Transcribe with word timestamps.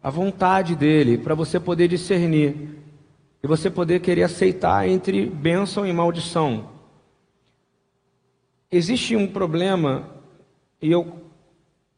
a 0.00 0.10
vontade 0.10 0.76
dele, 0.76 1.18
para 1.18 1.34
você 1.34 1.58
poder 1.58 1.88
discernir 1.88 2.54
e 3.42 3.46
você 3.48 3.68
poder 3.68 4.00
querer 4.00 4.22
aceitar 4.22 4.88
entre 4.88 5.26
bênção 5.26 5.84
e 5.84 5.92
maldição. 5.92 6.70
Existe 8.70 9.16
um 9.16 9.26
problema, 9.26 10.08
e 10.80 10.92
eu 10.92 11.20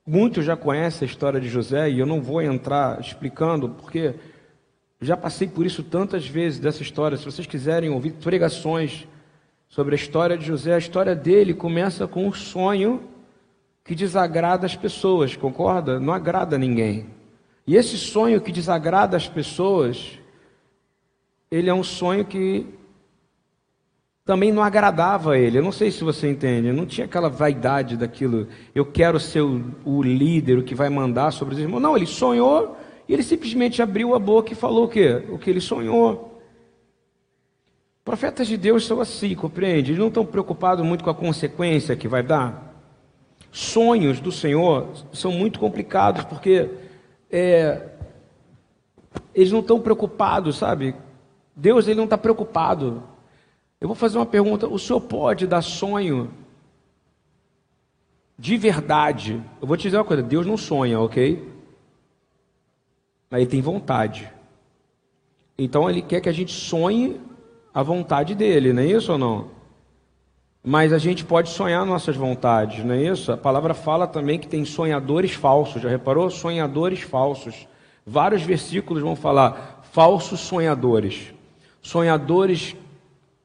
muitos 0.06 0.46
já 0.46 0.56
conhecem 0.56 1.06
a 1.06 1.11
história 1.11 1.38
de 1.38 1.48
José, 1.48 1.90
e 1.90 1.98
eu 1.98 2.06
não 2.06 2.22
vou 2.22 2.40
entrar 2.40 2.98
explicando, 2.98 3.68
porque 3.68 4.14
já 4.98 5.16
passei 5.16 5.46
por 5.46 5.66
isso 5.66 5.82
tantas 5.82 6.27
vezes 6.27 6.59
dessa 6.59 6.82
história. 6.82 7.18
Se 7.18 7.27
vocês 7.27 7.46
quiserem 7.46 7.91
ouvir 7.91 8.12
pregações 8.12 9.07
sobre 9.68 9.95
a 9.95 9.96
história 9.96 10.39
de 10.39 10.46
José, 10.46 10.75
a 10.75 10.79
história 10.79 11.14
dele 11.14 11.52
começa 11.52 12.07
com 12.07 12.27
um 12.27 12.32
sonho 12.32 13.02
que 13.85 13.95
desagrada 13.95 14.64
as 14.64 14.75
pessoas, 14.75 15.37
concorda? 15.37 16.00
Não 16.00 16.12
agrada 16.12 16.57
ninguém. 16.57 17.07
E 17.67 17.77
esse 17.77 17.99
sonho 17.99 18.41
que 18.41 18.50
desagrada 18.50 19.17
as 19.17 19.29
pessoas, 19.29 20.18
ele 21.50 21.68
é 21.68 21.75
um 21.75 21.85
sonho 21.85 22.25
que 22.25 22.67
também 24.25 24.50
não 24.50 24.63
agradava 24.63 25.32
a 25.32 25.39
ele. 25.39 25.58
Eu 25.58 25.63
não 25.63 25.72
sei 25.72 25.91
se 25.91 26.03
você 26.03 26.31
entende, 26.31 26.72
não 26.72 26.86
tinha 26.86 27.05
aquela 27.05 27.29
vaidade 27.29 27.96
daquilo, 27.96 28.49
eu 28.75 28.86
quero 28.86 29.21
ser 29.21 29.43
o, 29.43 29.63
o 29.85 30.03
líder, 30.03 30.58
o 30.58 30.64
que 30.64 30.75
vai 30.75 30.89
mandar 30.89 31.30
sobre 31.30 31.55
os 31.55 31.61
irmãos. 31.61 31.80
Não, 31.80 31.94
ele 31.94 32.06
sonhou 32.06 32.77
e 33.06 33.12
ele 33.12 33.22
simplesmente 33.22 33.83
abriu 33.83 34.14
a 34.14 34.19
boca 34.19 34.53
e 34.53 34.56
falou 34.56 34.84
o 34.84 34.89
quê? 34.89 35.22
O 35.28 35.39
que 35.39 35.50
ele 35.50 35.61
sonhou. 35.61 36.41
Profetas 38.03 38.47
de 38.47 38.56
Deus 38.56 38.86
são 38.86 39.00
assim, 39.00 39.34
compreende? 39.34 39.91
Eles 39.91 39.98
não 39.98 40.08
estão 40.08 40.25
preocupados 40.25 40.84
muito 40.84 41.05
com 41.05 41.11
a 41.11 41.14
consequência 41.14 41.97
que 41.97 42.08
vai 42.08 42.22
dar. 42.22 42.73
Sonhos 43.56 44.19
do 44.19 44.33
Senhor 44.33 44.89
são 45.12 45.31
muito 45.31 45.61
complicados, 45.61 46.25
porque 46.25 46.69
é, 47.31 47.89
eles 49.33 49.53
não 49.53 49.61
estão 49.61 49.80
preocupados, 49.80 50.56
sabe? 50.56 50.92
Deus 51.55 51.86
ele 51.86 51.94
não 51.94 52.02
está 52.02 52.19
preocupado. 52.19 53.05
Eu 53.80 53.86
vou 53.86 53.94
fazer 53.94 54.19
uma 54.19 54.27
pergunta: 54.27 54.66
o 54.66 54.77
senhor 54.77 55.00
pode 55.02 55.47
dar 55.47 55.62
sonho 55.62 56.32
de 58.36 58.56
verdade? 58.56 59.41
Eu 59.62 59.69
vou 59.69 59.77
te 59.77 59.84
dizer 59.84 59.98
uma 59.98 60.05
coisa: 60.05 60.20
Deus 60.20 60.44
não 60.44 60.56
sonha, 60.56 60.98
ok? 60.98 61.48
Mas 63.30 63.41
ele 63.41 63.50
tem 63.50 63.62
vontade. 63.62 64.28
Então 65.56 65.88
ele 65.88 66.02
quer 66.02 66.20
que 66.20 66.28
a 66.28 66.32
gente 66.32 66.52
sonhe 66.52 67.20
a 67.72 67.84
vontade 67.84 68.34
dele, 68.34 68.72
não 68.72 68.82
é 68.82 68.86
isso 68.86 69.12
ou 69.12 69.19
não? 69.19 69.63
Mas 70.66 70.94
a 70.94 70.98
gente 70.98 71.26
pode 71.26 71.50
sonhar 71.50 71.84
nossas 71.84 72.16
vontades, 72.16 72.82
não 72.82 72.94
é 72.94 73.02
isso? 73.02 73.30
A 73.30 73.36
palavra 73.36 73.74
fala 73.74 74.06
também 74.06 74.38
que 74.38 74.48
tem 74.48 74.64
sonhadores 74.64 75.32
falsos, 75.32 75.82
já 75.82 75.90
reparou? 75.90 76.30
Sonhadores 76.30 77.02
falsos. 77.02 77.68
Vários 78.06 78.40
versículos 78.40 79.02
vão 79.02 79.14
falar 79.14 79.82
falsos 79.92 80.40
sonhadores. 80.40 81.34
Sonhadores 81.82 82.74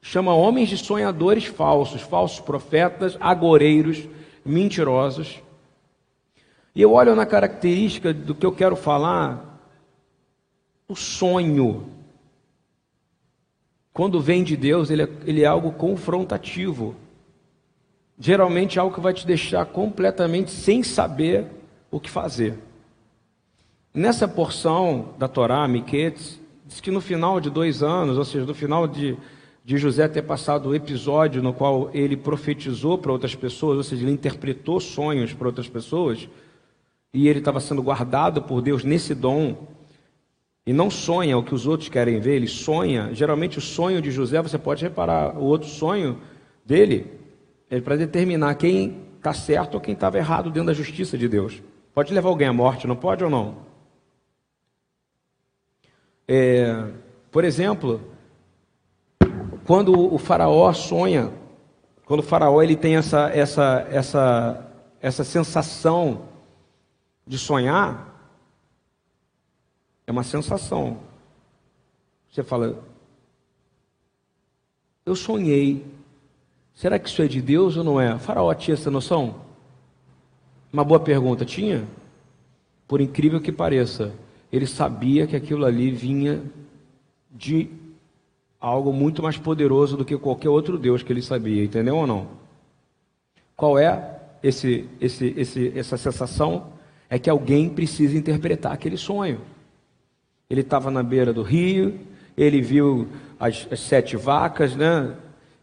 chama 0.00 0.34
homens 0.34 0.70
de 0.70 0.78
sonhadores 0.78 1.44
falsos, 1.44 2.00
falsos 2.00 2.40
profetas, 2.40 3.18
agoreiros, 3.20 4.08
mentirosos. 4.42 5.42
E 6.74 6.80
eu 6.80 6.94
olho 6.94 7.14
na 7.14 7.26
característica 7.26 8.14
do 8.14 8.34
que 8.34 8.46
eu 8.46 8.52
quero 8.52 8.76
falar, 8.76 9.60
o 10.88 10.96
sonho. 10.96 11.86
Quando 13.92 14.22
vem 14.22 14.42
de 14.42 14.56
Deus, 14.56 14.88
ele 14.90 15.02
é, 15.02 15.08
ele 15.26 15.42
é 15.42 15.46
algo 15.46 15.72
confrontativo. 15.72 16.96
Geralmente 18.20 18.78
é 18.78 18.80
algo 18.80 18.94
que 18.94 19.00
vai 19.00 19.12
te 19.12 19.26
deixar 19.26 19.66
completamente 19.66 20.52
sem 20.52 20.84
saber 20.84 21.46
o 21.90 21.98
que 21.98 22.08
fazer. 22.08 22.56
Nessa 23.92 24.28
porção 24.28 25.14
da 25.18 25.26
Torá, 25.26 25.66
Miquetes, 25.66 26.38
diz 26.64 26.80
que 26.80 26.92
no 26.92 27.00
final 27.00 27.40
de 27.40 27.50
dois 27.50 27.82
anos, 27.82 28.16
ou 28.16 28.24
seja, 28.24 28.46
no 28.46 28.54
final 28.54 28.86
de 28.86 29.16
de 29.64 29.76
José 29.76 30.08
ter 30.08 30.22
passado 30.22 30.68
o 30.68 30.74
episódio 30.74 31.42
no 31.42 31.52
qual 31.52 31.90
ele 31.92 32.16
profetizou 32.16 32.98
para 32.98 33.12
outras 33.12 33.34
pessoas, 33.34 33.76
ou 33.76 33.82
seja, 33.82 34.02
ele 34.02 34.12
interpretou 34.12 34.80
sonhos 34.80 35.32
para 35.32 35.46
outras 35.46 35.68
pessoas, 35.68 36.28
e 37.12 37.28
ele 37.28 37.40
estava 37.40 37.60
sendo 37.60 37.82
guardado 37.82 38.42
por 38.42 38.62
Deus 38.62 38.84
nesse 38.84 39.14
dom, 39.14 39.68
e 40.66 40.72
não 40.72 40.90
sonha 40.90 41.36
o 41.36 41.42
que 41.42 41.54
os 41.54 41.66
outros 41.66 41.88
querem 41.88 42.20
ver, 42.20 42.36
ele 42.36 42.46
sonha. 42.46 43.10
Geralmente 43.12 43.58
o 43.58 43.60
sonho 43.60 44.00
de 44.00 44.10
José, 44.10 44.40
você 44.40 44.58
pode 44.58 44.82
reparar, 44.82 45.36
o 45.36 45.44
outro 45.44 45.68
sonho 45.68 46.18
dele 46.64 47.19
é 47.70 47.80
para 47.80 47.96
determinar 47.96 48.56
quem 48.56 49.06
está 49.16 49.32
certo 49.32 49.74
ou 49.74 49.80
quem 49.80 49.94
estava 49.94 50.18
errado 50.18 50.50
dentro 50.50 50.66
da 50.66 50.74
justiça 50.74 51.16
de 51.16 51.28
Deus. 51.28 51.62
Pode 51.94 52.12
levar 52.12 52.28
alguém 52.28 52.48
à 52.48 52.52
morte, 52.52 52.86
não 52.86 52.96
pode 52.96 53.22
ou 53.22 53.30
não? 53.30 53.58
É, 56.26 56.90
por 57.30 57.44
exemplo, 57.44 58.00
quando 59.64 59.92
o 59.92 60.18
faraó 60.18 60.72
sonha, 60.72 61.32
quando 62.04 62.20
o 62.20 62.24
faraó 62.24 62.60
ele 62.60 62.74
tem 62.74 62.96
essa, 62.96 63.30
essa, 63.30 63.86
essa, 63.90 64.72
essa 65.00 65.22
sensação 65.22 66.28
de 67.24 67.38
sonhar, 67.38 68.10
é 70.06 70.10
uma 70.10 70.24
sensação. 70.24 70.98
Você 72.30 72.42
fala, 72.42 72.82
eu 75.06 75.14
sonhei. 75.14 75.99
Será 76.80 76.98
que 76.98 77.10
isso 77.10 77.20
é 77.20 77.28
de 77.28 77.42
Deus 77.42 77.76
ou 77.76 77.84
não 77.84 78.00
é? 78.00 78.18
Faraó 78.18 78.54
tinha 78.54 78.72
essa 78.72 78.90
noção? 78.90 79.34
Uma 80.72 80.82
boa 80.82 80.98
pergunta, 80.98 81.44
tinha? 81.44 81.84
Por 82.88 83.02
incrível 83.02 83.38
que 83.38 83.52
pareça, 83.52 84.14
ele 84.50 84.66
sabia 84.66 85.26
que 85.26 85.36
aquilo 85.36 85.66
ali 85.66 85.90
vinha 85.90 86.42
de 87.30 87.68
algo 88.58 88.94
muito 88.94 89.22
mais 89.22 89.36
poderoso 89.36 89.94
do 89.94 90.06
que 90.06 90.16
qualquer 90.16 90.48
outro 90.48 90.78
Deus 90.78 91.02
que 91.02 91.12
ele 91.12 91.20
sabia, 91.20 91.62
entendeu 91.62 91.96
ou 91.96 92.06
não? 92.06 92.28
Qual 93.54 93.78
é 93.78 94.18
esse, 94.42 94.88
esse, 94.98 95.34
esse, 95.36 95.78
essa 95.78 95.98
sensação? 95.98 96.68
É 97.10 97.18
que 97.18 97.28
alguém 97.28 97.68
precisa 97.68 98.16
interpretar 98.16 98.72
aquele 98.72 98.96
sonho. 98.96 99.42
Ele 100.48 100.62
estava 100.62 100.90
na 100.90 101.02
beira 101.02 101.30
do 101.30 101.42
rio, 101.42 102.00
ele 102.38 102.62
viu 102.62 103.06
as, 103.38 103.68
as 103.70 103.80
sete 103.80 104.16
vacas, 104.16 104.74
né? 104.74 105.14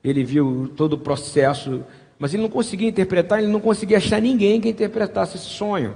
Ele 0.09 0.23
viu 0.23 0.71
todo 0.75 0.93
o 0.93 0.97
processo, 0.97 1.83
mas 2.19 2.33
ele 2.33 2.43
não 2.43 2.49
conseguia 2.49 2.87
interpretar, 2.87 3.39
ele 3.39 3.51
não 3.51 3.59
conseguia 3.59 3.97
achar 3.97 4.21
ninguém 4.21 4.61
que 4.61 4.69
interpretasse 4.69 5.37
esse 5.37 5.47
sonho. 5.47 5.95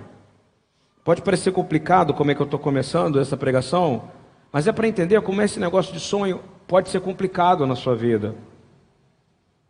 Pode 1.04 1.22
parecer 1.22 1.52
complicado 1.52 2.14
como 2.14 2.32
é 2.32 2.36
que 2.36 2.42
eu 2.42 2.46
estou 2.46 2.60
começando 2.60 3.20
essa 3.20 3.36
pregação, 3.36 4.10
mas 4.52 4.68
é 4.68 4.72
para 4.72 4.88
entender 4.88 5.22
como 5.22 5.42
esse 5.42 5.60
negócio 5.60 5.94
de 5.94 6.00
sonho 6.00 6.42
pode 6.68 6.90
ser 6.90 7.02
complicado 7.02 7.66
na 7.66 7.76
sua 7.76 7.96
vida. 7.96 8.36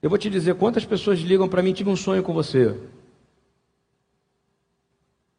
Eu 0.01 0.09
vou 0.09 0.17
te 0.17 0.29
dizer 0.29 0.55
quantas 0.55 0.83
pessoas 0.83 1.19
ligam 1.19 1.47
para 1.47 1.61
mim, 1.61 1.73
tive 1.73 1.89
um 1.89 1.95
sonho 1.95 2.23
com 2.23 2.33
você. 2.33 2.75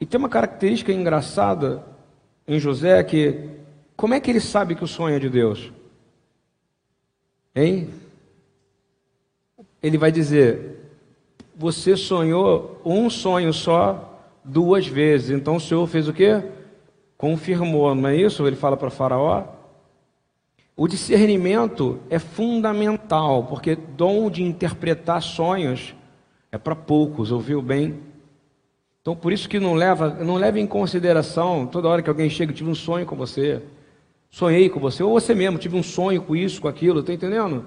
E 0.00 0.06
tem 0.06 0.18
uma 0.18 0.28
característica 0.28 0.92
engraçada 0.92 1.84
em 2.46 2.58
José 2.58 3.02
que 3.04 3.50
como 3.96 4.14
é 4.14 4.20
que 4.20 4.30
ele 4.30 4.40
sabe 4.40 4.74
que 4.74 4.84
o 4.84 4.88
sonho 4.88 5.16
é 5.16 5.18
de 5.18 5.28
Deus? 5.28 5.72
Hein? 7.54 7.88
Ele 9.82 9.98
vai 9.98 10.12
dizer: 10.12 10.90
Você 11.56 11.96
sonhou 11.96 12.80
um 12.84 13.10
sonho 13.10 13.52
só 13.52 14.12
duas 14.44 14.86
vezes. 14.86 15.30
Então 15.30 15.56
o 15.56 15.60
Senhor 15.60 15.86
fez 15.86 16.08
o 16.08 16.12
quê? 16.12 16.42
Confirmou, 17.16 17.94
não 17.94 18.08
é 18.08 18.16
isso? 18.16 18.46
Ele 18.46 18.56
fala 18.56 18.76
para 18.76 18.90
Faraó. 18.90 19.44
O 20.74 20.88
discernimento 20.88 22.00
é 22.08 22.18
fundamental, 22.18 23.44
porque 23.44 23.76
dom 23.76 24.30
de 24.30 24.42
interpretar 24.42 25.20
sonhos 25.20 25.94
é 26.50 26.56
para 26.56 26.74
poucos, 26.74 27.30
ouviu 27.30 27.60
bem? 27.60 28.00
Então 29.00 29.14
por 29.14 29.32
isso 29.32 29.48
que 29.48 29.60
não 29.60 29.74
leva, 29.74 30.08
não 30.08 30.36
leva 30.36 30.58
em 30.58 30.66
consideração 30.66 31.66
toda 31.66 31.88
hora 31.88 32.02
que 32.02 32.08
alguém 32.08 32.30
chega, 32.30 32.52
tive 32.52 32.70
um 32.70 32.74
sonho 32.74 33.04
com 33.04 33.14
você, 33.14 33.62
sonhei 34.30 34.70
com 34.70 34.80
você, 34.80 35.02
ou 35.02 35.12
você 35.12 35.34
mesmo, 35.34 35.58
tive 35.58 35.76
um 35.76 35.82
sonho 35.82 36.22
com 36.22 36.34
isso, 36.34 36.60
com 36.60 36.68
aquilo, 36.68 37.00
está 37.00 37.12
entendendo? 37.12 37.66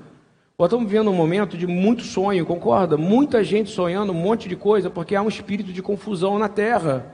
Nós 0.57 0.67
estamos 0.67 0.89
vivendo 0.89 1.11
um 1.11 1.13
momento 1.13 1.57
de 1.57 1.67
muito 1.67 2.03
sonho, 2.03 2.45
concorda? 2.45 2.95
Muita 2.95 3.43
gente 3.43 3.69
sonhando 3.69 4.13
um 4.13 4.15
monte 4.15 4.47
de 4.47 4.55
coisa, 4.55 4.89
porque 4.89 5.13
há 5.13 5.21
um 5.21 5.27
espírito 5.27 5.73
de 5.73 5.81
confusão 5.81 6.39
na 6.39 6.47
terra. 6.47 7.13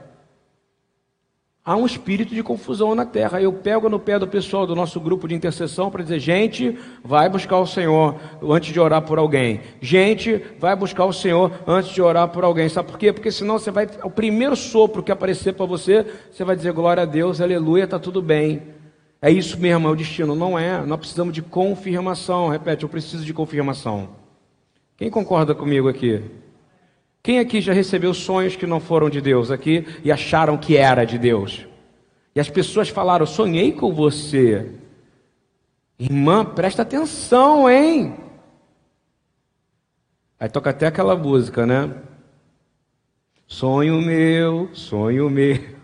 Há 1.64 1.74
um 1.76 1.84
espírito 1.84 2.34
de 2.34 2.42
confusão 2.42 2.94
na 2.94 3.04
terra. 3.04 3.42
Eu 3.42 3.52
pego 3.52 3.88
no 3.88 3.98
pé 3.98 4.16
do 4.16 4.28
pessoal 4.28 4.64
do 4.64 4.76
nosso 4.76 5.00
grupo 5.00 5.26
de 5.26 5.34
intercessão 5.34 5.90
para 5.90 6.04
dizer: 6.04 6.20
gente, 6.20 6.78
vai 7.04 7.28
buscar 7.28 7.58
o 7.58 7.66
Senhor 7.66 8.16
antes 8.40 8.72
de 8.72 8.78
orar 8.78 9.02
por 9.02 9.18
alguém. 9.18 9.60
Gente, 9.80 10.44
vai 10.60 10.76
buscar 10.76 11.04
o 11.04 11.12
Senhor 11.12 11.50
antes 11.66 11.90
de 11.90 12.00
orar 12.00 12.28
por 12.28 12.44
alguém. 12.44 12.68
Sabe 12.68 12.90
por 12.90 12.98
quê? 12.98 13.12
Porque 13.12 13.32
senão 13.32 13.58
você 13.58 13.72
vai. 13.72 13.88
O 14.04 14.10
primeiro 14.10 14.54
sopro 14.54 15.02
que 15.02 15.10
aparecer 15.10 15.54
para 15.54 15.66
você, 15.66 16.06
você 16.30 16.44
vai 16.44 16.54
dizer: 16.54 16.72
glória 16.72 17.02
a 17.02 17.06
Deus, 17.06 17.40
aleluia, 17.40 17.84
está 17.84 17.98
tudo 17.98 18.22
bem. 18.22 18.81
É 19.24 19.30
isso 19.30 19.56
mesmo, 19.56 19.86
é 19.86 19.90
o 19.92 19.94
destino. 19.94 20.34
Não 20.34 20.58
é. 20.58 20.84
Nós 20.84 20.98
precisamos 20.98 21.32
de 21.32 21.40
confirmação. 21.40 22.48
Repete, 22.48 22.82
eu 22.82 22.88
preciso 22.88 23.24
de 23.24 23.32
confirmação. 23.32 24.08
Quem 24.96 25.08
concorda 25.08 25.54
comigo 25.54 25.88
aqui? 25.88 26.20
Quem 27.22 27.38
aqui 27.38 27.60
já 27.60 27.72
recebeu 27.72 28.12
sonhos 28.12 28.56
que 28.56 28.66
não 28.66 28.80
foram 28.80 29.08
de 29.08 29.20
Deus 29.20 29.52
aqui 29.52 29.86
e 30.02 30.10
acharam 30.10 30.58
que 30.58 30.76
era 30.76 31.04
de 31.04 31.18
Deus? 31.18 31.64
E 32.34 32.40
as 32.40 32.50
pessoas 32.50 32.88
falaram: 32.88 33.24
sonhei 33.24 33.70
com 33.70 33.94
você. 33.94 34.72
Irmã, 35.96 36.44
presta 36.44 36.82
atenção, 36.82 37.70
hein? 37.70 38.16
Aí 40.40 40.48
toca 40.48 40.70
até 40.70 40.88
aquela 40.88 41.14
música, 41.14 41.64
né? 41.64 41.94
Sonho 43.46 44.02
meu, 44.02 44.68
sonho 44.72 45.30
meu. 45.30 45.81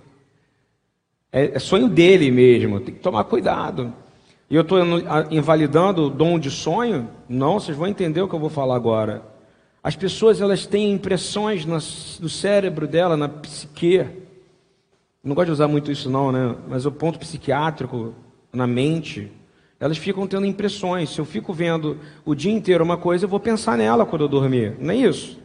É, 1.32 1.56
é 1.56 1.58
sonho 1.58 1.88
dele 1.88 2.30
mesmo, 2.30 2.80
tem 2.80 2.94
que 2.94 3.00
tomar 3.00 3.24
cuidado. 3.24 3.92
E 4.50 4.54
eu 4.54 4.62
estou 4.62 4.78
invalidando 5.30 6.06
o 6.06 6.10
dom 6.10 6.38
de 6.38 6.50
sonho? 6.50 7.08
Não, 7.28 7.60
vocês 7.60 7.76
vão 7.76 7.86
entender 7.86 8.22
o 8.22 8.28
que 8.28 8.34
eu 8.34 8.38
vou 8.38 8.48
falar 8.48 8.76
agora. 8.76 9.22
As 9.82 9.94
pessoas 9.94 10.40
elas 10.40 10.66
têm 10.66 10.90
impressões 10.90 11.66
no 11.66 12.28
cérebro 12.28 12.86
dela, 12.86 13.16
na 13.16 13.28
psique. 13.28 14.06
Não 15.22 15.34
gosto 15.34 15.46
de 15.46 15.52
usar 15.52 15.68
muito 15.68 15.92
isso 15.92 16.08
não, 16.08 16.32
né? 16.32 16.56
Mas 16.66 16.86
o 16.86 16.92
ponto 16.92 17.18
psiquiátrico 17.18 18.14
na 18.50 18.66
mente, 18.66 19.30
elas 19.78 19.98
ficam 19.98 20.26
tendo 20.26 20.46
impressões. 20.46 21.10
Se 21.10 21.20
eu 21.20 21.26
fico 21.26 21.52
vendo 21.52 21.98
o 22.24 22.34
dia 22.34 22.52
inteiro 22.52 22.82
uma 22.82 22.96
coisa, 22.96 23.26
eu 23.26 23.28
vou 23.28 23.40
pensar 23.40 23.76
nela 23.76 24.06
quando 24.06 24.22
eu 24.22 24.28
dormir. 24.28 24.76
Não 24.80 24.92
é 24.92 24.96
isso? 24.96 25.38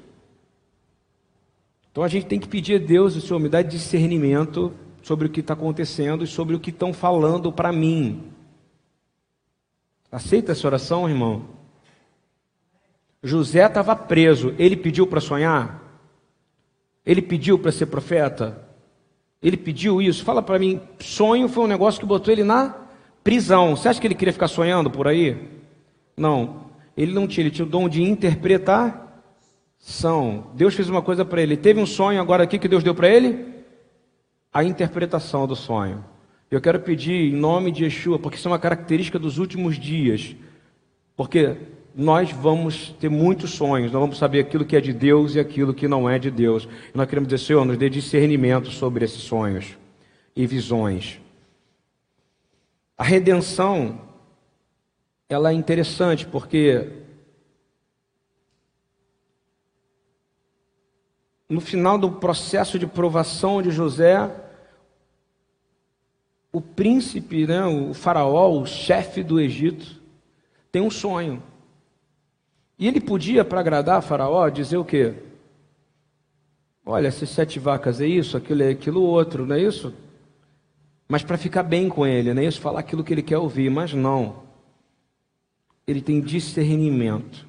Então 1.91 2.03
a 2.03 2.07
gente 2.07 2.25
tem 2.25 2.39
que 2.39 2.47
pedir 2.47 2.81
a 2.81 2.85
Deus, 2.85 3.17
o 3.17 3.21
Senhor, 3.21 3.39
me 3.39 3.49
dá 3.49 3.61
discernimento 3.61 4.73
sobre 5.03 5.27
o 5.27 5.29
que 5.29 5.41
está 5.41 5.53
acontecendo 5.53 6.23
e 6.23 6.27
sobre 6.27 6.55
o 6.55 6.59
que 6.59 6.71
estão 6.71 6.91
falando 6.93 7.51
para 7.51 7.71
mim. 7.71 8.23
Aceita 10.11 10.53
essa 10.53 10.65
oração, 10.65 11.07
irmão? 11.07 11.45
José 13.21 13.63
estava 13.65 13.95
preso, 13.95 14.55
ele 14.57 14.75
pediu 14.77 15.05
para 15.05 15.21
sonhar? 15.21 15.83
Ele 17.05 17.21
pediu 17.21 17.59
para 17.59 17.71
ser 17.71 17.85
profeta? 17.87 18.63
Ele 19.41 19.57
pediu 19.57 20.01
isso? 20.01 20.23
Fala 20.23 20.41
para 20.41 20.57
mim, 20.57 20.79
sonho 20.99 21.49
foi 21.49 21.65
um 21.65 21.67
negócio 21.67 21.99
que 21.99 22.05
botou 22.05 22.31
ele 22.31 22.45
na 22.45 22.73
prisão. 23.23 23.75
Você 23.75 23.89
acha 23.89 23.99
que 23.99 24.07
ele 24.07 24.15
queria 24.15 24.31
ficar 24.31 24.47
sonhando 24.47 24.89
por 24.89 25.05
aí? 25.07 25.37
Não. 26.15 26.63
Ele 26.95 27.11
não 27.11 27.27
tinha, 27.27 27.43
ele 27.43 27.51
tinha 27.51 27.65
o 27.65 27.69
dom 27.69 27.89
de 27.89 28.01
interpretação. 28.01 30.47
Deus 30.53 30.73
fez 30.75 30.87
uma 30.87 31.01
coisa 31.01 31.25
para 31.25 31.41
ele. 31.41 31.57
Teve 31.57 31.81
um 31.81 31.85
sonho, 31.85 32.21
agora 32.21 32.45
o 32.45 32.47
que 32.47 32.69
Deus 32.69 32.83
deu 32.83 32.95
para 32.95 33.09
ele? 33.09 33.52
A 34.53 34.63
interpretação 34.63 35.47
do 35.47 35.55
sonho. 35.55 36.03
Eu 36.51 36.61
quero 36.61 36.79
pedir 36.79 37.33
em 37.33 37.35
nome 37.35 37.71
de 37.71 37.83
Yeshua, 37.83 38.19
porque 38.19 38.37
isso 38.37 38.47
é 38.47 38.51
uma 38.51 38.59
característica 38.59 39.17
dos 39.17 39.39
últimos 39.39 39.79
dias. 39.79 40.35
Porque 41.15 41.57
nós 41.95 42.31
vamos 42.31 42.89
ter 42.99 43.09
muitos 43.09 43.51
sonhos, 43.51 43.91
nós 43.91 43.99
vamos 43.99 44.17
saber 44.17 44.41
aquilo 44.41 44.65
que 44.65 44.75
é 44.75 44.81
de 44.81 44.93
Deus 44.93 45.35
e 45.35 45.39
aquilo 45.39 45.73
que 45.73 45.87
não 45.87 46.07
é 46.09 46.19
de 46.19 46.29
Deus. 46.29 46.67
E 46.93 46.97
nós 46.97 47.07
queremos 47.07 47.27
dizer, 47.27 47.43
Senhor, 47.43 47.65
nos 47.65 47.77
dê 47.77 47.89
discernimento 47.89 48.69
sobre 48.69 49.03
esses 49.03 49.21
sonhos 49.21 49.77
e 50.35 50.45
visões. 50.45 51.19
A 52.95 53.03
redenção, 53.03 54.01
ela 55.27 55.49
é 55.49 55.53
interessante 55.53 56.25
porque 56.27 57.03
no 61.49 61.61
final 61.61 61.97
do 61.97 62.11
processo 62.11 62.79
de 62.79 62.87
provação 62.87 63.61
de 63.61 63.69
José, 63.69 64.42
o 66.53 66.61
príncipe, 66.61 67.47
né, 67.47 67.65
o 67.65 67.95
faraó, 67.95 68.51
o 68.51 68.65
chefe 68.65 69.23
do 69.23 69.39
Egito, 69.39 69.99
tem 70.71 70.83
um 70.83 70.91
sonho. 70.91 71.41
E 72.77 72.87
ele 72.87 73.01
podia, 73.01 73.43
para 73.43 73.59
agradar 73.59 73.97
a 73.97 74.01
Faraó, 74.01 74.49
dizer 74.49 74.77
o 74.77 74.85
quê? 74.85 75.13
Olha, 76.85 77.07
essas 77.07 77.29
sete 77.29 77.59
vacas 77.59 78.01
é 78.01 78.05
isso, 78.05 78.35
aquilo 78.37 78.61
é 78.61 78.69
aquilo 78.69 79.01
outro, 79.01 79.45
não 79.45 79.55
é 79.55 79.61
isso? 79.61 79.93
Mas 81.07 81.23
para 81.23 81.37
ficar 81.37 81.63
bem 81.63 81.89
com 81.89 82.05
ele, 82.05 82.33
não 82.33 82.41
é 82.41 82.45
isso? 82.45 82.59
Falar 82.59 82.81
aquilo 82.81 83.03
que 83.03 83.13
ele 83.13 83.21
quer 83.21 83.37
ouvir, 83.37 83.69
mas 83.69 83.93
não. 83.93 84.43
Ele 85.87 86.01
tem 86.01 86.21
discernimento 86.21 87.47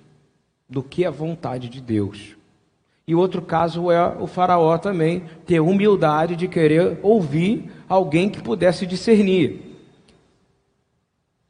do 0.69 0.83
que 0.83 1.05
é 1.05 1.09
a 1.09 1.11
vontade 1.11 1.69
de 1.69 1.81
Deus. 1.81 2.37
E 3.07 3.15
outro 3.15 3.43
caso 3.43 3.91
é 3.91 4.17
o 4.19 4.27
faraó 4.27 4.79
também 4.79 5.25
ter 5.45 5.61
humildade 5.61 6.37
de 6.37 6.49
querer 6.49 6.99
ouvir 7.03 7.71
alguém 7.89 8.31
que 8.31 8.43
pudesse 8.43 8.87
discernir. 8.87 9.75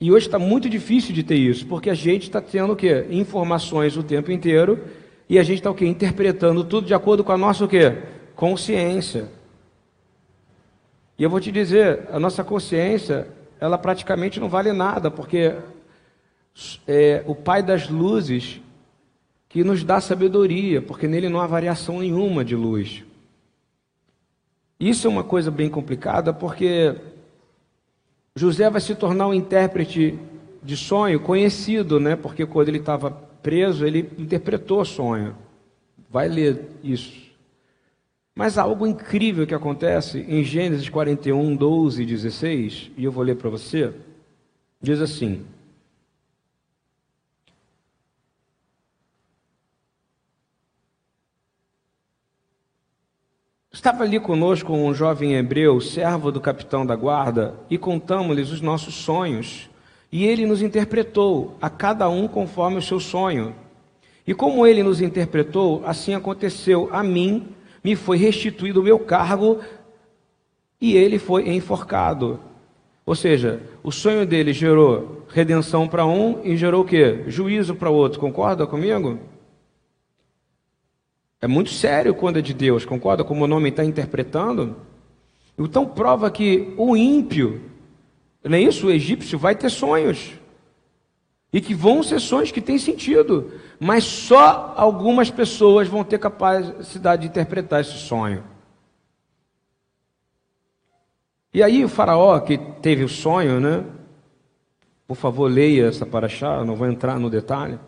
E 0.00 0.10
hoje 0.10 0.26
está 0.26 0.38
muito 0.38 0.68
difícil 0.68 1.14
de 1.14 1.22
ter 1.22 1.36
isso, 1.36 1.66
porque 1.66 1.88
a 1.88 1.94
gente 1.94 2.24
está 2.24 2.40
tendo 2.40 2.72
o 2.72 2.76
quê? 2.76 3.06
Informações 3.08 3.96
o 3.96 4.02
tempo 4.02 4.32
inteiro 4.32 4.84
e 5.28 5.38
a 5.38 5.42
gente 5.42 5.58
está 5.58 5.70
o 5.70 5.74
quê? 5.74 5.86
Interpretando 5.86 6.64
tudo 6.64 6.86
de 6.86 6.94
acordo 6.94 7.22
com 7.22 7.32
a 7.32 7.38
nossa 7.38 7.64
o 7.64 7.68
quê? 7.68 7.98
Consciência. 8.34 9.28
E 11.16 11.22
eu 11.22 11.30
vou 11.30 11.40
te 11.40 11.52
dizer, 11.52 12.08
a 12.10 12.18
nossa 12.18 12.42
consciência, 12.42 13.28
ela 13.60 13.78
praticamente 13.78 14.40
não 14.40 14.48
vale 14.48 14.72
nada, 14.72 15.10
porque 15.10 15.54
é 16.86 17.22
o 17.26 17.34
Pai 17.34 17.62
das 17.62 17.88
luzes 17.88 18.60
que 19.54 19.62
nos 19.62 19.84
dá 19.84 20.00
sabedoria, 20.00 20.82
porque 20.82 21.06
nele 21.06 21.28
não 21.28 21.40
há 21.40 21.46
variação 21.46 22.00
nenhuma 22.00 22.44
de 22.44 22.56
luz. 22.56 23.04
Isso 24.80 25.06
é 25.06 25.10
uma 25.10 25.22
coisa 25.22 25.48
bem 25.48 25.70
complicada, 25.70 26.32
porque 26.32 26.96
José 28.34 28.68
vai 28.68 28.80
se 28.80 28.96
tornar 28.96 29.28
um 29.28 29.32
intérprete 29.32 30.18
de 30.60 30.76
sonho 30.76 31.20
conhecido, 31.20 32.00
né? 32.00 32.16
Porque 32.16 32.44
quando 32.44 32.68
ele 32.68 32.78
estava 32.78 33.12
preso, 33.12 33.86
ele 33.86 34.10
interpretou 34.18 34.84
sonho. 34.84 35.36
Vai 36.10 36.26
ler 36.26 36.60
isso. 36.82 37.22
Mas 38.34 38.58
algo 38.58 38.84
incrível 38.84 39.46
que 39.46 39.54
acontece 39.54 40.18
em 40.18 40.42
Gênesis 40.42 40.88
41, 40.88 41.54
12 41.54 42.02
e 42.02 42.06
16, 42.06 42.90
e 42.96 43.04
eu 43.04 43.12
vou 43.12 43.22
ler 43.22 43.36
para 43.36 43.50
você, 43.50 43.92
diz 44.82 45.00
assim: 45.00 45.46
Estava 53.74 54.04
ali 54.04 54.20
conosco 54.20 54.72
um 54.72 54.94
jovem 54.94 55.34
hebreu, 55.34 55.80
servo 55.80 56.30
do 56.30 56.40
capitão 56.40 56.86
da 56.86 56.94
guarda, 56.94 57.56
e 57.68 57.76
contamos-lhes 57.76 58.52
os 58.52 58.60
nossos 58.60 58.94
sonhos. 58.94 59.68
E 60.12 60.24
ele 60.24 60.46
nos 60.46 60.62
interpretou, 60.62 61.56
a 61.60 61.68
cada 61.68 62.08
um 62.08 62.28
conforme 62.28 62.76
o 62.76 62.82
seu 62.82 63.00
sonho. 63.00 63.52
E 64.24 64.32
como 64.32 64.64
ele 64.64 64.80
nos 64.84 65.00
interpretou, 65.00 65.82
assim 65.84 66.14
aconteceu. 66.14 66.88
A 66.92 67.02
mim 67.02 67.48
me 67.82 67.96
foi 67.96 68.16
restituído 68.16 68.80
o 68.80 68.84
meu 68.84 69.00
cargo 69.00 69.58
e 70.80 70.96
ele 70.96 71.18
foi 71.18 71.48
enforcado. 71.48 72.38
Ou 73.04 73.16
seja, 73.16 73.60
o 73.82 73.90
sonho 73.90 74.24
dele 74.24 74.52
gerou 74.52 75.26
redenção 75.28 75.88
para 75.88 76.06
um 76.06 76.40
e 76.44 76.56
gerou 76.56 76.82
o 76.82 76.86
quê? 76.86 77.24
Juízo 77.26 77.74
para 77.74 77.90
o 77.90 77.94
outro. 77.94 78.20
Concorda 78.20 78.68
comigo? 78.68 79.18
É 81.44 81.46
muito 81.46 81.68
sério 81.68 82.14
quando 82.14 82.38
é 82.38 82.40
de 82.40 82.54
Deus, 82.54 82.86
concorda? 82.86 83.22
Como 83.22 83.44
o 83.44 83.46
nome 83.46 83.68
está 83.68 83.84
interpretando. 83.84 84.76
Então 85.58 85.84
prova 85.84 86.30
que 86.30 86.72
o 86.78 86.96
ímpio, 86.96 87.60
não 88.42 88.56
é 88.56 88.62
isso? 88.62 88.86
O 88.86 88.90
egípcio 88.90 89.38
vai 89.38 89.54
ter 89.54 89.68
sonhos. 89.68 90.32
E 91.52 91.60
que 91.60 91.74
vão 91.74 92.02
ser 92.02 92.18
sonhos 92.18 92.50
que 92.50 92.62
têm 92.62 92.78
sentido. 92.78 93.52
Mas 93.78 94.04
só 94.04 94.72
algumas 94.74 95.30
pessoas 95.30 95.86
vão 95.86 96.02
ter 96.02 96.18
capacidade 96.18 97.20
de 97.20 97.28
interpretar 97.28 97.82
esse 97.82 97.98
sonho. 97.98 98.42
E 101.52 101.62
aí 101.62 101.84
o 101.84 101.90
faraó 101.90 102.40
que 102.40 102.56
teve 102.56 103.04
o 103.04 103.08
sonho, 103.08 103.60
né? 103.60 103.84
Por 105.06 105.14
favor, 105.14 105.50
leia 105.50 105.88
essa 105.88 106.06
paraxá, 106.06 106.64
não 106.64 106.74
vou 106.74 106.88
entrar 106.88 107.20
no 107.20 107.28
detalhe. 107.28 107.78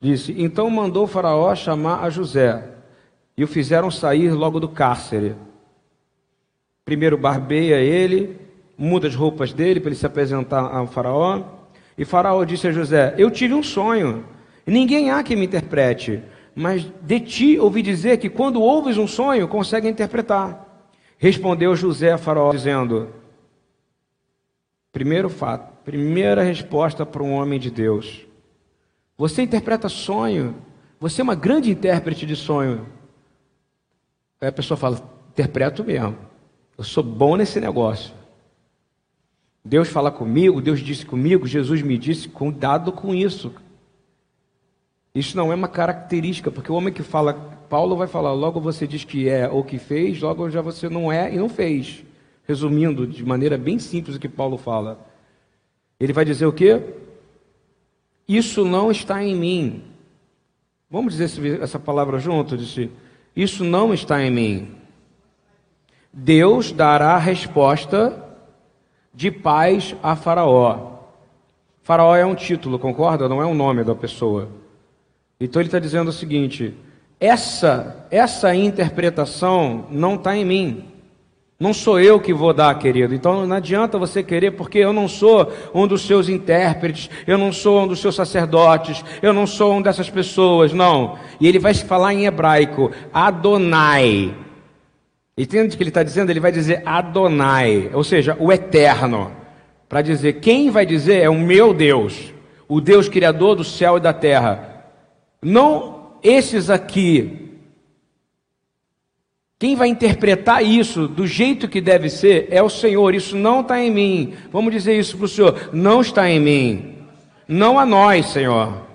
Disse: 0.00 0.34
Então 0.38 0.70
mandou 0.70 1.06
Faraó 1.06 1.54
chamar 1.54 2.02
a 2.02 2.08
José, 2.10 2.64
e 3.36 3.44
o 3.44 3.46
fizeram 3.46 3.90
sair 3.90 4.32
logo 4.32 4.58
do 4.58 4.68
cárcere. 4.68 5.34
Primeiro 6.84 7.18
barbeia 7.18 7.76
ele, 7.76 8.40
muda 8.76 9.06
as 9.06 9.14
roupas 9.14 9.52
dele 9.52 9.78
para 9.78 9.90
ele 9.90 9.96
se 9.96 10.06
apresentar 10.06 10.74
ao 10.74 10.86
Faraó. 10.86 11.42
E 11.98 12.04
Faraó 12.04 12.42
disse 12.44 12.68
a 12.68 12.72
José: 12.72 13.14
Eu 13.18 13.30
tive 13.30 13.52
um 13.52 13.62
sonho, 13.62 14.24
ninguém 14.66 15.10
há 15.10 15.22
que 15.22 15.36
me 15.36 15.44
interprete, 15.44 16.22
mas 16.54 16.90
de 17.02 17.20
ti 17.20 17.58
ouvi 17.58 17.82
dizer 17.82 18.16
que 18.16 18.30
quando 18.30 18.62
ouves 18.62 18.96
um 18.96 19.06
sonho, 19.06 19.46
consegue 19.48 19.86
interpretar. 19.86 20.66
Respondeu 21.18 21.76
José 21.76 22.12
a 22.12 22.18
Faraó, 22.18 22.50
dizendo: 22.52 23.10
Primeiro 24.90 25.28
fato, 25.28 25.70
primeira 25.84 26.42
resposta 26.42 27.04
para 27.04 27.22
um 27.22 27.34
homem 27.34 27.60
de 27.60 27.70
Deus. 27.70 28.29
Você 29.20 29.42
interpreta 29.42 29.86
sonho. 29.90 30.56
Você 30.98 31.20
é 31.20 31.24
uma 31.24 31.34
grande 31.34 31.70
intérprete 31.70 32.24
de 32.24 32.34
sonho. 32.34 32.86
Aí 34.40 34.48
a 34.48 34.52
pessoa 34.52 34.78
fala: 34.78 34.98
interpreto 35.32 35.84
mesmo. 35.84 36.16
Eu 36.78 36.84
sou 36.84 37.04
bom 37.04 37.36
nesse 37.36 37.60
negócio. 37.60 38.14
Deus 39.62 39.90
fala 39.90 40.10
comigo, 40.10 40.62
Deus 40.62 40.80
disse 40.80 41.04
comigo, 41.04 41.46
Jesus 41.46 41.82
me 41.82 41.98
disse, 41.98 42.30
cuidado 42.30 42.92
com 42.92 43.14
isso. 43.14 43.52
Isso 45.14 45.36
não 45.36 45.52
é 45.52 45.54
uma 45.54 45.68
característica, 45.68 46.50
porque 46.50 46.72
o 46.72 46.74
homem 46.74 46.90
que 46.90 47.02
fala, 47.02 47.34
Paulo 47.68 47.96
vai 47.96 48.08
falar, 48.08 48.32
logo 48.32 48.58
você 48.58 48.86
diz 48.86 49.04
que 49.04 49.28
é 49.28 49.46
ou 49.46 49.62
que 49.62 49.78
fez, 49.78 50.18
logo 50.22 50.48
já 50.48 50.62
você 50.62 50.88
não 50.88 51.12
é 51.12 51.30
e 51.30 51.36
não 51.36 51.50
fez. 51.50 52.02
resumindo 52.48 53.06
de 53.06 53.22
maneira 53.22 53.58
bem 53.58 53.78
simples 53.78 54.16
o 54.16 54.18
que 54.18 54.30
Paulo 54.30 54.56
fala. 54.56 54.98
Ele 56.00 56.14
vai 56.14 56.24
dizer 56.24 56.46
o 56.46 56.52
quê? 56.54 56.82
Isso 58.30 58.64
não 58.64 58.92
está 58.92 59.24
em 59.24 59.34
mim. 59.34 59.82
Vamos 60.88 61.16
dizer 61.16 61.60
essa 61.60 61.80
palavra 61.80 62.20
junto? 62.20 62.56
Disse, 62.56 62.88
isso 63.34 63.64
não 63.64 63.92
está 63.92 64.22
em 64.22 64.30
mim. 64.30 64.68
Deus 66.12 66.70
dará 66.70 67.18
resposta 67.18 68.24
de 69.12 69.32
paz 69.32 69.96
a 70.00 70.14
Faraó. 70.14 71.00
Faraó 71.82 72.14
é 72.14 72.24
um 72.24 72.36
título, 72.36 72.78
concorda? 72.78 73.28
Não 73.28 73.42
é 73.42 73.44
o 73.44 73.52
nome 73.52 73.82
da 73.82 73.96
pessoa. 73.96 74.48
Então 75.40 75.60
ele 75.60 75.66
está 75.66 75.80
dizendo 75.80 76.10
o 76.10 76.12
seguinte: 76.12 76.72
essa, 77.18 78.06
essa 78.12 78.54
interpretação 78.54 79.86
não 79.90 80.14
está 80.14 80.36
em 80.36 80.44
mim. 80.44 80.84
Não 81.60 81.74
sou 81.74 82.00
eu 82.00 82.18
que 82.18 82.32
vou 82.32 82.54
dar, 82.54 82.74
querido. 82.78 83.14
Então 83.14 83.46
não 83.46 83.54
adianta 83.54 83.98
você 83.98 84.22
querer, 84.22 84.52
porque 84.52 84.78
eu 84.78 84.94
não 84.94 85.06
sou 85.06 85.52
um 85.74 85.86
dos 85.86 86.06
seus 86.06 86.30
intérpretes, 86.30 87.10
eu 87.26 87.36
não 87.36 87.52
sou 87.52 87.82
um 87.82 87.86
dos 87.86 88.00
seus 88.00 88.14
sacerdotes, 88.14 89.04
eu 89.20 89.34
não 89.34 89.46
sou 89.46 89.74
um 89.74 89.82
dessas 89.82 90.08
pessoas, 90.08 90.72
não. 90.72 91.18
E 91.38 91.46
ele 91.46 91.58
vai 91.58 91.74
falar 91.74 92.14
em 92.14 92.24
hebraico, 92.24 92.90
Adonai. 93.12 94.34
Entende 95.36 95.74
o 95.74 95.76
que 95.76 95.82
ele 95.82 95.90
está 95.90 96.02
dizendo? 96.02 96.30
Ele 96.30 96.40
vai 96.40 96.50
dizer 96.50 96.82
Adonai, 96.86 97.90
ou 97.92 98.02
seja, 98.02 98.34
o 98.40 98.50
eterno. 98.50 99.30
Para 99.86 100.00
dizer, 100.00 100.40
quem 100.40 100.70
vai 100.70 100.86
dizer 100.86 101.20
é 101.22 101.28
o 101.28 101.38
meu 101.38 101.74
Deus, 101.74 102.32
o 102.66 102.80
Deus 102.80 103.06
criador 103.06 103.54
do 103.54 103.64
céu 103.64 103.98
e 103.98 104.00
da 104.00 104.14
terra. 104.14 104.86
Não 105.42 106.12
esses 106.22 106.70
aqui 106.70 107.49
quem 109.60 109.76
vai 109.76 109.88
interpretar 109.88 110.64
isso 110.64 111.06
do 111.06 111.26
jeito 111.26 111.68
que 111.68 111.82
deve 111.82 112.08
ser 112.08 112.48
é 112.50 112.62
o 112.62 112.70
Senhor. 112.70 113.14
Isso 113.14 113.36
não 113.36 113.60
está 113.60 113.78
em 113.78 113.90
mim. 113.90 114.32
Vamos 114.50 114.72
dizer 114.72 114.98
isso 114.98 115.18
para 115.18 115.26
o 115.26 115.28
Senhor. 115.28 115.68
Não 115.70 116.00
está 116.00 116.30
em 116.30 116.40
mim. 116.40 116.94
Não 117.46 117.78
a 117.78 117.84
nós, 117.84 118.24
Senhor. 118.30 118.86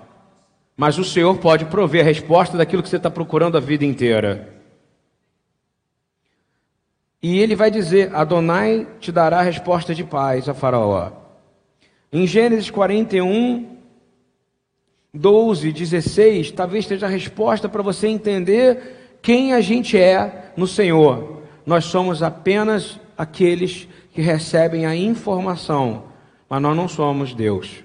Mas 0.76 0.98
o 0.98 1.04
Senhor 1.04 1.38
pode 1.38 1.66
prover 1.66 2.00
a 2.00 2.04
resposta 2.04 2.58
daquilo 2.58 2.82
que 2.82 2.88
você 2.88 2.96
está 2.96 3.08
procurando 3.08 3.56
a 3.56 3.60
vida 3.60 3.84
inteira. 3.84 4.60
E 7.22 7.38
ele 7.38 7.54
vai 7.54 7.70
dizer: 7.70 8.12
Adonai 8.12 8.88
te 8.98 9.12
dará 9.12 9.38
a 9.38 9.42
resposta 9.42 9.94
de 9.94 10.02
paz 10.02 10.48
a 10.48 10.54
Faraó. 10.54 11.12
Em 12.12 12.26
Gênesis 12.26 12.70
41, 12.70 13.76
12, 15.14 15.72
16, 15.72 16.50
talvez 16.50 16.86
esteja 16.86 17.06
a 17.06 17.08
resposta 17.08 17.68
para 17.68 17.82
você 17.82 18.08
entender 18.08 19.18
quem 19.22 19.52
a 19.52 19.60
gente 19.60 19.96
é 19.96 20.45
no 20.56 20.66
Senhor. 20.66 21.42
Nós 21.64 21.84
somos 21.84 22.22
apenas 22.22 22.98
aqueles 23.16 23.88
que 24.12 24.20
recebem 24.20 24.86
a 24.86 24.94
informação, 24.94 26.04
mas 26.48 26.62
nós 26.62 26.76
não 26.76 26.88
somos 26.88 27.34
Deus. 27.34 27.84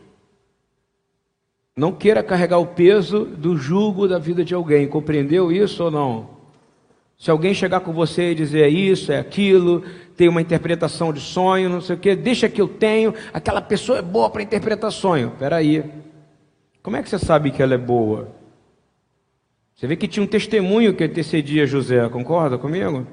Não 1.76 1.92
queira 1.92 2.22
carregar 2.22 2.60
o 2.60 2.68
peso 2.68 3.26
do 3.26 3.58
jugo 3.58 4.08
da 4.08 4.20
vida 4.20 4.44
de 4.44 4.54
alguém, 4.54 4.88
compreendeu 4.88 5.52
isso 5.52 5.84
ou 5.84 5.92
não? 5.92 6.42
Se 7.18 7.30
alguém 7.30 7.54
chegar 7.54 7.82
com 7.82 7.94
você 7.94 8.32
e 8.32 8.36
dizer 8.36 8.64
é 8.64 8.70
isso, 8.70 9.12
é 9.12 9.20
aquilo, 9.20 9.84
tem 10.18 10.28
uma 10.28 10.42
interpretação 10.42 11.14
de 11.14 11.20
sonho, 11.20 11.70
não 11.70 11.80
sei 11.80 11.96
o 11.96 12.00
que, 12.00 12.16
deixa 12.16 12.50
que 12.50 12.60
eu 12.62 12.68
tenho, 12.68 13.14
aquela 13.34 13.62
pessoa 13.62 14.00
é 14.00 14.02
boa 14.02 14.30
para 14.30 14.42
interpretar 14.44 14.92
sonho. 14.92 15.30
Espera 15.30 15.58
aí. 15.58 15.84
Como 16.82 16.98
é 16.98 17.04
que 17.04 17.10
você 17.10 17.20
sabe 17.20 17.52
que 17.52 17.62
ela 17.62 17.76
é 17.76 17.78
boa? 17.78 18.41
Você 19.82 19.88
vê 19.88 19.96
que 19.96 20.08
tinha 20.08 20.24
um 20.24 20.28
testemunho 20.28 20.96
que 20.96 21.04
antecedia 21.04 21.66
José, 21.66 22.08
concorda 22.08 22.56
comigo? 22.56 23.08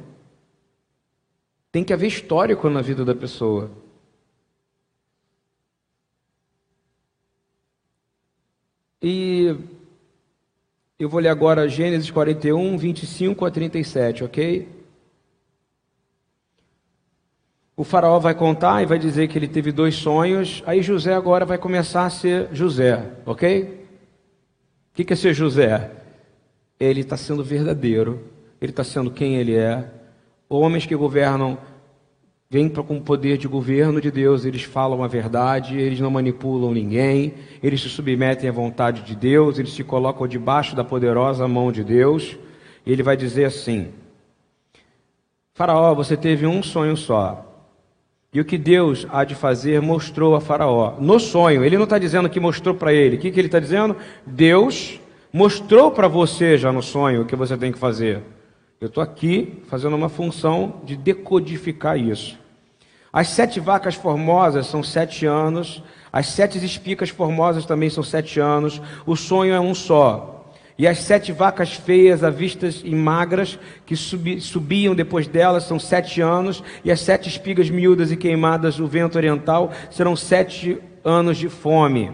Tem 1.72 1.82
que 1.82 1.94
haver 1.94 2.08
histórico 2.08 2.68
na 2.68 2.82
vida 2.82 3.06
da 3.06 3.14
pessoa. 3.14 3.70
E 9.02 9.56
eu 10.98 11.08
vou 11.08 11.20
ler 11.20 11.30
agora 11.30 11.66
Gênesis 11.66 12.10
41, 12.10 12.76
25 12.76 13.46
a 13.46 13.50
37, 13.50 14.24
ok? 14.24 14.68
O 17.74 17.82
faraó 17.82 18.18
vai 18.18 18.34
contar 18.34 18.82
e 18.82 18.86
vai 18.86 18.98
dizer 18.98 19.26
que 19.28 19.38
ele 19.38 19.48
teve 19.48 19.72
dois 19.72 19.94
sonhos. 19.94 20.62
Aí 20.66 20.82
José 20.82 21.14
agora 21.14 21.46
vai 21.46 21.56
começar 21.56 22.04
a 22.04 22.10
ser 22.10 22.50
José, 22.52 23.10
ok? 23.24 23.88
O 24.92 25.02
que 25.02 25.10
é 25.10 25.16
ser 25.16 25.32
José? 25.32 25.97
Ele 26.78 27.00
está 27.00 27.16
sendo 27.16 27.42
verdadeiro, 27.42 28.20
ele 28.60 28.70
está 28.72 28.84
sendo 28.84 29.10
quem 29.10 29.36
ele 29.36 29.54
é. 29.54 29.90
Homens 30.48 30.86
que 30.86 30.94
governam 30.94 31.58
vêm 32.50 32.68
com 32.68 32.96
o 32.96 33.00
poder 33.00 33.36
de 33.36 33.46
governo 33.46 34.00
de 34.00 34.10
Deus, 34.10 34.44
eles 34.44 34.62
falam 34.62 35.02
a 35.02 35.08
verdade, 35.08 35.78
eles 35.78 36.00
não 36.00 36.10
manipulam 36.10 36.72
ninguém, 36.72 37.34
eles 37.62 37.82
se 37.82 37.90
submetem 37.90 38.48
à 38.48 38.52
vontade 38.52 39.02
de 39.02 39.14
Deus, 39.14 39.58
eles 39.58 39.72
se 39.72 39.84
colocam 39.84 40.26
debaixo 40.26 40.74
da 40.74 40.82
poderosa 40.82 41.46
mão 41.46 41.70
de 41.70 41.84
Deus. 41.84 42.38
E 42.86 42.92
ele 42.92 43.02
vai 43.02 43.16
dizer 43.16 43.44
assim: 43.44 43.88
Faraó, 45.52 45.94
você 45.94 46.16
teve 46.16 46.46
um 46.46 46.62
sonho 46.62 46.96
só. 46.96 47.44
E 48.32 48.40
o 48.40 48.44
que 48.44 48.58
Deus 48.58 49.06
há 49.10 49.24
de 49.24 49.34
fazer 49.34 49.80
mostrou 49.80 50.34
a 50.34 50.40
Faraó. 50.40 50.94
No 51.00 51.18
sonho, 51.18 51.64
ele 51.64 51.76
não 51.76 51.84
está 51.84 51.98
dizendo 51.98 52.28
que 52.28 52.38
mostrou 52.38 52.74
para 52.74 52.92
ele. 52.92 53.16
O 53.16 53.18
que, 53.18 53.30
que 53.30 53.40
ele 53.40 53.48
está 53.48 53.58
dizendo? 53.58 53.96
Deus 54.26 55.00
mostrou 55.32 55.90
para 55.90 56.08
você 56.08 56.56
já 56.56 56.72
no 56.72 56.82
sonho 56.82 57.22
o 57.22 57.24
que 57.24 57.36
você 57.36 57.56
tem 57.56 57.72
que 57.72 57.78
fazer. 57.78 58.22
Eu 58.80 58.88
estou 58.88 59.02
aqui 59.02 59.62
fazendo 59.68 59.96
uma 59.96 60.08
função 60.08 60.80
de 60.84 60.96
decodificar 60.96 61.98
isso. 61.98 62.38
As 63.12 63.28
sete 63.28 63.58
vacas 63.58 63.94
formosas 63.94 64.66
são 64.66 64.82
sete 64.82 65.26
anos, 65.26 65.82
as 66.12 66.28
sete 66.28 66.64
espicas 66.64 67.10
formosas 67.10 67.64
também 67.66 67.90
são 67.90 68.04
sete 68.04 68.38
anos, 68.38 68.80
o 69.06 69.16
sonho 69.16 69.54
é 69.54 69.60
um 69.60 69.74
só. 69.74 70.34
E 70.78 70.86
as 70.86 71.00
sete 71.00 71.32
vacas 71.32 71.72
feias, 71.72 72.22
avistas 72.22 72.82
e 72.84 72.94
magras, 72.94 73.58
que 73.84 73.96
subi, 73.96 74.40
subiam 74.40 74.94
depois 74.94 75.26
delas, 75.26 75.64
são 75.64 75.78
sete 75.78 76.20
anos, 76.20 76.62
e 76.84 76.92
as 76.92 77.00
sete 77.00 77.28
espigas 77.28 77.68
miúdas 77.68 78.12
e 78.12 78.16
queimadas 78.16 78.76
do 78.76 78.86
vento 78.86 79.16
oriental 79.16 79.72
serão 79.90 80.14
sete 80.14 80.78
anos 81.04 81.36
de 81.36 81.48
fome. 81.48 82.12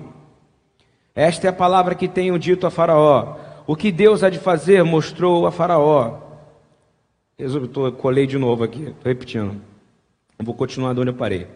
Esta 1.15 1.47
é 1.47 1.51
a 1.51 1.53
palavra 1.53 1.95
que 1.95 2.09
tenho 2.09 2.39
dito 2.39 2.67
a 2.67 2.71
Faraó. 2.71 3.37
O 3.67 3.77
que 3.77 3.93
Deus 3.93 4.23
há 4.23 4.31
de 4.31 4.39
fazer 4.39 4.83
mostrou 4.83 5.47
a 5.47 5.53
Faraó. 5.53 6.21
Estou, 7.39 7.91
colei 7.93 8.27
de 8.27 8.39
novo 8.39 8.65
aqui, 8.65 8.83
estou 8.83 9.05
repetindo. 9.05 9.61
Vou 10.39 10.55
continuar 10.55 10.93
de 10.95 11.01
onde 11.01 11.11
eu 11.11 11.15
parei. 11.15 11.47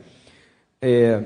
É, 0.81 1.23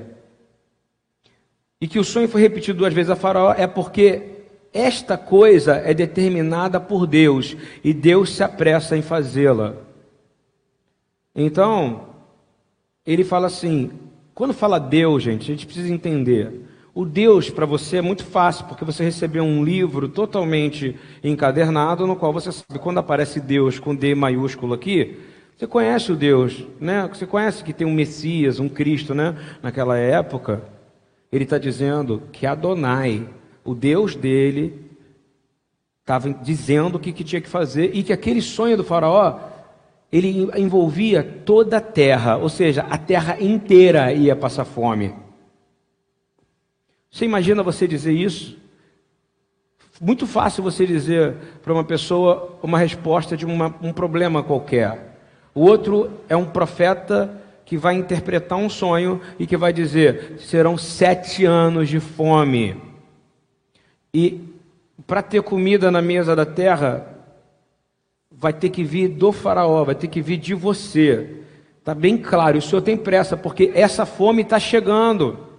e 1.83 1.89
que 1.89 1.99
o 1.99 2.05
sonho 2.05 2.29
foi 2.29 2.41
repetido 2.41 2.79
duas 2.79 2.95
vezes 2.95 3.11
a 3.11 3.17
Faraó 3.17 3.53
é 3.59 3.67
porque 3.67 4.45
esta 4.73 5.19
coisa 5.19 5.75
é 5.79 5.93
determinada 5.93 6.79
por 6.79 7.09
Deus 7.09 7.57
e 7.83 7.93
Deus 7.93 8.37
se 8.37 8.45
apressa 8.45 8.97
em 8.97 9.03
fazê-la. 9.03 9.75
Então, 11.35 12.07
ele 13.05 13.25
fala 13.25 13.49
assim: 13.49 13.91
quando 14.33 14.55
fala 14.55 14.79
Deus, 14.79 15.25
gente, 15.25 15.43
a 15.43 15.47
gente 15.47 15.67
precisa 15.67 15.93
entender. 15.93 16.61
O 16.95 17.07
Deus 17.07 17.49
para 17.49 17.65
você 17.65 17.97
é 17.97 18.03
muito 18.03 18.23
fácil, 18.23 18.67
porque 18.67 18.85
você 18.85 19.03
recebeu 19.03 19.43
um 19.43 19.65
livro 19.65 20.09
totalmente 20.09 20.95
encadernado, 21.25 22.07
no 22.07 22.17
qual 22.17 22.35
você 22.35 22.53
sabe 22.53 22.79
quando 22.79 22.99
aparece 22.99 23.41
Deus 23.41 23.79
com 23.79 23.95
D 23.95 24.15
maiúsculo 24.15 24.75
aqui, 24.75 25.19
você 25.57 25.67
conhece 25.67 26.13
o 26.13 26.17
Deus, 26.17 26.67
né? 26.79 27.09
Você 27.09 27.27
conhece 27.27 27.65
que 27.65 27.73
tem 27.73 27.87
um 27.87 27.95
Messias, 27.95 28.61
um 28.61 28.69
Cristo, 28.69 29.15
né? 29.15 29.37
Naquela 29.63 29.97
época, 29.97 30.63
ele 31.31 31.45
está 31.45 31.57
dizendo 31.57 32.25
que 32.31 32.47
Adonai, 32.47 33.27
o 33.65 33.75
Deus 33.75 34.15
dele, 34.15 34.91
estava 36.01 36.31
dizendo 36.31 36.97
o 36.97 36.99
que, 36.99 37.13
que 37.13 37.25
tinha 37.25 37.41
que 37.41 37.49
fazer 37.49 37.91
e 37.95 38.03
que 38.03 38.13
aquele 38.13 38.43
sonho 38.43 38.77
do 38.77 38.85
faraó 38.85 39.39
ele 40.13 40.51
envolvia 40.57 41.23
toda 41.23 41.79
a 41.79 41.81
terra, 41.81 42.37
ou 42.37 42.51
seja, 42.51 42.83
a 42.91 42.99
terra 42.99 43.39
inteira 43.41 44.13
ia 44.13 44.37
passar 44.37 44.67
fome. 44.67 45.22
Você 47.13 47.27
imagina 47.27 47.63
você 47.63 47.87
dizer 47.87 48.13
isso? 48.13 48.57
Muito 50.01 50.27
fácil 50.27 50.63
você 50.63 50.87
dizer 50.87 51.35
para 51.63 51.73
uma 51.73 51.85
pessoa 51.85 52.59
uma 52.63 52.79
resposta 52.79 53.37
de 53.37 53.45
uma, 53.45 53.73
um 53.83 53.93
problema 53.93 54.43
qualquer. 54.43 55.15
O 55.55 55.61
outro 55.61 56.11
é 56.27 56.35
um 56.35 56.47
profeta 56.47 57.39
que 57.67 57.77
vai 57.77 57.95
interpretar 57.95 58.59
um 58.59 58.71
sonho 58.71 59.21
e 59.39 59.47
que 59.47 59.59
vai 59.59 59.75
dizer: 59.75 60.37
serão 60.39 60.79
sete 60.79 61.45
anos 61.45 61.91
de 61.91 62.01
fome. 62.01 62.77
E 64.13 64.41
para 65.07 65.23
ter 65.23 65.43
comida 65.43 65.91
na 65.91 66.01
mesa 66.01 66.35
da 66.35 66.47
terra, 66.47 67.07
vai 68.31 68.55
ter 68.55 68.71
que 68.71 68.83
vir 68.83 69.09
do 69.09 69.33
Faraó, 69.33 69.85
vai 69.85 69.95
ter 69.95 70.09
que 70.09 70.23
vir 70.23 70.39
de 70.39 70.55
você. 70.55 71.43
Está 71.79 71.95
bem 71.95 72.17
claro, 72.17 72.57
o 72.57 72.63
senhor 72.63 72.81
tem 72.81 72.97
pressa, 72.97 73.37
porque 73.37 73.71
essa 73.75 74.07
fome 74.07 74.41
está 74.43 74.59
chegando. 74.59 75.52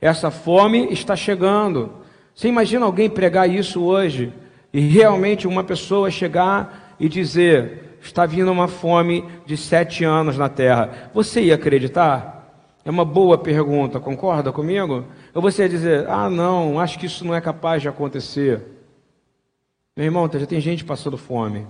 Essa 0.00 0.30
fome 0.30 0.92
está 0.92 1.14
chegando. 1.14 1.92
Você 2.34 2.48
imagina 2.48 2.86
alguém 2.86 3.10
pregar 3.10 3.48
isso 3.48 3.82
hoje 3.82 4.32
e 4.72 4.80
realmente 4.80 5.46
uma 5.46 5.62
pessoa 5.62 6.10
chegar 6.10 6.94
e 6.98 7.08
dizer: 7.08 7.98
está 8.00 8.24
vindo 8.24 8.50
uma 8.50 8.68
fome 8.68 9.24
de 9.44 9.56
sete 9.56 10.04
anos 10.04 10.38
na 10.38 10.48
terra, 10.48 11.10
você 11.12 11.42
ia 11.42 11.54
acreditar? 11.54 12.38
É 12.84 12.90
uma 12.90 13.04
boa 13.04 13.36
pergunta, 13.36 14.00
concorda 14.00 14.50
comigo? 14.50 15.04
Ou 15.34 15.42
você 15.42 15.62
ia 15.62 15.68
dizer, 15.68 16.08
ah, 16.08 16.30
não, 16.30 16.80
acho 16.80 16.98
que 16.98 17.04
isso 17.04 17.26
não 17.26 17.34
é 17.34 17.40
capaz 17.40 17.82
de 17.82 17.88
acontecer. 17.88 18.62
Meu 19.94 20.06
irmão, 20.06 20.30
já 20.32 20.46
tem 20.46 20.60
gente 20.60 20.82
passando 20.82 21.18
fome. 21.18 21.66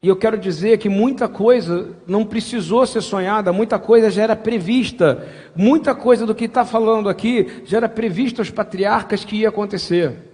E 0.00 0.06
eu 0.06 0.14
quero 0.14 0.38
dizer 0.38 0.78
que 0.78 0.88
muita 0.88 1.28
coisa 1.28 1.96
não 2.06 2.24
precisou 2.24 2.86
ser 2.86 3.00
sonhada, 3.00 3.52
muita 3.52 3.80
coisa 3.80 4.10
já 4.10 4.22
era 4.22 4.36
prevista, 4.36 5.26
muita 5.56 5.92
coisa 5.92 6.24
do 6.24 6.36
que 6.36 6.44
está 6.44 6.64
falando 6.64 7.08
aqui 7.08 7.62
já 7.64 7.78
era 7.78 7.88
prevista 7.88 8.40
aos 8.40 8.50
patriarcas 8.50 9.24
que 9.24 9.36
ia 9.36 9.48
acontecer. 9.48 10.28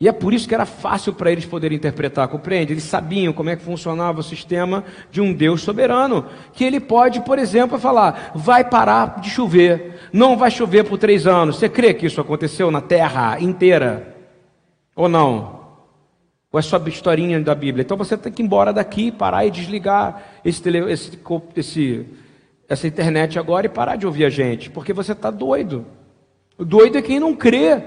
E 0.00 0.08
é 0.08 0.12
por 0.12 0.32
isso 0.32 0.46
que 0.46 0.54
era 0.54 0.66
fácil 0.66 1.12
para 1.12 1.30
eles 1.30 1.44
poderem 1.44 1.76
interpretar, 1.76 2.26
compreende? 2.28 2.72
Eles 2.72 2.84
sabiam 2.84 3.32
como 3.32 3.50
é 3.50 3.56
que 3.56 3.62
funcionava 3.62 4.20
o 4.20 4.24
sistema 4.24 4.84
de 5.10 5.20
um 5.20 5.32
Deus 5.32 5.62
soberano, 5.62 6.26
que 6.52 6.64
ele 6.64 6.78
pode, 6.78 7.20
por 7.20 7.38
exemplo, 7.38 7.78
falar: 7.78 8.32
vai 8.34 8.64
parar 8.64 9.20
de 9.20 9.30
chover, 9.30 10.08
não 10.12 10.36
vai 10.36 10.52
chover 10.52 10.84
por 10.84 10.98
três 10.98 11.26
anos. 11.26 11.56
Você 11.56 11.68
crê 11.68 11.94
que 11.94 12.06
isso 12.06 12.20
aconteceu 12.20 12.70
na 12.70 12.80
terra 12.80 13.40
inteira? 13.40 14.16
Ou 14.94 15.08
não? 15.08 15.57
Ou 16.50 16.58
é 16.58 16.62
só 16.62 16.78
historinha 16.86 17.38
da 17.40 17.54
Bíblia? 17.54 17.82
Então 17.82 17.96
você 17.96 18.16
tem 18.16 18.32
que 18.32 18.40
ir 18.40 18.44
embora 18.44 18.72
daqui, 18.72 19.12
parar 19.12 19.44
e 19.44 19.50
desligar 19.50 20.22
esse, 20.42 20.62
tele, 20.62 20.90
esse, 20.90 21.18
esse, 21.54 22.06
essa 22.66 22.86
internet 22.86 23.38
agora 23.38 23.66
e 23.66 23.68
parar 23.68 23.96
de 23.96 24.06
ouvir 24.06 24.24
a 24.24 24.30
gente, 24.30 24.70
porque 24.70 24.94
você 24.94 25.12
está 25.12 25.30
doido. 25.30 25.84
O 26.56 26.64
doido 26.64 26.96
é 26.96 27.02
quem 27.02 27.20
não 27.20 27.34
crê. 27.36 27.82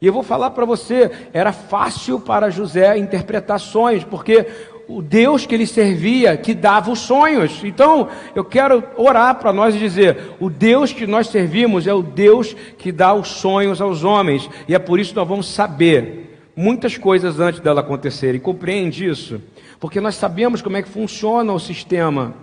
E 0.00 0.06
eu 0.06 0.12
vou 0.12 0.22
falar 0.22 0.50
para 0.50 0.64
você, 0.64 1.10
era 1.32 1.52
fácil 1.52 2.20
para 2.20 2.48
José 2.48 2.96
interpretar 2.96 3.58
sonhos, 3.58 4.04
porque 4.04 4.46
o 4.88 5.02
Deus 5.02 5.44
que 5.44 5.54
ele 5.54 5.66
servia, 5.66 6.36
que 6.36 6.54
dava 6.54 6.90
os 6.90 7.00
sonhos. 7.00 7.60
Então, 7.64 8.08
eu 8.34 8.44
quero 8.44 8.82
orar 8.96 9.34
para 9.34 9.52
nós 9.52 9.74
e 9.74 9.78
dizer: 9.78 10.36
o 10.40 10.48
Deus 10.48 10.92
que 10.92 11.06
nós 11.06 11.26
servimos 11.26 11.86
é 11.86 11.92
o 11.92 12.02
Deus 12.02 12.54
que 12.78 12.90
dá 12.90 13.12
os 13.12 13.28
sonhos 13.28 13.80
aos 13.80 14.02
homens, 14.04 14.48
e 14.66 14.74
é 14.74 14.78
por 14.78 14.98
isso 14.98 15.10
que 15.10 15.16
nós 15.16 15.28
vamos 15.28 15.48
saber 15.48 16.29
muitas 16.60 16.98
coisas 16.98 17.40
antes 17.40 17.60
dela 17.60 17.80
acontecer. 17.80 18.34
E 18.34 18.40
compreende 18.40 19.08
isso? 19.08 19.40
Porque 19.80 20.00
nós 20.00 20.14
sabemos 20.14 20.60
como 20.60 20.76
é 20.76 20.82
que 20.82 20.88
funciona 20.88 21.52
o 21.52 21.58
sistema. 21.58 22.34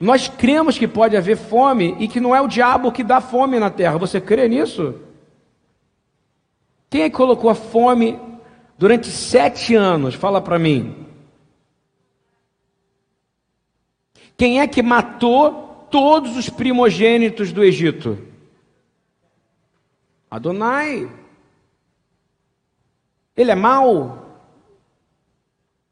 Nós 0.00 0.26
cremos 0.26 0.76
que 0.76 0.88
pode 0.88 1.16
haver 1.16 1.36
fome 1.36 1.96
e 2.00 2.08
que 2.08 2.18
não 2.18 2.34
é 2.34 2.40
o 2.40 2.48
diabo 2.48 2.90
que 2.90 3.04
dá 3.04 3.20
fome 3.20 3.60
na 3.60 3.70
terra. 3.70 3.96
Você 3.98 4.20
crê 4.20 4.48
nisso? 4.48 4.96
Quem 6.90 7.02
é 7.02 7.10
que 7.10 7.16
colocou 7.16 7.48
a 7.48 7.54
fome 7.54 8.18
durante 8.76 9.06
sete 9.08 9.76
anos? 9.76 10.14
Fala 10.14 10.40
para 10.40 10.58
mim. 10.58 11.06
Quem 14.36 14.60
é 14.60 14.66
que 14.66 14.82
matou 14.82 15.86
todos 15.92 16.36
os 16.36 16.50
primogênitos 16.50 17.52
do 17.52 17.62
Egito? 17.62 18.18
Adonai. 20.28 21.08
Ele 23.36 23.50
é 23.50 23.54
mau, 23.54 24.40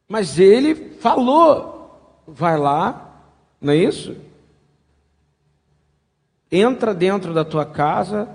mas 0.09 0.39
ele 0.39 0.75
falou: 0.75 2.23
vai 2.27 2.57
lá, 2.57 3.17
não 3.61 3.73
é 3.73 3.77
isso? 3.77 4.17
Entra 6.51 6.95
dentro 6.95 7.33
da 7.33 7.45
tua 7.45 7.65
casa, 7.65 8.29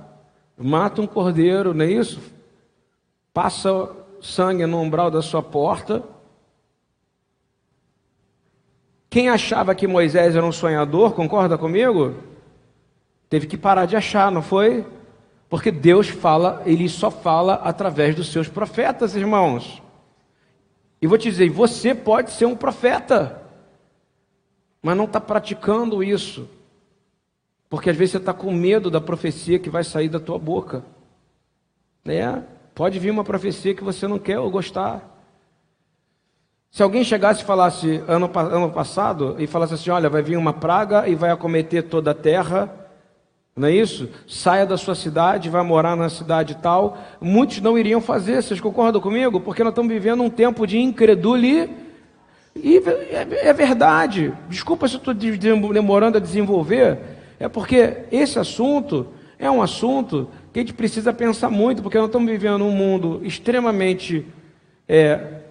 mata 0.57 1.01
um 1.01 1.07
cordeiro, 1.07 1.73
não 1.73 1.85
é 1.85 1.91
isso? 1.91 2.19
Passa 3.33 3.95
sangue 4.21 4.65
no 4.65 4.81
umbral 4.81 5.11
da 5.11 5.21
sua 5.21 5.43
porta. 5.43 6.03
Quem 9.09 9.29
achava 9.29 9.73
que 9.73 9.87
Moisés 9.87 10.35
era 10.35 10.45
um 10.45 10.51
sonhador, 10.51 11.13
concorda 11.13 11.57
comigo? 11.57 12.15
Teve 13.29 13.48
que 13.48 13.57
parar 13.57 13.85
de 13.85 13.96
achar, 13.96 14.31
não 14.31 14.41
foi? 14.41 14.85
Porque 15.50 15.72
Deus 15.72 16.10
fala, 16.10 16.62
Ele 16.66 16.90
só 16.90 17.10
fala 17.10 17.55
através 17.55 18.16
dos 18.16 18.31
seus 18.31 18.48
profetas, 18.48 19.16
irmãos. 19.16 19.81
E 21.01 21.07
vou 21.07 21.18
te 21.18 21.29
dizer, 21.29 21.50
você 21.50 21.96
pode 21.96 22.31
ser 22.31 22.46
um 22.46 22.55
profeta, 22.55 23.42
mas 24.81 24.98
não 24.98 25.05
está 25.05 25.22
praticando 25.22 26.03
isso. 26.03 26.50
Porque 27.70 27.90
às 27.90 27.96
vezes 27.96 28.14
você 28.14 28.18
está 28.18 28.33
com 28.33 28.51
medo 28.51 28.90
da 28.90 29.00
profecia 29.00 29.60
que 29.60 29.70
vai 29.70 29.83
sair 29.83 30.10
da 30.10 30.20
tua 30.20 30.40
boca. 30.40 30.83
Né? 32.03 32.44
Pode 32.74 32.98
vir 33.00 33.12
uma 33.12 33.24
profecia 33.24 33.74
que 33.75 33.83
você 33.83 34.07
não 34.07 34.18
quer 34.18 34.40
ou 34.40 34.50
gostar. 34.50 35.16
Se 36.72 36.83
alguém 36.83 37.03
chegasse 37.03 37.42
e 37.42 37.46
falasse 37.46 38.03
ano, 38.07 38.29
ano 38.36 38.72
passado 38.72 39.36
e 39.40 39.48
falasse 39.48 39.74
assim: 39.74 39.90
olha, 39.90 40.10
vai 40.10 40.22
vir 40.22 40.38
uma 40.38 40.53
praga 40.53 41.07
e 41.07 41.16
vai 41.16 41.31
acometer 41.31 41.83
toda 41.83 42.12
a 42.12 42.16
terra 42.16 42.86
não 43.57 43.67
é 43.67 43.72
isso? 43.72 44.07
Saia 44.27 44.67
da 44.67 44.77
sua 44.77 44.93
cidade, 44.93 45.50
vai 45.50 45.63
morar 45.63 45.96
na 45.96 46.09
cidade 46.09 46.55
tal. 46.61 46.98
Muitos 47.20 47.59
não 47.59 47.77
iriam 47.77 48.00
fazer, 48.00 48.43
vocês 48.43 48.61
concordam 48.61 49.01
comigo? 49.01 49.41
Porque 49.41 49.63
nós 49.63 49.72
estamos 49.72 49.91
vivendo 49.91 50.22
um 50.22 50.29
tempo 50.29 50.67
de 50.67 50.77
incredulidade. 50.77 51.72
E 52.55 52.77
é, 52.77 53.50
é 53.50 53.53
verdade. 53.53 54.33
Desculpa 54.48 54.87
se 54.87 54.96
eu 54.96 55.00
estou 55.00 55.13
demorando 55.74 56.17
a 56.17 56.22
desenvolver. 56.22 57.00
É 57.39 57.48
porque 57.48 57.98
esse 58.11 58.37
assunto 58.37 59.07
é 59.39 59.50
um 59.50 59.61
assunto 59.61 60.27
que 60.53 60.59
a 60.59 60.61
gente 60.61 60.74
precisa 60.74 61.11
pensar 61.13 61.50
muito, 61.50 61.81
porque 61.81 61.98
nós 61.98 62.07
estamos 62.07 62.29
vivendo 62.29 62.63
um 62.63 62.72
mundo 62.72 63.22
extremamente 63.24 64.25
é, 64.87 65.41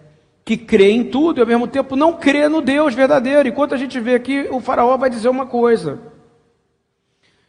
que 0.45 0.57
crê 0.57 0.90
em 0.90 1.05
tudo 1.05 1.38
e 1.38 1.40
ao 1.40 1.47
mesmo 1.47 1.66
tempo 1.66 1.97
não 1.97 2.12
crê 2.12 2.49
no 2.49 2.61
Deus 2.61 2.95
verdadeiro. 2.95 3.49
Enquanto 3.49 3.75
a 3.75 3.79
gente 3.79 3.99
vê 4.01 4.14
aqui, 4.14 4.47
o 4.51 4.61
faraó 4.61 4.97
vai 4.97 5.11
dizer 5.11 5.29
uma 5.29 5.47
coisa. 5.47 5.99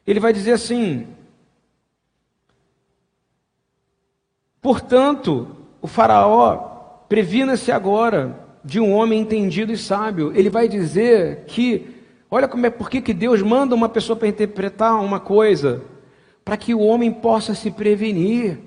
Ele 0.07 0.21
vai 0.21 0.31
dizer 0.31 0.53
assim: 0.53 1.05
Portanto, 4.61 5.55
o 5.81 5.87
Faraó, 5.87 7.03
previna-se 7.09 7.71
agora 7.71 8.39
de 8.63 8.79
um 8.79 8.93
homem 8.93 9.21
entendido 9.21 9.71
e 9.71 9.77
sábio. 9.77 10.31
Ele 10.33 10.49
vai 10.49 10.67
dizer 10.67 11.43
que, 11.45 11.95
olha 12.31 12.47
como 12.47 12.65
é, 12.65 12.69
por 12.69 12.89
que 12.89 13.13
Deus 13.13 13.41
manda 13.41 13.75
uma 13.75 13.89
pessoa 13.89 14.15
para 14.15 14.27
interpretar 14.27 15.01
uma 15.01 15.19
coisa, 15.19 15.83
para 16.43 16.57
que 16.57 16.73
o 16.73 16.79
homem 16.79 17.11
possa 17.11 17.53
se 17.53 17.69
prevenir. 17.69 18.59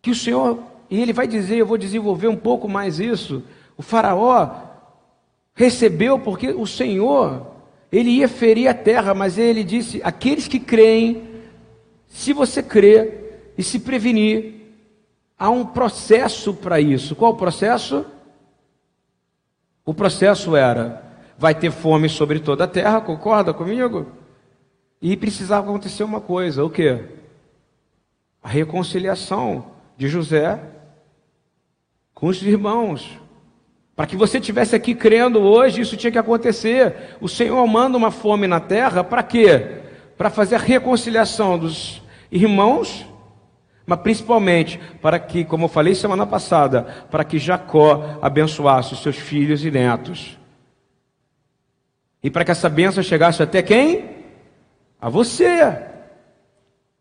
Que 0.00 0.10
o 0.10 0.14
Senhor, 0.14 0.62
e 0.90 1.00
ele 1.00 1.12
vai 1.12 1.26
dizer, 1.26 1.56
eu 1.56 1.66
vou 1.66 1.78
desenvolver 1.78 2.28
um 2.28 2.36
pouco 2.36 2.68
mais 2.68 3.00
isso. 3.00 3.42
O 3.76 3.82
Faraó 3.82 4.50
recebeu 5.54 6.18
porque 6.18 6.50
o 6.50 6.66
Senhor 6.66 7.57
ele 7.90 8.10
ia 8.10 8.28
ferir 8.28 8.68
a 8.68 8.74
terra, 8.74 9.14
mas 9.14 9.38
ele 9.38 9.64
disse: 9.64 10.00
aqueles 10.04 10.46
que 10.46 10.60
creem, 10.60 11.28
se 12.06 12.32
você 12.32 12.62
crer 12.62 13.52
e 13.56 13.62
se 13.62 13.80
prevenir, 13.80 14.54
há 15.38 15.50
um 15.50 15.64
processo 15.64 16.52
para 16.54 16.80
isso. 16.80 17.16
Qual 17.16 17.32
o 17.32 17.36
processo? 17.36 18.04
O 19.84 19.94
processo 19.94 20.54
era: 20.54 21.02
vai 21.38 21.54
ter 21.54 21.70
fome 21.70 22.08
sobre 22.08 22.40
toda 22.40 22.64
a 22.64 22.68
terra, 22.68 23.00
concorda 23.00 23.54
comigo? 23.54 24.06
E 25.00 25.16
precisava 25.16 25.68
acontecer 25.68 26.02
uma 26.02 26.20
coisa: 26.20 26.64
o 26.64 26.70
que? 26.70 26.98
A 28.42 28.48
reconciliação 28.48 29.72
de 29.96 30.08
José 30.08 30.60
com 32.14 32.26
os 32.26 32.42
irmãos. 32.42 33.18
Para 33.98 34.06
que 34.06 34.14
você 34.14 34.38
tivesse 34.40 34.76
aqui 34.76 34.94
crendo 34.94 35.40
hoje, 35.40 35.80
isso 35.80 35.96
tinha 35.96 36.12
que 36.12 36.18
acontecer. 36.18 37.16
O 37.20 37.28
Senhor 37.28 37.66
manda 37.66 37.98
uma 37.98 38.12
fome 38.12 38.46
na 38.46 38.60
terra 38.60 39.02
para 39.02 39.24
quê? 39.24 39.80
Para 40.16 40.30
fazer 40.30 40.54
a 40.54 40.58
reconciliação 40.60 41.58
dos 41.58 42.00
irmãos, 42.30 43.04
mas 43.84 43.98
principalmente 43.98 44.78
para 45.02 45.18
que, 45.18 45.44
como 45.44 45.64
eu 45.64 45.68
falei 45.68 45.96
semana 45.96 46.24
passada, 46.24 46.82
para 47.10 47.24
que 47.24 47.40
Jacó 47.40 48.20
abençoasse 48.22 48.94
os 48.94 49.02
seus 49.02 49.16
filhos 49.16 49.64
e 49.64 49.70
netos. 49.72 50.38
E 52.22 52.30
para 52.30 52.44
que 52.44 52.52
essa 52.52 52.68
bênção 52.68 53.02
chegasse 53.02 53.42
até 53.42 53.62
quem? 53.62 54.10
A 55.00 55.08
você. 55.08 55.76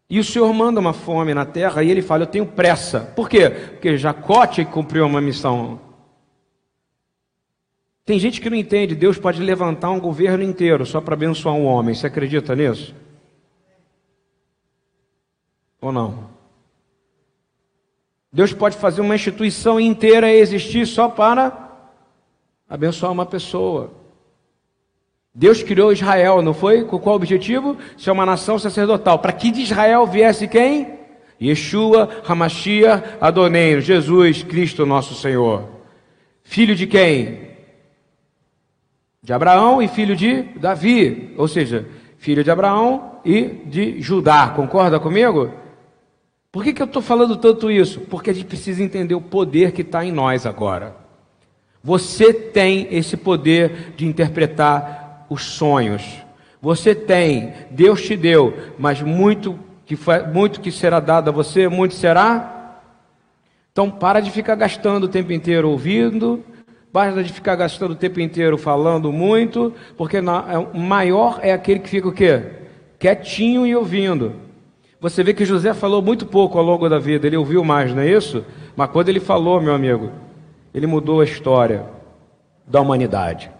E 0.09 0.17
o 0.17 0.23
Senhor 0.23 0.51
manda 0.51 0.79
uma 0.79 0.93
fome 0.93 1.31
na 1.35 1.45
terra 1.45 1.83
e 1.83 1.91
ele 1.91 2.01
fala: 2.01 2.23
Eu 2.23 2.27
tenho 2.27 2.47
pressa. 2.47 3.01
Por 3.15 3.29
quê? 3.29 3.51
Porque 3.51 3.99
Jacó 3.99 4.47
tinha 4.47 4.65
que 4.65 4.71
cumprir 4.71 5.03
uma 5.03 5.21
missão. 5.21 5.85
Tem 8.07 8.17
gente 8.17 8.39
que 8.39 8.49
não 8.49 8.55
entende, 8.55 8.95
Deus 8.95 9.17
pode 9.17 9.43
levantar 9.43 9.89
um 9.89 9.99
governo 9.99 10.41
inteiro 10.41 10.85
só 10.85 11.01
para 11.01 11.13
abençoar 11.13 11.53
um 11.53 11.65
homem. 11.65 11.93
Você 11.93 12.07
acredita 12.07 12.55
nisso? 12.55 12.95
Ou 15.81 15.91
não? 15.91 16.29
Deus 18.31 18.53
pode 18.53 18.77
fazer 18.77 19.01
uma 19.01 19.13
instituição 19.13 19.77
inteira 19.77 20.31
existir 20.31 20.87
só 20.87 21.09
para 21.09 21.69
abençoar 22.69 23.11
uma 23.11 23.25
pessoa. 23.25 23.91
Deus 25.35 25.61
criou 25.61 25.91
Israel, 25.91 26.41
não 26.41 26.53
foi? 26.53 26.85
Com 26.85 26.97
qual 26.97 27.17
objetivo? 27.17 27.77
Ser 27.97 28.11
uma 28.11 28.25
nação 28.25 28.57
sacerdotal. 28.57 29.19
Para 29.19 29.33
que 29.33 29.51
de 29.51 29.63
Israel 29.63 30.07
viesse 30.07 30.47
quem? 30.47 30.97
Yeshua 31.41 32.21
Hamashia 32.25 33.17
Adoneiro, 33.19 33.81
Jesus 33.81 34.43
Cristo 34.43 34.85
nosso 34.85 35.13
Senhor. 35.13 35.67
Filho 36.41 36.73
de 36.73 36.87
quem? 36.87 37.46
De 39.27 39.33
Abraão 39.33 39.81
e 39.81 39.89
filho 39.89 40.15
de 40.15 40.41
Davi, 40.57 41.33
ou 41.35 41.49
seja, 41.49 41.85
filho 42.17 42.45
de 42.45 42.49
Abraão 42.49 43.19
e 43.25 43.43
de 43.65 44.01
Judá. 44.01 44.47
Concorda 44.55 45.01
comigo? 45.01 45.51
Por 46.49 46.63
que, 46.63 46.71
que 46.71 46.81
eu 46.81 46.85
estou 46.85 47.01
falando 47.01 47.35
tanto 47.35 47.69
isso? 47.69 47.99
Porque 47.99 48.29
a 48.29 48.33
gente 48.33 48.45
precisa 48.45 48.81
entender 48.81 49.15
o 49.15 49.19
poder 49.19 49.73
que 49.73 49.81
está 49.81 50.05
em 50.05 50.13
nós 50.13 50.45
agora. 50.45 50.95
Você 51.83 52.31
tem 52.31 52.87
esse 52.89 53.17
poder 53.17 53.95
de 53.97 54.05
interpretar 54.05 55.25
os 55.29 55.43
sonhos. 55.43 56.03
Você 56.61 56.95
tem, 56.95 57.51
Deus 57.69 58.01
te 58.03 58.15
deu, 58.15 58.53
mas 58.79 59.01
muito 59.01 59.59
que, 59.85 59.97
foi, 59.97 60.25
muito 60.25 60.61
que 60.61 60.71
será 60.71 61.01
dado 61.01 61.27
a 61.27 61.33
você, 61.33 61.67
muito 61.67 61.95
será. 61.95 62.79
Então 63.73 63.91
para 63.91 64.21
de 64.21 64.31
ficar 64.31 64.55
gastando 64.55 65.03
o 65.03 65.09
tempo 65.09 65.33
inteiro 65.33 65.69
ouvindo, 65.69 66.45
para 66.91 67.23
de 67.23 67.31
ficar 67.31 67.55
gastando 67.55 67.91
o 67.91 67.95
tempo 67.95 68.19
inteiro 68.19 68.57
falando 68.57 69.11
muito, 69.11 69.73
porque 69.97 70.17
é, 70.17 70.21
maior 70.77 71.39
é 71.41 71.51
aquele 71.51 71.79
que 71.79 71.89
fica 71.89 72.07
o 72.07 72.11
quê? 72.11 72.43
Quietinho 72.99 73.65
e 73.65 73.75
ouvindo. 73.75 74.33
Você 74.99 75.23
vê 75.23 75.33
que 75.33 75.45
José 75.45 75.73
falou 75.73 76.01
muito 76.01 76.25
pouco 76.25 76.57
ao 76.57 76.63
longo 76.63 76.89
da 76.89 76.97
vida, 76.97 77.27
ele 77.27 77.37
ouviu 77.37 77.63
mais, 77.63 77.93
não 77.93 78.01
é 78.01 78.09
isso? 78.09 78.43
Mas 78.75 78.89
quando 78.89 79.09
ele 79.09 79.19
falou, 79.19 79.61
meu 79.61 79.75
amigo, 79.75 80.11
ele 80.73 80.87
mudou 80.87 81.21
a 81.21 81.23
história 81.23 81.85
da 82.65 82.81
humanidade. 82.81 83.51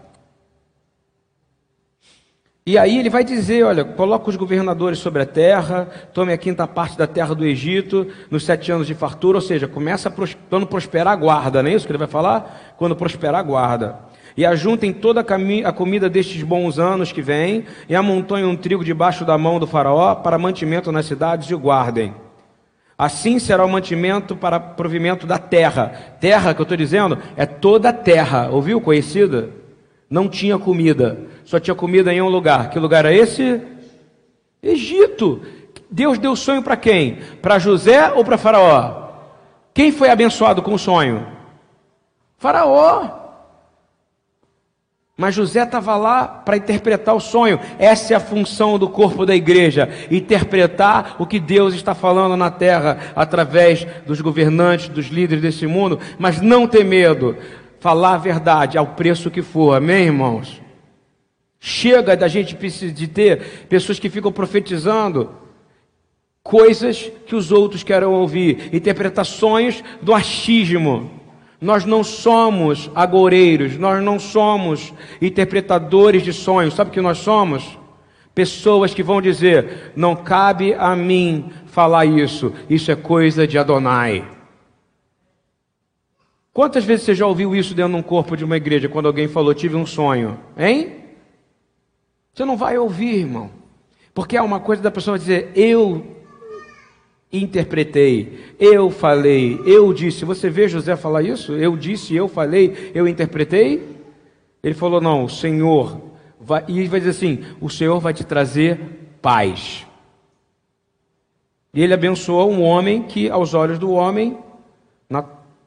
E 2.68 2.76
aí 2.76 2.98
ele 2.98 3.08
vai 3.08 3.24
dizer: 3.24 3.64
olha, 3.64 3.82
coloca 3.82 4.28
os 4.28 4.36
governadores 4.36 4.98
sobre 4.98 5.22
a 5.22 5.24
terra, 5.24 5.88
tome 6.12 6.34
a 6.34 6.36
quinta 6.36 6.66
parte 6.66 6.98
da 6.98 7.06
terra 7.06 7.34
do 7.34 7.46
Egito, 7.46 8.06
nos 8.30 8.44
sete 8.44 8.70
anos 8.70 8.86
de 8.86 8.92
fartura, 8.92 9.38
ou 9.38 9.40
seja, 9.40 9.66
começa 9.66 10.12
quando 10.50 10.66
prosperar 10.66 11.16
guarda, 11.16 11.62
não 11.62 11.70
é 11.70 11.72
isso 11.72 11.86
que 11.86 11.92
ele 11.92 11.98
vai 11.98 12.06
falar? 12.06 12.74
Quando 12.76 12.94
prosperar 12.94 13.42
guarda. 13.42 13.98
E 14.36 14.44
ajuntem 14.44 14.92
toda 14.92 15.24
a 15.64 15.72
comida 15.72 16.10
destes 16.10 16.42
bons 16.42 16.78
anos 16.78 17.10
que 17.10 17.22
vêm, 17.22 17.64
e 17.88 17.96
amontoem 17.96 18.44
um 18.44 18.54
trigo 18.54 18.84
debaixo 18.84 19.24
da 19.24 19.38
mão 19.38 19.58
do 19.58 19.66
faraó, 19.66 20.16
para 20.16 20.36
mantimento 20.36 20.92
nas 20.92 21.06
cidades, 21.06 21.48
e 21.48 21.54
o 21.54 21.58
guardem. 21.58 22.14
Assim 22.98 23.38
será 23.38 23.64
o 23.64 23.70
mantimento 23.70 24.36
para 24.36 24.60
provimento 24.60 25.26
da 25.26 25.38
terra. 25.38 25.90
Terra 26.20 26.52
que 26.52 26.60
eu 26.60 26.64
estou 26.64 26.76
dizendo 26.76 27.16
é 27.34 27.46
toda 27.46 27.88
a 27.88 27.94
terra, 27.94 28.50
ouviu? 28.50 28.78
Conhecida? 28.78 29.56
Não 30.10 30.28
tinha 30.28 30.58
comida 30.58 31.28
só 31.48 31.58
tinha 31.58 31.74
comida 31.74 32.12
em 32.12 32.20
um 32.20 32.28
lugar. 32.28 32.68
Que 32.68 32.78
lugar 32.78 33.06
é 33.06 33.16
esse? 33.16 33.62
Egito. 34.62 35.40
Deus 35.90 36.18
deu 36.18 36.36
sonho 36.36 36.62
para 36.62 36.76
quem? 36.76 37.20
Para 37.40 37.58
José 37.58 38.12
ou 38.12 38.22
para 38.22 38.36
Faraó? 38.36 39.08
Quem 39.72 39.90
foi 39.90 40.10
abençoado 40.10 40.60
com 40.60 40.74
o 40.74 40.78
sonho? 40.78 41.26
Faraó. 42.36 43.18
Mas 45.16 45.34
José 45.34 45.62
estava 45.62 45.96
lá 45.96 46.26
para 46.26 46.58
interpretar 46.58 47.14
o 47.14 47.20
sonho. 47.20 47.58
Essa 47.78 48.12
é 48.12 48.16
a 48.16 48.20
função 48.20 48.78
do 48.78 48.88
corpo 48.88 49.24
da 49.24 49.34
igreja: 49.34 49.88
interpretar 50.10 51.16
o 51.18 51.26
que 51.26 51.40
Deus 51.40 51.74
está 51.74 51.94
falando 51.94 52.36
na 52.36 52.50
terra 52.50 52.98
através 53.16 53.86
dos 54.06 54.20
governantes, 54.20 54.88
dos 54.88 55.06
líderes 55.06 55.42
desse 55.42 55.66
mundo. 55.66 55.98
Mas 56.18 56.42
não 56.42 56.68
ter 56.68 56.84
medo, 56.84 57.36
falar 57.80 58.14
a 58.14 58.18
verdade 58.18 58.76
ao 58.78 58.88
preço 58.88 59.30
que 59.30 59.42
for. 59.42 59.76
Amém, 59.76 60.06
irmãos? 60.06 60.60
Chega 61.60 62.16
da 62.16 62.28
gente 62.28 62.54
de 62.92 63.08
ter 63.08 63.66
pessoas 63.68 63.98
que 63.98 64.08
ficam 64.08 64.30
profetizando 64.30 65.30
coisas 66.42 67.10
que 67.26 67.34
os 67.34 67.52
outros 67.52 67.82
querem 67.82 68.08
ouvir, 68.08 68.70
interpretações 68.72 69.82
do 70.00 70.14
achismo. 70.14 71.10
Nós 71.60 71.84
não 71.84 72.04
somos 72.04 72.88
agoureiros, 72.94 73.76
nós 73.76 74.02
não 74.02 74.18
somos 74.18 74.94
interpretadores 75.20 76.22
de 76.22 76.32
sonhos. 76.32 76.74
Sabe 76.74 76.90
o 76.90 76.92
que 76.92 77.00
nós 77.00 77.18
somos? 77.18 77.76
Pessoas 78.32 78.94
que 78.94 79.02
vão 79.02 79.20
dizer: 79.20 79.92
não 79.96 80.14
cabe 80.14 80.72
a 80.74 80.94
mim 80.94 81.50
falar 81.66 82.06
isso, 82.06 82.52
isso 82.70 82.92
é 82.92 82.96
coisa 82.96 83.46
de 83.46 83.58
Adonai. 83.58 84.37
Quantas 86.52 86.84
vezes 86.84 87.04
você 87.04 87.14
já 87.14 87.26
ouviu 87.26 87.54
isso 87.54 87.74
dentro 87.74 87.92
de 87.92 87.98
um 87.98 88.02
corpo 88.02 88.36
de 88.36 88.44
uma 88.44 88.56
igreja, 88.56 88.88
quando 88.88 89.06
alguém 89.06 89.28
falou, 89.28 89.54
tive 89.54 89.76
um 89.76 89.86
sonho? 89.86 90.38
Hein? 90.56 90.96
Você 92.32 92.44
não 92.44 92.56
vai 92.56 92.76
ouvir, 92.78 93.16
irmão. 93.16 93.50
Porque 94.12 94.36
é 94.36 94.42
uma 94.42 94.60
coisa 94.60 94.82
da 94.82 94.90
pessoa 94.90 95.18
dizer, 95.18 95.52
eu 95.54 96.04
interpretei, 97.32 98.54
eu 98.58 98.90
falei, 98.90 99.60
eu 99.64 99.92
disse. 99.92 100.24
Você 100.24 100.50
vê 100.50 100.66
José 100.68 100.96
falar 100.96 101.22
isso? 101.22 101.52
Eu 101.52 101.76
disse, 101.76 102.14
eu 102.14 102.26
falei, 102.26 102.90
eu 102.94 103.06
interpretei? 103.06 103.96
Ele 104.62 104.74
falou, 104.74 105.00
não, 105.00 105.24
o 105.24 105.28
Senhor 105.28 106.00
vai, 106.40 106.64
e 106.68 106.78
ele 106.78 106.88
vai 106.88 107.00
dizer 107.00 107.10
assim: 107.10 107.44
o 107.60 107.68
Senhor 107.68 108.00
vai 108.00 108.12
te 108.12 108.24
trazer 108.24 108.80
paz. 109.20 109.86
E 111.74 111.82
ele 111.82 111.94
abençoou 111.94 112.50
um 112.50 112.62
homem 112.62 113.02
que, 113.02 113.28
aos 113.28 113.54
olhos 113.54 113.78
do 113.78 113.92
homem, 113.92 114.38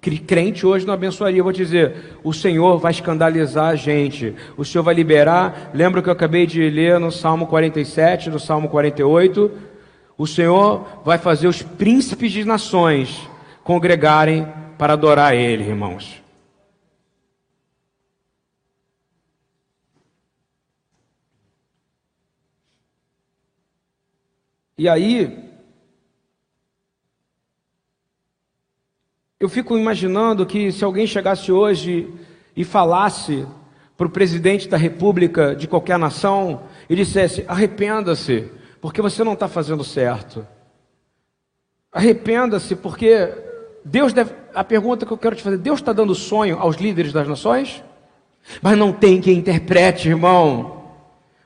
crente 0.01 0.65
hoje 0.65 0.85
não 0.85 0.93
abençoaria. 0.95 1.39
Eu 1.39 1.43
vou 1.43 1.53
te 1.53 1.57
dizer: 1.57 2.17
o 2.23 2.33
Senhor 2.33 2.79
vai 2.79 2.91
escandalizar 2.91 3.67
a 3.67 3.75
gente, 3.75 4.35
o 4.57 4.65
Senhor 4.65 4.83
vai 4.83 4.95
liberar. 4.95 5.71
Lembra 5.73 6.01
que 6.01 6.09
eu 6.09 6.13
acabei 6.13 6.47
de 6.47 6.67
ler 6.69 6.99
no 6.99 7.11
Salmo 7.11 7.45
47, 7.45 8.29
no 8.29 8.39
Salmo 8.39 8.67
48? 8.67 9.51
O 10.17 10.25
Senhor 10.25 11.01
vai 11.05 11.17
fazer 11.17 11.47
os 11.47 11.61
príncipes 11.61 12.31
de 12.31 12.43
nações 12.43 13.29
congregarem 13.63 14.47
para 14.77 14.93
adorar 14.93 15.35
Ele, 15.35 15.63
irmãos. 15.63 16.21
E 24.77 24.89
aí, 24.89 25.50
Eu 29.41 29.49
fico 29.49 29.75
imaginando 29.75 30.45
que 30.45 30.71
se 30.71 30.85
alguém 30.85 31.07
chegasse 31.07 31.51
hoje 31.51 32.07
e 32.55 32.63
falasse 32.63 33.43
para 33.97 34.05
o 34.05 34.09
presidente 34.09 34.69
da 34.69 34.77
república 34.77 35.55
de 35.55 35.67
qualquer 35.67 35.97
nação 35.97 36.61
e 36.87 36.95
dissesse: 36.95 37.43
arrependa-se, 37.47 38.51
porque 38.79 39.01
você 39.01 39.23
não 39.23 39.33
está 39.33 39.47
fazendo 39.47 39.83
certo. 39.83 40.45
Arrependa-se, 41.91 42.75
porque 42.75 43.33
Deus 43.83 44.13
deve. 44.13 44.31
A 44.53 44.63
pergunta 44.63 45.07
que 45.07 45.11
eu 45.11 45.17
quero 45.17 45.35
te 45.35 45.41
fazer: 45.41 45.57
Deus 45.57 45.79
está 45.79 45.91
dando 45.91 46.13
sonho 46.13 46.59
aos 46.59 46.75
líderes 46.75 47.11
das 47.11 47.27
nações? 47.27 47.83
Mas 48.61 48.77
não 48.77 48.93
tem 48.93 49.19
quem 49.19 49.39
interprete, 49.39 50.07
irmão. 50.07 50.80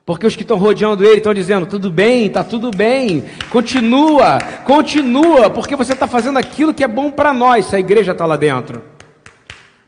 Porque 0.06 0.24
os 0.24 0.36
que 0.36 0.42
estão 0.42 0.56
rodeando 0.56 1.04
ele 1.04 1.16
estão 1.16 1.34
dizendo: 1.34 1.66
tudo 1.66 1.90
bem, 1.90 2.26
está 2.26 2.44
tudo 2.44 2.70
bem, 2.70 3.24
continua, 3.50 4.38
continua, 4.64 5.50
porque 5.50 5.74
você 5.74 5.94
está 5.94 6.06
fazendo 6.06 6.38
aquilo 6.38 6.72
que 6.72 6.84
é 6.84 6.88
bom 6.88 7.10
para 7.10 7.32
nós, 7.32 7.66
se 7.66 7.74
a 7.74 7.80
igreja 7.80 8.12
está 8.12 8.24
lá 8.24 8.36
dentro. 8.36 8.80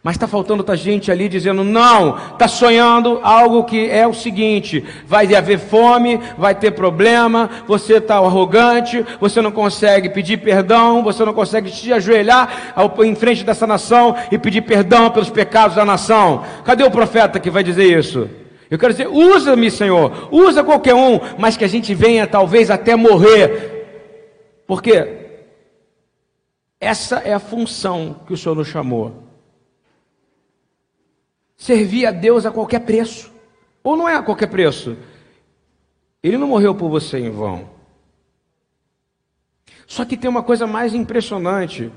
Mas 0.02 0.16
está 0.16 0.26
faltando 0.26 0.62
outra 0.62 0.76
gente 0.76 1.12
ali 1.12 1.28
dizendo: 1.28 1.62
não, 1.62 2.16
está 2.32 2.48
sonhando 2.48 3.20
algo 3.22 3.62
que 3.62 3.88
é 3.88 4.08
o 4.08 4.12
seguinte: 4.12 4.84
vai 5.06 5.32
haver 5.36 5.60
fome, 5.60 6.18
vai 6.36 6.52
ter 6.52 6.72
problema, 6.72 7.48
você 7.68 7.98
está 7.98 8.16
arrogante, 8.16 9.06
você 9.20 9.40
não 9.40 9.52
consegue 9.52 10.08
pedir 10.08 10.38
perdão, 10.38 11.00
você 11.00 11.24
não 11.24 11.32
consegue 11.32 11.70
se 11.70 11.92
ajoelhar 11.92 12.74
em 13.04 13.14
frente 13.14 13.44
dessa 13.44 13.68
nação 13.68 14.16
e 14.32 14.38
pedir 14.38 14.62
perdão 14.62 15.10
pelos 15.10 15.30
pecados 15.30 15.76
da 15.76 15.84
nação. 15.84 16.42
Cadê 16.64 16.82
o 16.82 16.90
profeta 16.90 17.38
que 17.38 17.50
vai 17.50 17.62
dizer 17.62 17.96
isso? 17.96 18.28
Eu 18.70 18.78
quero 18.78 18.92
dizer, 18.92 19.08
usa-me, 19.08 19.70
Senhor, 19.70 20.28
usa 20.30 20.62
qualquer 20.62 20.94
um, 20.94 21.18
mas 21.38 21.56
que 21.56 21.64
a 21.64 21.68
gente 21.68 21.94
venha 21.94 22.26
talvez 22.26 22.70
até 22.70 22.94
morrer. 22.94 23.78
Porque 24.66 25.28
essa 26.80 27.16
é 27.16 27.32
a 27.32 27.38
função 27.38 28.20
que 28.26 28.32
o 28.32 28.36
Senhor 28.36 28.54
nos 28.54 28.68
chamou. 28.68 29.24
Servir 31.56 32.06
a 32.06 32.10
Deus 32.10 32.46
a 32.46 32.50
qualquer 32.50 32.80
preço. 32.80 33.32
Ou 33.82 33.96
não 33.96 34.08
é 34.08 34.14
a 34.14 34.22
qualquer 34.22 34.48
preço? 34.48 34.96
Ele 36.22 36.36
não 36.36 36.48
morreu 36.48 36.74
por 36.74 36.88
você 36.88 37.18
em 37.18 37.30
vão. 37.30 37.70
Só 39.86 40.04
que 40.04 40.16
tem 40.16 40.28
uma 40.28 40.42
coisa 40.42 40.66
mais 40.66 40.94
impressionante. 40.94 41.90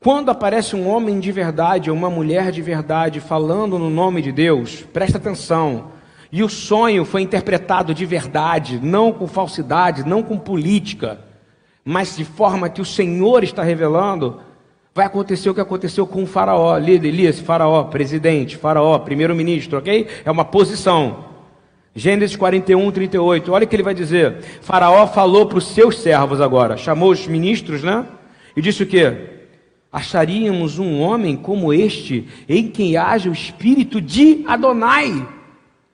Quando 0.00 0.30
aparece 0.30 0.74
um 0.74 0.88
homem 0.88 1.20
de 1.20 1.30
verdade, 1.30 1.90
ou 1.90 1.96
uma 1.96 2.08
mulher 2.08 2.50
de 2.50 2.62
verdade, 2.62 3.20
falando 3.20 3.78
no 3.78 3.90
nome 3.90 4.22
de 4.22 4.32
Deus, 4.32 4.82
presta 4.92 5.18
atenção. 5.18 5.97
E 6.30 6.42
o 6.42 6.48
sonho 6.48 7.04
foi 7.04 7.22
interpretado 7.22 7.94
de 7.94 8.04
verdade, 8.04 8.78
não 8.82 9.12
com 9.12 9.26
falsidade, 9.26 10.06
não 10.06 10.22
com 10.22 10.38
política, 10.38 11.20
mas 11.84 12.16
de 12.16 12.24
forma 12.24 12.68
que 12.68 12.82
o 12.82 12.84
Senhor 12.84 13.42
está 13.42 13.62
revelando. 13.62 14.40
Vai 14.94 15.06
acontecer 15.06 15.48
o 15.48 15.54
que 15.54 15.60
aconteceu 15.60 16.06
com 16.06 16.22
o 16.22 16.26
faraó, 16.26 16.76
líder 16.76 17.08
Elias, 17.08 17.40
faraó, 17.40 17.84
presidente, 17.84 18.56
faraó, 18.56 18.98
primeiro-ministro, 18.98 19.78
ok? 19.78 20.06
É 20.24 20.30
uma 20.30 20.44
posição. 20.44 21.24
Gênesis 21.94 22.36
41, 22.36 22.90
38. 22.90 23.52
Olha 23.52 23.64
o 23.64 23.66
que 23.66 23.74
ele 23.74 23.82
vai 23.82 23.94
dizer. 23.94 24.42
Faraó 24.60 25.06
falou 25.06 25.46
para 25.46 25.58
os 25.58 25.68
seus 25.68 25.98
servos 25.98 26.40
agora, 26.40 26.76
chamou 26.76 27.10
os 27.10 27.26
ministros, 27.26 27.82
né? 27.82 28.04
E 28.54 28.60
disse 28.60 28.82
o 28.82 28.86
que? 28.86 29.38
Acharíamos 29.90 30.78
um 30.78 31.00
homem 31.00 31.36
como 31.36 31.72
este, 31.72 32.28
em 32.46 32.68
quem 32.68 32.96
haja 32.96 33.30
o 33.30 33.32
espírito 33.32 34.00
de 34.00 34.44
Adonai. 34.46 35.26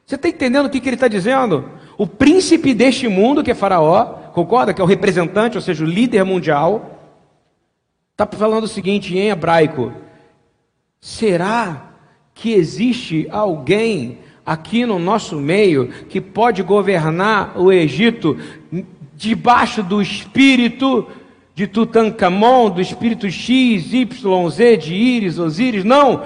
Você 0.06 0.16
está 0.16 0.28
entendendo 0.28 0.66
o 0.66 0.70
que, 0.70 0.80
que 0.80 0.88
ele 0.88 0.96
está 0.96 1.08
dizendo? 1.08 1.70
O 1.96 2.06
príncipe 2.06 2.74
deste 2.74 3.08
mundo, 3.08 3.42
que 3.42 3.50
é 3.50 3.54
Faraó, 3.54 4.04
concorda? 4.32 4.74
Que 4.74 4.80
é 4.80 4.84
o 4.84 4.86
representante, 4.86 5.56
ou 5.56 5.62
seja, 5.62 5.84
o 5.84 5.88
líder 5.88 6.24
mundial, 6.24 7.00
está 8.12 8.26
falando 8.26 8.64
o 8.64 8.68
seguinte 8.68 9.16
em 9.16 9.28
hebraico: 9.28 9.92
será 11.00 11.90
que 12.34 12.52
existe 12.52 13.26
alguém 13.30 14.18
aqui 14.44 14.84
no 14.84 14.98
nosso 14.98 15.36
meio 15.36 15.88
que 16.08 16.20
pode 16.20 16.62
governar 16.62 17.58
o 17.58 17.72
Egito 17.72 18.36
debaixo 19.14 19.82
do 19.82 20.02
espírito 20.02 21.06
de 21.54 21.66
Tutankhamon, 21.66 22.68
do 22.70 22.80
espírito 22.80 23.30
X, 23.30 23.92
Y, 23.94 24.50
Z, 24.50 24.76
de 24.76 24.94
Íris, 24.94 25.38
Osíris? 25.38 25.84
Não. 25.84 26.22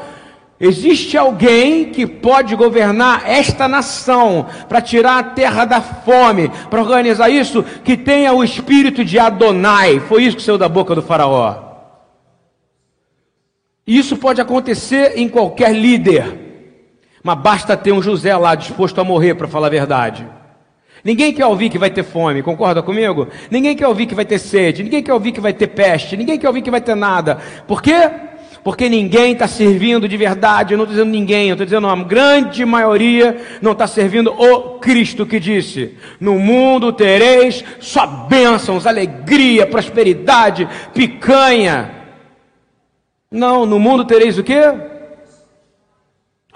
Existe 0.60 1.16
alguém 1.16 1.86
que 1.86 2.04
pode 2.04 2.56
governar 2.56 3.22
esta 3.24 3.68
nação 3.68 4.46
para 4.68 4.80
tirar 4.80 5.18
a 5.18 5.22
terra 5.22 5.64
da 5.64 5.80
fome, 5.80 6.50
para 6.68 6.82
organizar 6.82 7.30
isso, 7.30 7.62
que 7.84 7.96
tenha 7.96 8.32
o 8.32 8.42
espírito 8.42 9.04
de 9.04 9.18
Adonai. 9.20 10.00
Foi 10.00 10.24
isso 10.24 10.36
que 10.36 10.42
saiu 10.42 10.58
da 10.58 10.68
boca 10.68 10.96
do 10.96 11.02
Faraó. 11.02 11.68
Isso 13.86 14.16
pode 14.16 14.40
acontecer 14.40 15.12
em 15.16 15.28
qualquer 15.28 15.72
líder. 15.72 16.48
Mas 17.22 17.38
basta 17.38 17.76
ter 17.76 17.92
um 17.92 18.02
José 18.02 18.36
lá 18.36 18.54
disposto 18.56 19.00
a 19.00 19.04
morrer 19.04 19.34
para 19.34 19.46
falar 19.46 19.68
a 19.68 19.70
verdade. 19.70 20.26
Ninguém 21.04 21.32
quer 21.32 21.46
ouvir 21.46 21.70
que 21.70 21.78
vai 21.78 21.90
ter 21.90 22.02
fome, 22.02 22.42
concorda 22.42 22.82
comigo? 22.82 23.28
Ninguém 23.48 23.76
quer 23.76 23.86
ouvir 23.86 24.06
que 24.06 24.14
vai 24.14 24.24
ter 24.24 24.40
sede, 24.40 24.82
ninguém 24.82 25.02
quer 25.02 25.12
ouvir 25.12 25.30
que 25.30 25.40
vai 25.40 25.52
ter 25.52 25.68
peste, 25.68 26.16
ninguém 26.16 26.36
quer 26.36 26.48
ouvir 26.48 26.62
que 26.62 26.70
vai 26.70 26.80
ter 26.80 26.96
nada. 26.96 27.38
Por 27.66 27.80
quê? 27.80 28.10
Porque 28.62 28.88
ninguém 28.88 29.32
está 29.32 29.46
servindo 29.46 30.08
de 30.08 30.16
verdade, 30.16 30.74
eu 30.74 30.78
não 30.78 30.84
estou 30.84 30.96
dizendo 30.96 31.10
ninguém, 31.10 31.48
eu 31.48 31.54
estou 31.54 31.64
dizendo 31.64 31.86
uma 31.86 32.04
grande 32.04 32.64
maioria 32.64 33.40
não 33.62 33.72
está 33.72 33.86
servindo 33.86 34.30
o 34.30 34.78
Cristo 34.78 35.24
que 35.24 35.40
disse: 35.40 35.96
No 36.20 36.38
mundo 36.38 36.92
tereis 36.92 37.64
só 37.80 38.06
bênçãos, 38.06 38.86
alegria, 38.86 39.66
prosperidade, 39.66 40.68
picanha. 40.92 41.94
Não, 43.30 43.66
no 43.66 43.78
mundo 43.78 44.04
tereis 44.04 44.38
o 44.38 44.42
quê? 44.42 44.62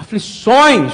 aflições. 0.02 0.92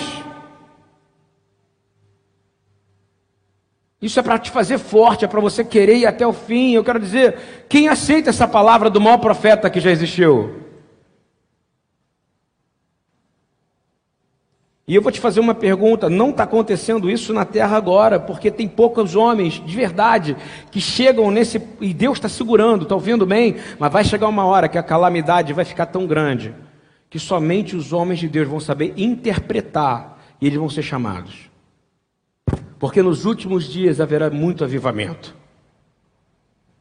Isso 4.00 4.20
é 4.20 4.22
para 4.22 4.38
te 4.38 4.50
fazer 4.50 4.78
forte, 4.78 5.24
é 5.24 5.28
para 5.28 5.40
você 5.40 5.64
querer 5.64 5.96
ir 5.96 6.06
até 6.06 6.24
o 6.24 6.32
fim. 6.32 6.72
Eu 6.72 6.84
quero 6.84 7.00
dizer, 7.00 7.66
quem 7.68 7.88
aceita 7.88 8.30
essa 8.30 8.46
palavra 8.46 8.88
do 8.88 9.00
maior 9.00 9.18
profeta 9.18 9.68
que 9.68 9.80
já 9.80 9.90
existiu? 9.90 10.67
E 14.88 14.94
eu 14.94 15.02
vou 15.02 15.12
te 15.12 15.20
fazer 15.20 15.38
uma 15.38 15.54
pergunta: 15.54 16.08
não 16.08 16.30
está 16.30 16.44
acontecendo 16.44 17.10
isso 17.10 17.34
na 17.34 17.44
terra 17.44 17.76
agora, 17.76 18.18
porque 18.18 18.50
tem 18.50 18.66
poucos 18.66 19.14
homens 19.14 19.62
de 19.64 19.76
verdade 19.76 20.34
que 20.70 20.80
chegam 20.80 21.30
nesse. 21.30 21.60
E 21.78 21.92
Deus 21.92 22.16
está 22.16 22.28
segurando, 22.28 22.84
está 22.84 22.94
ouvindo 22.94 23.26
bem, 23.26 23.56
mas 23.78 23.92
vai 23.92 24.02
chegar 24.02 24.26
uma 24.26 24.46
hora 24.46 24.66
que 24.66 24.78
a 24.78 24.82
calamidade 24.82 25.52
vai 25.52 25.66
ficar 25.66 25.86
tão 25.86 26.06
grande 26.06 26.54
que 27.10 27.18
somente 27.18 27.76
os 27.76 27.92
homens 27.92 28.18
de 28.18 28.28
Deus 28.28 28.48
vão 28.48 28.60
saber 28.60 28.94
interpretar 28.96 30.18
e 30.40 30.46
eles 30.46 30.58
vão 30.58 30.70
ser 30.70 30.82
chamados. 30.82 31.50
Porque 32.78 33.02
nos 33.02 33.26
últimos 33.26 33.64
dias 33.64 34.00
haverá 34.00 34.30
muito 34.30 34.64
avivamento. 34.64 35.34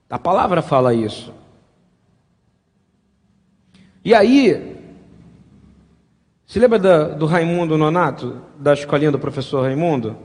A 0.09 0.17
palavra 0.17 0.61
fala 0.61 0.93
isso. 0.93 1.33
E 4.03 4.13
aí, 4.13 4.76
se 6.47 6.59
lembra 6.59 6.79
da, 6.79 7.03
do 7.09 7.25
Raimundo 7.25 7.77
Nonato, 7.77 8.41
da 8.57 8.73
escolinha 8.73 9.11
do 9.11 9.19
professor 9.19 9.63
Raimundo? 9.63 10.15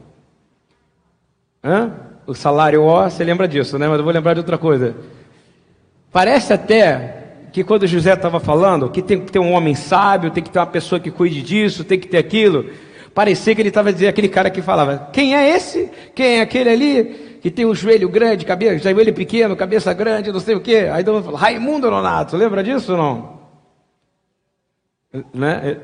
Hã? 1.63 1.93
O 2.25 2.33
salário 2.33 2.85
ó, 2.85 3.11
você 3.11 3.25
lembra 3.25 3.49
disso, 3.49 3.77
né? 3.77 3.89
Mas 3.89 3.99
eu 3.99 4.05
vou 4.05 4.13
lembrar 4.13 4.35
de 4.35 4.39
outra 4.39 4.57
coisa. 4.57 4.95
Parece 6.13 6.53
até 6.53 7.49
que 7.53 7.65
quando 7.65 7.89
José 7.89 8.15
estava 8.15 8.39
falando 8.39 8.89
que 8.89 9.03
tem 9.03 9.21
que 9.21 9.33
ter 9.33 9.41
um 9.41 9.53
homem 9.53 9.75
sábio, 9.75 10.31
tem 10.31 10.45
que 10.45 10.51
ter 10.51 10.61
uma 10.61 10.67
pessoa 10.67 11.01
que 11.01 11.11
cuide 11.11 11.43
disso, 11.43 11.83
tem 11.83 11.99
que 11.99 12.07
ter 12.07 12.19
aquilo, 12.19 12.71
parecia 13.13 13.53
que 13.53 13.61
ele 13.61 13.71
estava 13.71 13.93
dizendo 13.93 14.11
aquele 14.11 14.29
cara 14.29 14.49
que 14.49 14.63
falava: 14.63 15.11
Quem 15.13 15.35
é 15.35 15.57
esse? 15.57 15.91
Quem 16.15 16.39
é 16.39 16.41
aquele 16.43 16.71
ali? 16.71 17.39
Que 17.43 17.51
tem 17.51 17.67
um 17.67 17.75
joelho 17.75 18.09
grande, 18.09 18.47
cabeça, 18.47 18.79
joelho 18.79 19.13
pequeno, 19.13 19.57
cabeça 19.57 19.93
grande, 19.93 20.31
não 20.31 20.39
sei 20.39 20.55
o 20.55 20.61
quê. 20.61 20.89
Aí 20.93 21.03
todo 21.03 21.17
mundo 21.17 21.25
fala: 21.25 21.39
Raimundo 21.39 21.91
Nonato, 21.91 22.37
lembra 22.37 22.63
disso 22.63 22.93
ou 22.93 22.99
não? 22.99 23.43
Né? 25.35 25.81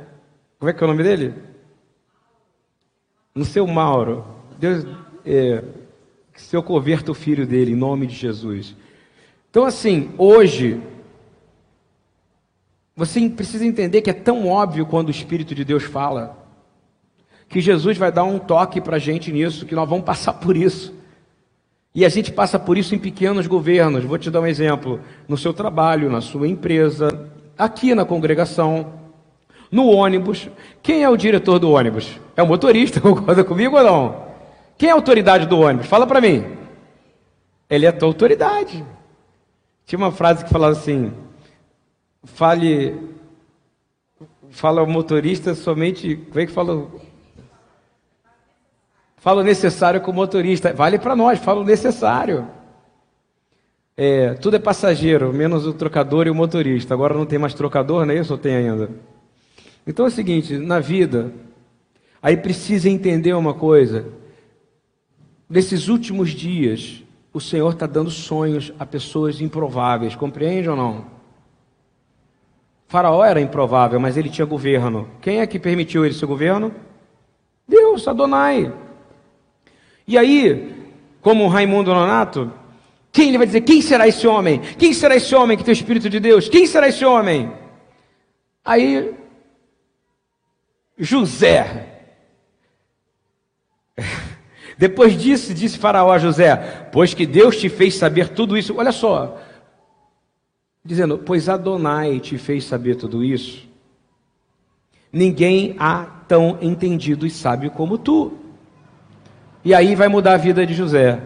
Como 0.58 0.70
é 0.70 0.72
que 0.72 0.82
é 0.82 0.86
o 0.86 0.88
nome 0.88 1.02
dele? 1.02 1.34
No 3.34 3.44
seu 3.44 3.66
Mauro. 3.66 4.24
Deus, 4.58 4.84
é, 5.24 5.62
que 6.32 6.62
converta 6.62 7.12
o 7.12 7.14
filho 7.14 7.46
dele 7.46 7.72
em 7.72 7.76
nome 7.76 8.06
de 8.06 8.14
Jesus. 8.14 8.74
Então, 9.50 9.64
assim, 9.64 10.10
hoje, 10.18 10.80
você 12.96 13.28
precisa 13.28 13.64
entender 13.64 14.02
que 14.02 14.10
é 14.10 14.14
tão 14.14 14.48
óbvio 14.48 14.84
quando 14.84 15.08
o 15.08 15.12
Espírito 15.12 15.54
de 15.54 15.64
Deus 15.64 15.84
fala, 15.84 16.36
que 17.48 17.60
Jesus 17.60 17.96
vai 17.96 18.10
dar 18.10 18.24
um 18.24 18.38
toque 18.38 18.80
para 18.80 18.96
a 18.96 18.98
gente 18.98 19.32
nisso, 19.32 19.64
que 19.64 19.74
nós 19.74 19.88
vamos 19.88 20.04
passar 20.04 20.34
por 20.34 20.56
isso. 20.56 20.92
E 21.94 22.04
a 22.04 22.08
gente 22.08 22.32
passa 22.32 22.58
por 22.58 22.76
isso 22.76 22.94
em 22.94 22.98
pequenos 22.98 23.46
governos. 23.46 24.04
Vou 24.04 24.18
te 24.18 24.30
dar 24.30 24.40
um 24.40 24.46
exemplo: 24.46 25.00
no 25.26 25.36
seu 25.36 25.54
trabalho, 25.54 26.10
na 26.10 26.20
sua 26.20 26.46
empresa, 26.46 27.30
aqui 27.56 27.94
na 27.94 28.04
congregação, 28.04 28.97
no 29.70 29.88
ônibus. 29.88 30.48
Quem 30.82 31.02
é 31.02 31.08
o 31.08 31.16
diretor 31.16 31.58
do 31.58 31.70
ônibus? 31.70 32.18
É 32.36 32.42
o 32.42 32.46
motorista, 32.46 33.00
concorda 33.02 33.44
comigo 33.44 33.76
ou 33.76 33.82
não? 33.82 34.28
Quem 34.76 34.88
é 34.88 34.92
a 34.92 34.94
autoridade 34.94 35.46
do 35.46 35.58
ônibus? 35.58 35.86
Fala 35.86 36.06
para 36.06 36.20
mim. 36.20 36.56
Ele 37.68 37.84
é 37.84 37.88
a 37.88 37.92
tua 37.92 38.08
autoridade. 38.08 38.84
Tinha 39.84 39.98
uma 39.98 40.12
frase 40.12 40.44
que 40.44 40.50
falava 40.50 40.72
assim: 40.72 41.12
fale, 42.24 42.96
fala 44.50 44.82
o 44.82 44.86
motorista 44.86 45.54
somente, 45.54 46.16
como 46.16 46.40
é 46.40 46.46
que 46.46 46.52
fala? 46.52 46.86
Fala 49.16 49.40
o 49.40 49.44
necessário 49.44 50.00
com 50.00 50.10
o 50.10 50.14
motorista, 50.14 50.72
vale 50.72 50.98
para 50.98 51.16
nós, 51.16 51.38
fala 51.38 51.60
o 51.60 51.64
necessário. 51.64 52.46
É, 53.96 54.34
tudo 54.34 54.54
é 54.54 54.60
passageiro, 54.60 55.32
menos 55.32 55.66
o 55.66 55.72
trocador 55.72 56.28
e 56.28 56.30
o 56.30 56.34
motorista. 56.34 56.94
Agora 56.94 57.14
não 57.14 57.26
tem 57.26 57.38
mais 57.38 57.52
trocador, 57.52 58.06
não 58.06 58.14
é 58.14 58.18
isso? 58.18 58.32
Ou 58.32 58.38
tem 58.38 58.54
ainda? 58.54 58.88
Então 59.88 60.04
é 60.04 60.08
o 60.08 60.12
seguinte, 60.12 60.58
na 60.58 60.80
vida, 60.80 61.32
aí 62.22 62.36
precisa 62.36 62.90
entender 62.90 63.32
uma 63.32 63.54
coisa. 63.54 64.04
Nesses 65.48 65.88
últimos 65.88 66.28
dias, 66.28 67.02
o 67.32 67.40
Senhor 67.40 67.72
está 67.72 67.86
dando 67.86 68.10
sonhos 68.10 68.70
a 68.78 68.84
pessoas 68.84 69.40
improváveis, 69.40 70.14
compreende 70.14 70.68
ou 70.68 70.76
não? 70.76 71.06
Faraó 72.86 73.24
era 73.24 73.40
improvável, 73.40 73.98
mas 73.98 74.18
ele 74.18 74.28
tinha 74.28 74.44
governo. 74.44 75.08
Quem 75.22 75.40
é 75.40 75.46
que 75.46 75.58
permitiu 75.58 76.04
ele 76.04 76.12
ser 76.12 76.26
governo? 76.26 76.70
Deus, 77.66 78.06
Adonai. 78.06 78.70
E 80.06 80.18
aí, 80.18 80.86
como 81.22 81.48
Raimundo 81.48 81.94
Nonato, 81.94 82.52
quem 83.10 83.28
ele 83.28 83.38
vai 83.38 83.46
dizer? 83.46 83.62
Quem 83.62 83.80
será 83.80 84.06
esse 84.06 84.26
homem? 84.26 84.60
Quem 84.76 84.92
será 84.92 85.16
esse 85.16 85.34
homem 85.34 85.56
que 85.56 85.64
tem 85.64 85.72
o 85.72 85.80
Espírito 85.80 86.10
de 86.10 86.20
Deus? 86.20 86.46
Quem 86.46 86.66
será 86.66 86.88
esse 86.88 87.06
homem? 87.06 87.50
Aí, 88.62 89.14
José. 90.98 91.86
Depois 94.76 95.20
disso, 95.20 95.54
disse 95.54 95.78
Faraó 95.78 96.12
a 96.12 96.18
José: 96.18 96.56
Pois 96.92 97.14
que 97.14 97.26
Deus 97.26 97.56
te 97.56 97.68
fez 97.68 97.94
saber 97.94 98.28
tudo 98.30 98.56
isso. 98.56 98.76
Olha 98.76 98.92
só, 98.92 99.40
dizendo: 100.84 101.18
Pois 101.18 101.48
Adonai 101.48 102.20
te 102.20 102.38
fez 102.38 102.64
saber 102.64 102.96
tudo 102.96 103.24
isso. 103.24 103.66
Ninguém 105.12 105.74
há 105.78 106.04
tão 106.28 106.58
entendido 106.60 107.26
e 107.26 107.30
sábio 107.30 107.70
como 107.70 107.98
tu. 107.98 108.38
E 109.64 109.74
aí 109.74 109.94
vai 109.94 110.08
mudar 110.08 110.34
a 110.34 110.38
vida 110.38 110.66
de 110.66 110.74
José 110.74 111.20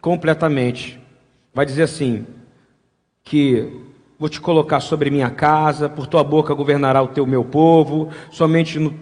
completamente. 0.00 1.00
Vai 1.54 1.64
dizer 1.64 1.84
assim: 1.84 2.26
que 3.28 3.87
vou 4.18 4.28
te 4.28 4.40
colocar 4.40 4.80
sobre 4.80 5.10
minha 5.10 5.30
casa, 5.30 5.88
por 5.88 6.06
tua 6.06 6.24
boca 6.24 6.52
governará 6.52 7.00
o 7.00 7.08
teu 7.08 7.24
meu 7.24 7.44
povo, 7.44 8.08
somente 8.30 8.78
no, 8.78 8.92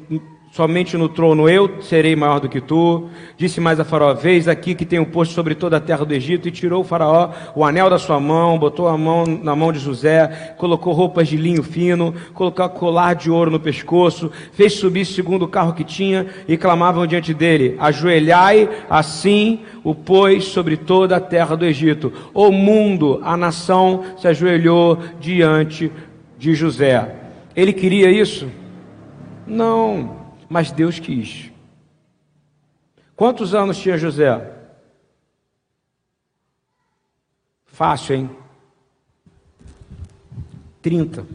Somente 0.57 0.97
no 0.97 1.07
trono 1.07 1.51
eu 1.51 1.83
serei 1.83 2.17
maior 2.17 2.41
do 2.41 2.49
que 2.49 2.63
tu. 2.63 3.11
Disse 3.37 3.61
mais 3.61 3.79
a 3.79 3.85
Faraó: 3.85 4.15
Vês 4.15 4.49
aqui 4.49 4.75
que 4.75 4.87
tenho 4.87 5.05
posto 5.05 5.35
sobre 5.35 5.55
toda 5.55 5.77
a 5.77 5.81
terra 5.81 6.03
do 6.03 6.15
Egito. 6.15 6.49
E 6.49 6.51
tirou 6.51 6.81
o 6.81 6.85
Faraó 6.85 7.31
o 7.55 7.63
anel 7.63 7.91
da 7.91 7.99
sua 7.99 8.19
mão, 8.19 8.59
botou 8.59 8.89
a 8.89 8.97
mão 8.97 9.27
na 9.27 9.55
mão 9.55 9.71
de 9.71 9.79
José, 9.79 10.55
colocou 10.57 10.95
roupas 10.95 11.29
de 11.29 11.37
linho 11.37 11.63
fino, 11.63 12.15
colocou 12.33 12.67
colar 12.71 13.13
de 13.13 13.31
ouro 13.31 13.51
no 13.51 13.61
pescoço, 13.61 14.33
fez 14.53 14.73
subir 14.73 15.05
segundo 15.05 15.43
o 15.43 15.49
carro 15.49 15.75
que 15.75 15.85
tinha 15.85 16.27
e 16.49 16.57
clamavam 16.57 17.07
diante 17.07 17.35
dele: 17.35 17.77
Ajoelhai, 17.79 18.67
assim 18.89 19.61
o 19.85 19.95
pôs 19.95 20.45
sobre 20.45 20.79
toda 20.79 21.17
a 21.17 21.21
terra 21.21 21.55
do 21.55 21.67
Egito. 21.67 22.11
O 22.33 22.51
mundo, 22.51 23.21
a 23.23 23.37
nação, 23.37 24.05
se 24.17 24.27
ajoelhou 24.27 25.01
diante 25.21 25.93
de 26.39 26.55
José. 26.55 27.15
Ele 27.55 27.75
queria 27.75 28.11
isso? 28.11 28.49
Não 29.47 30.25
mas 30.49 30.71
Deus 30.71 30.99
quis. 30.99 31.51
Quantos 33.15 33.55
anos 33.55 33.79
tinha 33.79 33.97
José? 33.97 34.53
Fácil, 37.67 38.17
hein? 38.17 38.31
30. 40.83 41.27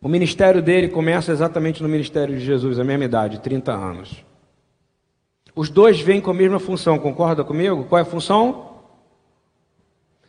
O 0.00 0.08
ministério 0.08 0.62
dele 0.62 0.88
começa 0.88 1.32
exatamente 1.32 1.82
no 1.82 1.88
ministério 1.88 2.36
de 2.36 2.44
Jesus, 2.44 2.78
a 2.78 2.84
mesma 2.84 3.04
idade, 3.04 3.40
30 3.40 3.72
anos. 3.72 4.24
Os 5.54 5.70
dois 5.70 6.00
vêm 6.00 6.20
com 6.20 6.30
a 6.30 6.34
mesma 6.34 6.58
função, 6.58 6.98
concorda 6.98 7.42
comigo? 7.42 7.84
Qual 7.84 7.98
é 7.98 8.02
a 8.02 8.04
função? 8.04 8.76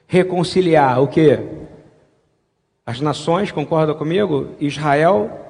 Reconciliar 0.08 1.02
o 1.02 1.08
que? 1.08 1.40
As 2.86 3.02
nações, 3.02 3.52
concorda 3.52 3.94
comigo? 3.94 4.56
Israel 4.60 5.47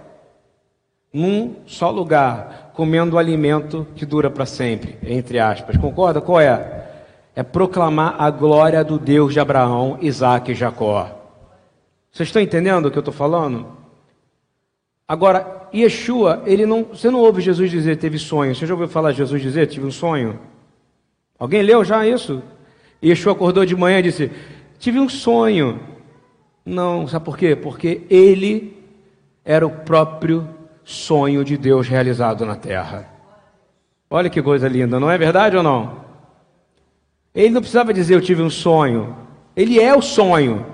num 1.13 1.55
só 1.65 1.89
lugar, 1.89 2.71
comendo 2.73 3.17
alimento 3.17 3.87
que 3.95 4.05
dura 4.05 4.29
para 4.29 4.45
sempre, 4.45 4.97
entre 5.03 5.39
aspas. 5.39 5.77
Concorda? 5.77 6.21
Qual 6.21 6.39
é? 6.39 6.85
É 7.35 7.43
proclamar 7.43 8.15
a 8.19 8.29
glória 8.29 8.83
do 8.83 8.99
Deus 8.99 9.33
de 9.33 9.39
Abraão, 9.39 9.97
Isaac 10.01 10.51
e 10.51 10.55
Jacó. 10.55 11.09
Vocês 12.11 12.29
estão 12.29 12.41
entendendo 12.41 12.87
o 12.87 12.91
que 12.91 12.97
eu 12.97 13.01
estou 13.01 13.13
falando? 13.13 13.67
Agora, 15.07 15.67
Yeshua, 15.73 16.43
ele 16.45 16.65
não, 16.65 16.83
você 16.83 17.09
não 17.09 17.19
ouve 17.19 17.41
Jesus 17.41 17.71
dizer 17.71 17.97
teve 17.97 18.17
sonho. 18.17 18.53
Você 18.55 18.65
já 18.65 18.73
ouviu 18.73 18.87
falar 18.87 19.11
Jesus 19.11 19.41
dizer 19.41 19.67
tive 19.67 19.85
um 19.85 19.91
sonho? 19.91 20.39
Alguém 21.39 21.61
leu 21.61 21.85
já 21.85 22.05
isso? 22.05 22.41
Yeshua 23.03 23.33
acordou 23.33 23.65
de 23.65 23.75
manhã 23.75 23.99
e 23.99 24.03
disse: 24.03 24.31
tive 24.79 24.99
um 24.99 25.07
sonho. 25.07 25.79
Não, 26.65 27.07
sabe 27.07 27.23
por 27.23 27.37
quê? 27.37 27.55
Porque 27.55 28.01
ele 28.09 28.83
era 29.45 29.65
o 29.65 29.69
próprio 29.69 30.56
sonho 30.87 31.43
de 31.43 31.57
Deus 31.57 31.85
realizado 31.85 32.45
na 32.45 32.55
terra. 32.55 33.09
Olha 34.09 34.29
que 34.29 34.41
coisa 34.41 34.69
linda, 34.69 34.97
não 34.97 35.11
é 35.11 35.17
verdade 35.17 35.57
ou 35.57 35.61
não? 35.61 35.97
Ele 37.35 37.49
não 37.49 37.59
precisava 37.59 37.93
dizer 37.93 38.15
eu 38.15 38.21
tive 38.21 38.41
um 38.41 38.49
sonho. 38.49 39.13
Ele 39.53 39.81
é 39.81 39.93
o 39.93 40.01
sonho. 40.01 40.65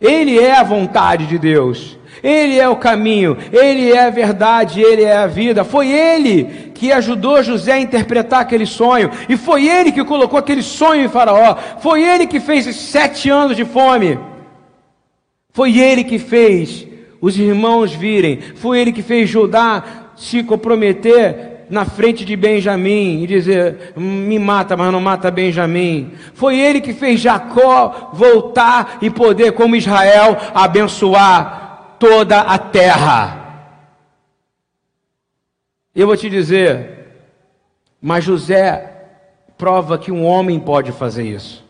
Ele 0.00 0.40
é 0.40 0.58
a 0.58 0.64
vontade 0.64 1.24
de 1.24 1.38
Deus. 1.38 1.96
Ele 2.20 2.58
é 2.58 2.68
o 2.68 2.74
caminho, 2.74 3.38
ele 3.52 3.92
é 3.92 4.06
a 4.06 4.10
verdade, 4.10 4.82
ele 4.82 5.04
é 5.04 5.16
a 5.16 5.28
vida. 5.28 5.62
Foi 5.62 5.88
ele 5.88 6.72
que 6.74 6.90
ajudou 6.90 7.40
José 7.40 7.74
a 7.74 7.80
interpretar 7.80 8.40
aquele 8.40 8.66
sonho, 8.66 9.10
e 9.28 9.36
foi 9.36 9.68
ele 9.68 9.92
que 9.92 10.04
colocou 10.04 10.38
aquele 10.38 10.62
sonho 10.62 11.04
em 11.04 11.08
Faraó. 11.08 11.54
Foi 11.80 12.02
ele 12.02 12.26
que 12.26 12.40
fez 12.40 12.74
sete 12.74 13.30
anos 13.30 13.56
de 13.56 13.64
fome. 13.64 14.18
Foi 15.52 15.78
ele 15.78 16.02
que 16.02 16.18
fez 16.18 16.89
os 17.20 17.38
irmãos 17.38 17.92
virem. 17.92 18.40
Foi 18.40 18.80
ele 18.80 18.92
que 18.92 19.02
fez 19.02 19.28
Judá 19.28 20.12
se 20.16 20.42
comprometer 20.42 21.66
na 21.70 21.84
frente 21.84 22.24
de 22.24 22.34
Benjamim 22.34 23.22
e 23.22 23.26
dizer: 23.26 23.92
me 23.96 24.38
mata, 24.38 24.76
mas 24.76 24.92
não 24.92 25.00
mata 25.00 25.30
Benjamim. 25.30 26.12
Foi 26.34 26.58
ele 26.58 26.80
que 26.80 26.92
fez 26.92 27.20
Jacó 27.20 28.10
voltar 28.12 28.98
e 29.00 29.08
poder, 29.08 29.52
como 29.52 29.76
Israel, 29.76 30.36
abençoar 30.54 31.96
toda 31.98 32.40
a 32.40 32.58
terra. 32.58 33.36
Eu 35.94 36.06
vou 36.06 36.16
te 36.16 36.30
dizer, 36.30 37.06
mas 38.00 38.24
José 38.24 38.86
prova 39.58 39.98
que 39.98 40.10
um 40.10 40.24
homem 40.24 40.58
pode 40.58 40.92
fazer 40.92 41.24
isso. 41.24 41.69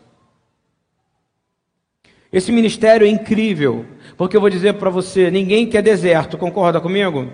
Esse 2.31 2.51
ministério 2.51 3.05
é 3.05 3.09
incrível. 3.09 3.85
Porque 4.17 4.37
eu 4.37 4.41
vou 4.41 4.49
dizer 4.49 4.75
para 4.75 4.89
você: 4.89 5.29
ninguém 5.29 5.67
quer 5.67 5.81
deserto, 5.81 6.37
concorda 6.37 6.79
comigo? 6.79 7.27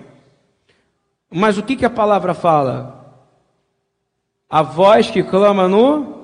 Mas 1.29 1.57
o 1.57 1.63
que, 1.63 1.75
que 1.75 1.85
a 1.85 1.89
palavra 1.89 2.33
fala? 2.33 2.97
A 4.49 4.61
voz 4.61 5.11
que 5.11 5.21
clama 5.21 5.67
no. 5.67 6.15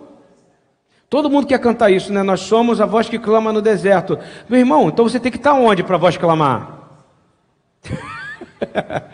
Todo 1.09 1.29
mundo 1.29 1.45
quer 1.45 1.59
cantar 1.59 1.91
isso, 1.91 2.11
né? 2.11 2.23
Nós 2.23 2.39
somos 2.39 2.81
a 2.81 2.85
voz 2.85 3.07
que 3.07 3.19
clama 3.19 3.53
no 3.53 3.61
deserto. 3.61 4.17
Meu 4.49 4.59
irmão, 4.59 4.87
então 4.87 5.07
você 5.07 5.19
tem 5.19 5.31
que 5.31 5.37
estar 5.37 5.53
onde 5.53 5.83
para 5.83 5.95
a 5.95 5.99
voz 5.99 6.17
clamar? 6.17 6.79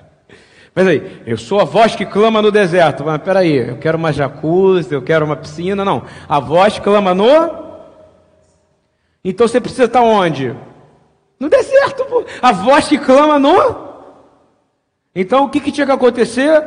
Mas 0.73 0.87
aí, 0.87 1.21
eu 1.25 1.35
sou 1.37 1.59
a 1.59 1.65
voz 1.65 1.95
que 1.95 2.05
clama 2.05 2.41
no 2.41 2.51
deserto. 2.51 3.03
Mas 3.03 3.21
peraí, 3.21 3.69
eu 3.69 3.77
quero 3.77 3.97
uma 3.97 4.13
jacuzzi, 4.13 4.93
eu 4.93 5.01
quero 5.01 5.25
uma 5.25 5.35
piscina. 5.35 5.83
Não. 5.83 6.03
A 6.29 6.39
voz 6.39 6.79
clama 6.79 7.13
no. 7.13 7.68
Então 9.23 9.47
você 9.47 9.59
precisa 9.59 9.85
estar 9.85 10.01
onde? 10.01 10.55
No 11.39 11.49
deserto, 11.49 12.05
pô. 12.05 12.23
A 12.41 12.51
voz 12.51 12.87
que 12.87 12.97
clama 12.97 13.39
no. 13.39 13.89
Então 15.15 15.45
o 15.45 15.49
que, 15.49 15.59
que 15.59 15.71
tinha 15.71 15.85
que 15.85 15.91
acontecer 15.91 16.61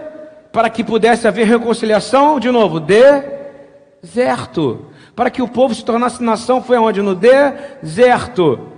para 0.52 0.68
que 0.68 0.84
pudesse 0.84 1.26
haver 1.26 1.46
reconciliação? 1.46 2.38
De 2.38 2.50
novo, 2.50 2.80
deserto. 2.80 4.86
Para 5.14 5.30
que 5.30 5.42
o 5.42 5.48
povo 5.48 5.74
se 5.74 5.84
tornasse 5.84 6.22
nação 6.22 6.62
foi 6.62 6.78
onde? 6.78 7.02
No 7.02 7.14
deserto. 7.14 8.68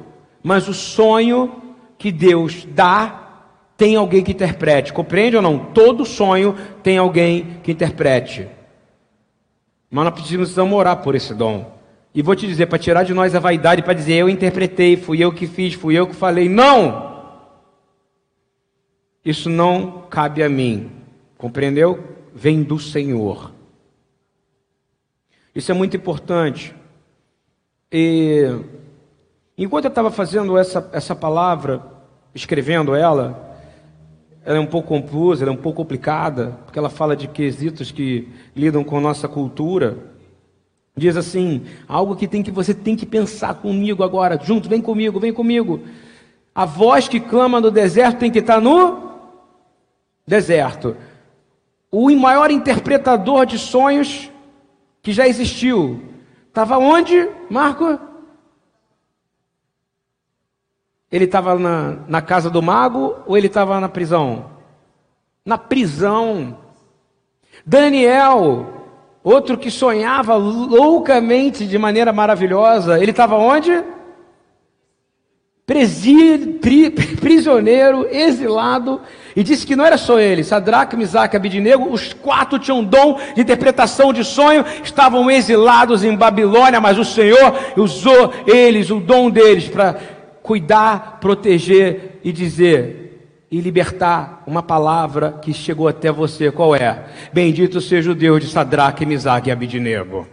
Mas 0.42 0.68
o 0.68 0.74
sonho 0.74 1.62
que 1.96 2.12
Deus 2.12 2.66
dá 2.70 3.24
tem 3.76 3.96
alguém 3.96 4.22
que 4.22 4.32
interprete. 4.32 4.92
Compreende 4.92 5.36
ou 5.36 5.42
não? 5.42 5.58
Todo 5.58 6.04
sonho 6.04 6.56
tem 6.82 6.98
alguém 6.98 7.60
que 7.62 7.72
interprete. 7.72 8.48
Mas 9.90 10.04
nós 10.04 10.14
precisamos 10.14 10.76
orar 10.76 10.98
por 10.98 11.14
esse 11.14 11.34
dom. 11.34 11.72
E 12.14 12.22
vou 12.22 12.36
te 12.36 12.46
dizer, 12.46 12.66
para 12.66 12.78
tirar 12.78 13.02
de 13.02 13.12
nós 13.12 13.34
a 13.34 13.40
vaidade, 13.40 13.82
para 13.82 13.92
dizer 13.92 14.14
eu 14.14 14.28
interpretei, 14.28 14.96
fui 14.96 15.18
eu 15.18 15.32
que 15.32 15.48
fiz, 15.48 15.74
fui 15.74 15.98
eu 15.98 16.06
que 16.06 16.14
falei. 16.14 16.48
Não! 16.48 17.12
Isso 19.24 19.50
não 19.50 20.02
cabe 20.08 20.42
a 20.42 20.48
mim. 20.48 20.90
Compreendeu? 21.36 22.04
Vem 22.32 22.62
do 22.62 22.78
Senhor. 22.78 23.50
Isso 25.54 25.72
é 25.72 25.74
muito 25.74 25.96
importante. 25.96 26.74
E 27.90 28.44
enquanto 29.56 29.86
eu 29.86 29.88
estava 29.88 30.10
fazendo 30.10 30.56
essa, 30.56 30.88
essa 30.92 31.16
palavra, 31.16 31.82
escrevendo 32.34 32.94
ela, 32.94 33.58
ela 34.44 34.58
é 34.58 34.60
um 34.60 34.66
pouco 34.66 34.88
confusa, 34.88 35.42
ela 35.42 35.52
é 35.52 35.54
um 35.54 35.60
pouco 35.60 35.78
complicada, 35.78 36.58
porque 36.64 36.78
ela 36.78 36.90
fala 36.90 37.16
de 37.16 37.26
quesitos 37.26 37.90
que 37.90 38.28
lidam 38.54 38.84
com 38.84 39.00
nossa 39.00 39.26
cultura. 39.26 40.13
Diz 40.96 41.16
assim, 41.16 41.64
algo 41.88 42.14
que 42.14 42.28
tem 42.28 42.42
que 42.42 42.52
você 42.52 42.72
tem 42.72 42.94
que 42.94 43.04
pensar 43.04 43.54
comigo 43.54 44.04
agora, 44.04 44.38
junto, 44.40 44.68
vem 44.68 44.80
comigo, 44.80 45.18
vem 45.18 45.32
comigo. 45.32 45.80
A 46.54 46.64
voz 46.64 47.08
que 47.08 47.18
clama 47.18 47.60
no 47.60 47.70
deserto 47.70 48.18
tem 48.18 48.30
que 48.30 48.38
estar 48.38 48.60
no 48.60 49.12
deserto. 50.24 50.96
O 51.90 52.10
maior 52.16 52.50
interpretador 52.50 53.44
de 53.44 53.58
sonhos 53.58 54.30
que 55.02 55.12
já 55.12 55.26
existiu 55.26 56.00
estava 56.46 56.78
onde, 56.78 57.28
Marco? 57.50 57.98
Ele 61.10 61.24
estava 61.24 61.58
na, 61.58 61.98
na 62.06 62.22
casa 62.22 62.48
do 62.48 62.62
mago 62.62 63.16
ou 63.26 63.36
ele 63.36 63.48
estava 63.48 63.80
na 63.80 63.88
prisão? 63.88 64.50
Na 65.44 65.58
prisão. 65.58 66.58
Daniel 67.66 68.73
Outro 69.24 69.56
que 69.56 69.70
sonhava 69.70 70.34
loucamente 70.34 71.66
de 71.66 71.78
maneira 71.78 72.12
maravilhosa. 72.12 73.00
Ele 73.00 73.10
estava 73.10 73.36
onde? 73.36 73.82
Pri, 75.64 76.90
prisioneiro, 77.18 78.06
exilado, 78.10 79.00
e 79.34 79.42
disse 79.42 79.66
que 79.66 79.74
não 79.74 79.86
era 79.86 79.96
só 79.96 80.20
ele, 80.20 80.44
Sadraque, 80.44 80.94
Misaque 80.94 81.36
Abidinego, 81.36 81.90
os 81.90 82.12
quatro 82.12 82.58
tinham 82.58 82.84
dom 82.84 83.18
de 83.34 83.40
interpretação 83.40 84.12
de 84.12 84.22
sonho, 84.22 84.62
estavam 84.82 85.30
exilados 85.30 86.04
em 86.04 86.14
Babilônia, 86.14 86.82
mas 86.82 86.98
o 86.98 87.04
Senhor 87.04 87.54
usou 87.78 88.30
eles, 88.46 88.90
o 88.90 89.00
dom 89.00 89.30
deles, 89.30 89.66
para 89.66 89.96
cuidar, 90.42 91.16
proteger 91.18 92.20
e 92.22 92.30
dizer: 92.30 93.03
e 93.54 93.60
libertar 93.60 94.42
uma 94.48 94.64
palavra 94.64 95.38
que 95.40 95.54
chegou 95.54 95.86
até 95.86 96.10
você. 96.10 96.50
Qual 96.50 96.74
é? 96.74 97.04
Bendito 97.32 97.80
seja 97.80 98.10
o 98.10 98.14
Deus 98.14 98.40
de 98.40 98.50
Sadraque, 98.50 99.06
Misaque 99.06 99.48
e 99.48 99.52
Abidinego. 99.52 100.26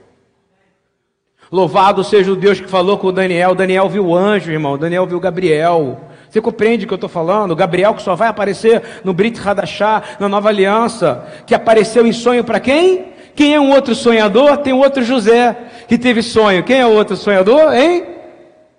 Louvado 1.51 2.03
seja 2.03 2.31
o 2.31 2.35
Deus 2.35 2.59
que 2.59 2.67
falou 2.67 2.97
com 2.97 3.13
Daniel. 3.13 3.53
Daniel 3.53 3.87
viu 3.87 4.07
o 4.07 4.15
anjo, 4.15 4.51
irmão. 4.51 4.75
Daniel 4.75 5.05
viu 5.05 5.19
Gabriel. 5.19 6.01
Você 6.27 6.41
compreende 6.41 6.85
o 6.85 6.87
que 6.87 6.95
eu 6.95 6.95
estou 6.95 7.09
falando? 7.09 7.55
Gabriel 7.55 7.93
que 7.93 8.01
só 8.01 8.15
vai 8.15 8.27
aparecer 8.27 8.81
no 9.03 9.13
Brit 9.13 9.39
Hadashah, 9.39 10.01
na 10.19 10.27
nova 10.27 10.49
aliança, 10.49 11.23
que 11.45 11.53
apareceu 11.53 12.07
em 12.07 12.13
sonho 12.13 12.43
para 12.43 12.59
quem? 12.59 13.13
Quem 13.35 13.53
é 13.53 13.59
um 13.59 13.69
outro 13.69 13.93
sonhador? 13.93 14.57
Tem 14.57 14.73
outro 14.73 15.03
José 15.03 15.55
que 15.87 15.95
teve 15.95 16.23
sonho. 16.23 16.63
Quem 16.63 16.79
é 16.79 16.87
outro 16.87 17.15
sonhador? 17.15 17.71
Hein? 17.71 18.03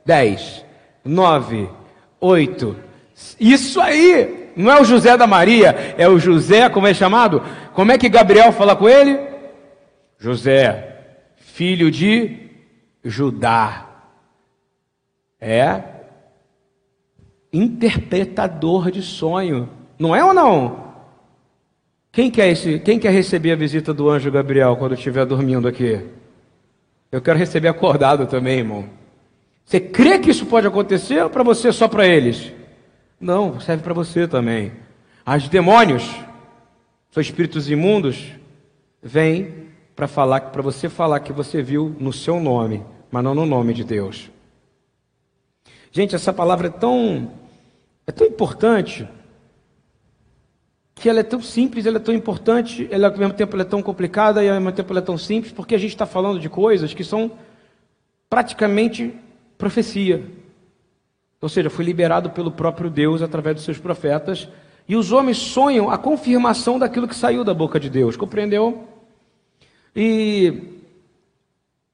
Dez, 0.04 0.64
nove, 1.04 1.70
oito. 2.20 2.74
Isso 3.38 3.80
aí! 3.80 4.50
Não 4.54 4.70
é 4.70 4.80
o 4.80 4.84
José 4.84 5.16
da 5.16 5.26
Maria, 5.26 5.94
é 5.96 6.08
o 6.08 6.18
José, 6.18 6.68
como 6.68 6.86
é 6.86 6.92
chamado? 6.92 7.42
Como 7.72 7.90
é 7.90 7.98
que 7.98 8.08
Gabriel 8.08 8.52
fala 8.52 8.76
com 8.76 8.88
ele? 8.88 9.18
José, 10.18 10.98
filho 11.36 11.90
de 11.90 12.50
Judá. 13.02 13.86
É 15.40 15.82
interpretador 17.52 18.90
de 18.90 19.02
sonho. 19.02 19.68
Não 19.98 20.14
é 20.14 20.24
ou 20.24 20.32
não? 20.32 20.92
Quem 22.10 22.30
quer, 22.30 22.48
esse, 22.48 22.78
quem 22.78 22.98
quer 22.98 23.10
receber 23.10 23.52
a 23.52 23.56
visita 23.56 23.92
do 23.92 24.08
anjo 24.08 24.30
Gabriel 24.30 24.76
quando 24.76 24.94
estiver 24.94 25.24
dormindo 25.24 25.66
aqui? 25.66 26.00
Eu 27.10 27.20
quero 27.20 27.38
receber 27.38 27.68
acordado 27.68 28.26
também, 28.26 28.58
irmão. 28.58 28.84
Você 29.64 29.80
crê 29.80 30.18
que 30.18 30.30
isso 30.30 30.46
pode 30.46 30.66
acontecer 30.66 31.22
ou 31.22 31.30
para 31.30 31.42
você 31.42 31.72
só 31.72 31.88
para 31.88 32.06
eles? 32.06 32.52
Não, 33.22 33.60
serve 33.60 33.84
para 33.84 33.94
você 33.94 34.26
também. 34.26 34.72
As 35.24 35.48
demônios, 35.48 36.02
são 37.08 37.20
espíritos 37.20 37.70
imundos, 37.70 38.32
vêm 39.00 39.68
para 39.94 40.08
falar 40.08 40.40
para 40.40 40.60
você 40.60 40.88
falar 40.88 41.20
que 41.20 41.32
você 41.32 41.62
viu 41.62 41.94
no 42.00 42.12
seu 42.12 42.40
nome, 42.40 42.84
mas 43.12 43.22
não 43.22 43.32
no 43.32 43.46
nome 43.46 43.74
de 43.74 43.84
Deus. 43.84 44.28
Gente, 45.92 46.16
essa 46.16 46.32
palavra 46.32 46.66
é 46.66 46.70
tão 46.70 47.30
é 48.08 48.10
tão 48.10 48.26
importante 48.26 49.08
que 50.96 51.08
ela 51.08 51.20
é 51.20 51.22
tão 51.22 51.40
simples, 51.40 51.86
ela 51.86 51.98
é 51.98 52.00
tão 52.00 52.12
importante, 52.14 52.88
ela 52.90 53.06
ao 53.06 53.16
mesmo 53.16 53.34
tempo 53.34 53.56
é 53.56 53.62
tão 53.62 53.80
complicada 53.80 54.42
e 54.42 54.48
ao 54.48 54.56
mesmo 54.56 54.72
tempo 54.72 54.98
é 54.98 55.00
tão 55.00 55.16
simples, 55.16 55.52
porque 55.52 55.76
a 55.76 55.78
gente 55.78 55.92
está 55.92 56.06
falando 56.06 56.40
de 56.40 56.48
coisas 56.48 56.92
que 56.92 57.04
são 57.04 57.30
praticamente 58.28 59.14
profecia. 59.56 60.41
Ou 61.42 61.48
seja, 61.48 61.68
foi 61.68 61.84
liberado 61.84 62.30
pelo 62.30 62.52
próprio 62.52 62.88
Deus 62.88 63.20
através 63.20 63.56
dos 63.56 63.64
seus 63.64 63.76
profetas, 63.76 64.48
e 64.88 64.94
os 64.94 65.10
homens 65.10 65.38
sonham 65.38 65.90
a 65.90 65.98
confirmação 65.98 66.78
daquilo 66.78 67.08
que 67.08 67.16
saiu 67.16 67.42
da 67.42 67.52
boca 67.52 67.80
de 67.80 67.90
Deus, 67.90 68.16
compreendeu? 68.16 68.86
E 69.94 70.80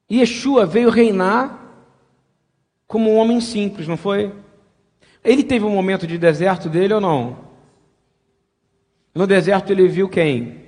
Yeshua 0.09 0.67
veio 0.67 0.91
reinar 0.91 1.59
como 2.87 3.11
um 3.11 3.17
homem 3.17 3.41
simples, 3.41 3.87
não 3.87 3.97
foi? 3.97 4.31
Ele 5.23 5.43
teve 5.43 5.65
um 5.65 5.71
momento 5.71 6.05
de 6.05 6.19
deserto 6.19 6.69
dele 6.69 6.93
ou 6.93 7.01
não? 7.01 7.37
No 9.15 9.25
deserto 9.25 9.71
ele 9.71 9.87
viu 9.87 10.07
quem? 10.07 10.65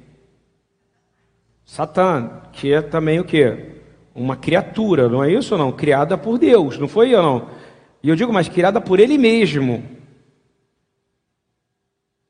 Satã, 1.64 2.42
que 2.52 2.74
é 2.74 2.82
também 2.82 3.20
o 3.20 3.24
quê? 3.24 3.76
Uma 4.14 4.36
criatura, 4.36 5.08
não 5.08 5.24
é 5.24 5.32
isso 5.32 5.54
ou 5.54 5.60
não? 5.60 5.72
Criada 5.72 6.18
por 6.18 6.40
Deus, 6.40 6.80
não 6.80 6.88
foi 6.88 7.14
ou 7.14 7.22
não? 7.22 7.61
E 8.04 8.10
eu 8.10 8.16
digo, 8.16 8.34
mas 8.34 8.50
criada 8.50 8.82
por 8.82 9.00
ele 9.00 9.18
mesmo. 9.18 9.84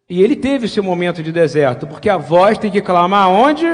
E 0.10 0.22
ele 0.22 0.36
teve 0.36 0.68
seu 0.68 0.84
momento 0.84 1.24
de 1.24 1.32
deserto, 1.32 1.88
porque 1.88 2.10
a 2.10 2.18
voz 2.18 2.58
tem 2.58 2.70
que 2.70 2.82
clamar 2.82 3.30
onde? 3.30 3.66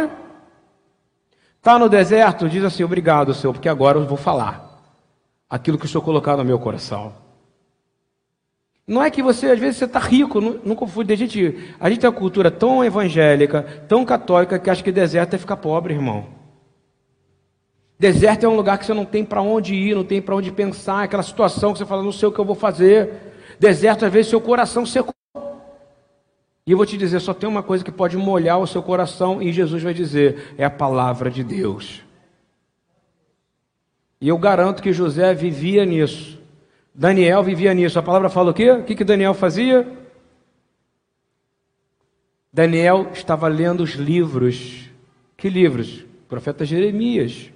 Está 1.57 1.79
no 1.79 1.89
deserto, 1.89 2.47
diz 2.47 2.63
assim: 2.63 2.83
Obrigado, 2.83 3.33
Senhor, 3.33 3.53
porque 3.53 3.67
agora 3.67 3.97
eu 3.97 4.05
vou 4.05 4.17
falar 4.17 4.79
aquilo 5.49 5.79
que 5.79 5.85
o 5.85 5.89
Senhor 5.89 6.03
colocou 6.03 6.37
no 6.37 6.45
meu 6.45 6.59
coração. 6.59 7.13
Não 8.87 9.03
é 9.03 9.09
que 9.09 9.21
você, 9.21 9.47
às 9.47 9.59
vezes, 9.59 9.77
você 9.77 9.85
está 9.85 9.99
rico, 9.99 10.39
não, 10.39 10.61
não 10.63 10.75
confunde. 10.75 11.11
A 11.11 11.17
gente, 11.17 11.73
a 11.79 11.89
gente 11.89 11.99
tem 11.99 12.09
uma 12.09 12.15
cultura 12.15 12.49
tão 12.49 12.85
evangélica, 12.85 13.63
tão 13.87 14.05
católica, 14.05 14.57
que 14.59 14.69
acha 14.69 14.83
que 14.83 14.91
deserto 14.91 15.33
é 15.33 15.37
ficar 15.37 15.57
pobre, 15.57 15.93
irmão. 15.93 16.36
Deserto 17.99 18.45
é 18.45 18.49
um 18.49 18.55
lugar 18.55 18.77
que 18.77 18.85
você 18.85 18.93
não 18.93 19.05
tem 19.05 19.25
para 19.25 19.41
onde 19.41 19.73
ir, 19.73 19.95
não 19.95 20.03
tem 20.03 20.21
para 20.21 20.35
onde 20.35 20.51
pensar, 20.51 21.03
aquela 21.03 21.23
situação 21.23 21.73
que 21.73 21.79
você 21.79 21.85
fala, 21.85 22.03
não 22.03 22.11
sei 22.11 22.29
o 22.29 22.31
que 22.31 22.39
eu 22.39 22.45
vou 22.45 22.55
fazer. 22.55 23.11
Deserto, 23.59 24.05
às 24.05 24.13
vezes, 24.13 24.29
seu 24.29 24.39
coração 24.39 24.85
secou. 24.85 25.13
E 26.65 26.71
eu 26.71 26.77
vou 26.77 26.85
te 26.85 26.97
dizer, 26.97 27.19
só 27.19 27.33
tem 27.33 27.49
uma 27.49 27.63
coisa 27.63 27.83
que 27.83 27.91
pode 27.91 28.15
molhar 28.17 28.59
o 28.59 28.67
seu 28.67 28.83
coração, 28.83 29.41
e 29.41 29.51
Jesus 29.51 29.81
vai 29.81 29.93
dizer: 29.93 30.53
é 30.57 30.65
a 30.65 30.69
palavra 30.69 31.31
de 31.31 31.43
Deus. 31.43 32.03
E 34.19 34.27
eu 34.27 34.37
garanto 34.37 34.81
que 34.81 34.93
José 34.93 35.33
vivia 35.33 35.85
nisso. 35.85 36.37
Daniel 36.93 37.43
vivia 37.43 37.73
nisso. 37.73 37.97
A 37.97 38.03
palavra 38.03 38.29
fala 38.29 38.51
o 38.51 38.53
quê? 38.53 38.71
O 38.71 38.83
que, 38.83 38.95
que 38.95 39.03
Daniel 39.03 39.33
fazia? 39.33 39.87
Daniel 42.51 43.11
estava 43.13 43.47
lendo 43.47 43.81
os 43.81 43.91
livros. 43.91 44.89
Que 45.35 45.49
livros? 45.49 46.01
O 46.01 46.27
profeta 46.27 46.65
Jeremias. 46.65 47.51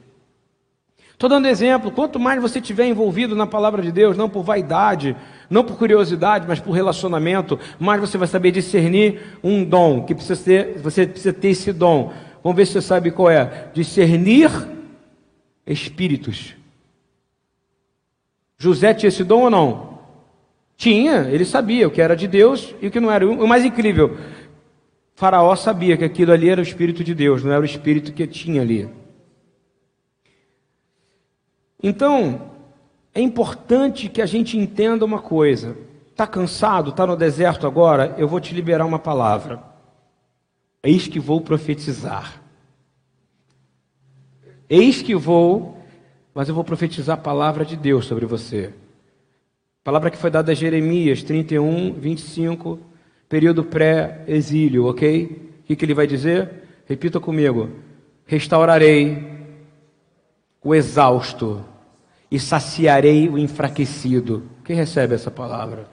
Estou 1.21 1.29
dando 1.29 1.47
exemplo. 1.47 1.91
Quanto 1.91 2.19
mais 2.19 2.41
você 2.41 2.59
tiver 2.59 2.87
envolvido 2.87 3.35
na 3.35 3.45
palavra 3.45 3.83
de 3.83 3.91
Deus, 3.91 4.17
não 4.17 4.27
por 4.27 4.41
vaidade, 4.41 5.15
não 5.51 5.63
por 5.63 5.77
curiosidade, 5.77 6.47
mas 6.47 6.59
por 6.59 6.71
relacionamento, 6.71 7.59
mais 7.77 8.01
você 8.01 8.17
vai 8.17 8.27
saber 8.27 8.49
discernir 8.49 9.37
um 9.43 9.63
dom 9.63 10.03
que 10.03 10.15
precisa 10.15 10.43
ter, 10.43 10.79
você 10.79 11.05
precisa 11.05 11.31
ter 11.31 11.49
esse 11.49 11.71
dom. 11.71 12.11
Vamos 12.43 12.57
ver 12.57 12.65
se 12.65 12.73
você 12.73 12.81
sabe 12.81 13.11
qual 13.11 13.29
é. 13.29 13.69
Discernir 13.71 14.49
espíritos. 15.63 16.55
José 18.57 18.91
tinha 18.91 19.09
esse 19.09 19.23
dom 19.23 19.41
ou 19.41 19.49
não? 19.51 19.99
Tinha, 20.75 21.29
ele 21.29 21.45
sabia 21.45 21.87
o 21.87 21.91
que 21.91 22.01
era 22.01 22.15
de 22.15 22.27
Deus 22.27 22.73
e 22.81 22.87
o 22.87 22.91
que 22.91 22.99
não 22.99 23.11
era. 23.11 23.29
O 23.29 23.47
mais 23.47 23.63
incrível, 23.63 24.17
Faraó 25.13 25.55
sabia 25.55 25.95
que 25.97 26.03
aquilo 26.03 26.31
ali 26.31 26.49
era 26.49 26.61
o 26.61 26.63
Espírito 26.63 27.03
de 27.03 27.13
Deus, 27.13 27.43
não 27.43 27.51
era 27.51 27.61
o 27.61 27.65
Espírito 27.65 28.11
que 28.11 28.25
tinha 28.25 28.63
ali. 28.63 29.00
Então, 31.81 32.51
é 33.13 33.21
importante 33.21 34.09
que 34.09 34.21
a 34.21 34.25
gente 34.25 34.57
entenda 34.57 35.05
uma 35.05 35.19
coisa. 35.19 35.77
Está 36.11 36.27
cansado? 36.27 36.91
Está 36.91 37.05
no 37.05 37.15
deserto 37.15 37.65
agora? 37.65 38.15
Eu 38.17 38.27
vou 38.27 38.39
te 38.39 38.53
liberar 38.53 38.85
uma 38.85 38.99
palavra. 38.99 39.63
Eis 40.83 41.07
que 41.07 41.19
vou 41.19 41.41
profetizar. 41.41 42.41
Eis 44.69 45.01
que 45.01 45.15
vou 45.15 45.81
mas 46.33 46.47
eu 46.47 46.55
vou 46.55 46.63
profetizar 46.63 47.17
a 47.17 47.21
palavra 47.21 47.65
de 47.65 47.75
Deus 47.75 48.05
sobre 48.05 48.25
você. 48.25 48.73
Palavra 49.83 50.09
que 50.09 50.17
foi 50.17 50.29
dada 50.29 50.51
a 50.51 50.55
Jeremias 50.55 51.23
31, 51.23 51.93
25, 51.93 52.79
período 53.27 53.63
pré-exílio, 53.63 54.85
ok? 54.85 55.59
O 55.61 55.63
que, 55.65 55.75
que 55.75 55.85
ele 55.85 55.93
vai 55.93 56.07
dizer? 56.07 56.49
Repita 56.85 57.19
comigo: 57.19 57.69
restaurarei 58.25 59.27
o 60.63 60.75
exausto 60.75 61.65
e 62.31 62.39
saciarei 62.39 63.27
o 63.27 63.37
enfraquecido. 63.37 64.43
Quem 64.63 64.75
recebe 64.75 65.13
essa 65.13 65.29
palavra? 65.29 65.85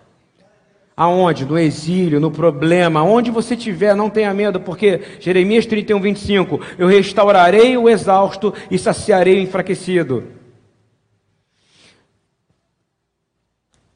Aonde? 0.96 1.44
No 1.44 1.58
exílio, 1.58 2.20
no 2.20 2.30
problema, 2.30 3.02
onde 3.02 3.30
você 3.30 3.54
estiver, 3.54 3.94
não 3.94 4.08
tenha 4.08 4.32
medo, 4.32 4.60
porque 4.60 5.00
Jeremias 5.18 5.66
31, 5.66 6.00
25, 6.00 6.60
eu 6.78 6.86
restaurarei 6.86 7.76
o 7.76 7.88
exausto 7.88 8.54
e 8.70 8.78
saciarei 8.78 9.38
o 9.38 9.42
enfraquecido. 9.42 10.24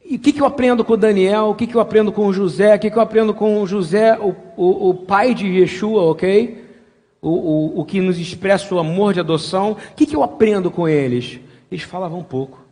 E 0.05 0.17
o 0.17 0.19
que, 0.19 0.33
que 0.33 0.43
eu 0.43 0.47
aprendo 0.47 0.85
com 0.85 0.99
Daniel? 0.99 1.47
O 1.47 1.55
que, 1.55 1.67
que 1.67 1.75
eu 1.75 1.81
aprendo 1.81 2.13
com 2.13 2.33
José? 2.33 2.75
O 2.75 2.79
que, 2.79 2.91
que 2.91 2.99
eu 2.99 3.03
aprendo 3.03 3.33
com 3.33 3.65
José, 3.67 4.19
o, 4.19 4.35
o, 4.57 4.91
o 4.91 4.95
pai 4.95 5.33
de 5.33 5.47
Yeshua, 5.47 6.03
ok? 6.03 6.63
O, 7.21 7.31
o, 7.31 7.81
o 7.81 7.85
que 7.85 8.01
nos 8.01 8.19
expressa 8.19 8.75
o 8.75 8.79
amor 8.79 9.15
de 9.15 9.21
adoção. 9.21 9.73
O 9.73 9.95
que, 9.95 10.07
que 10.07 10.15
eu 10.15 10.23
aprendo 10.23 10.71
com 10.71 10.89
eles? 10.89 11.41
Eles 11.73 11.85
falavam 11.85 12.23
pouco. 12.23 12.63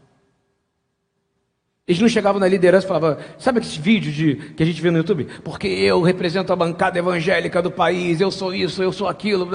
Eles 1.89 2.01
não 2.01 2.09
chegavam 2.09 2.39
na 2.39 2.47
liderança 2.47 2.85
e 2.85 2.89
falavam, 2.89 3.17
sabe 3.39 3.59
aqueles 3.59 3.77
vídeos 3.77 4.15
de, 4.15 4.37
que 4.37 4.63
a 4.63 4.67
gente 4.67 4.81
vê 4.81 4.91
no 4.91 4.99
YouTube? 4.99 5.27
Porque 5.43 5.67
eu 5.67 6.03
represento 6.03 6.53
a 6.53 6.57
bancada 6.57 6.99
evangélica 6.99 7.63
do 7.63 7.71
país, 7.71 8.21
eu 8.21 8.31
sou 8.31 8.55
isso, 8.55 8.83
eu 8.83 8.93
sou 8.93 9.09
aquilo, 9.09 9.49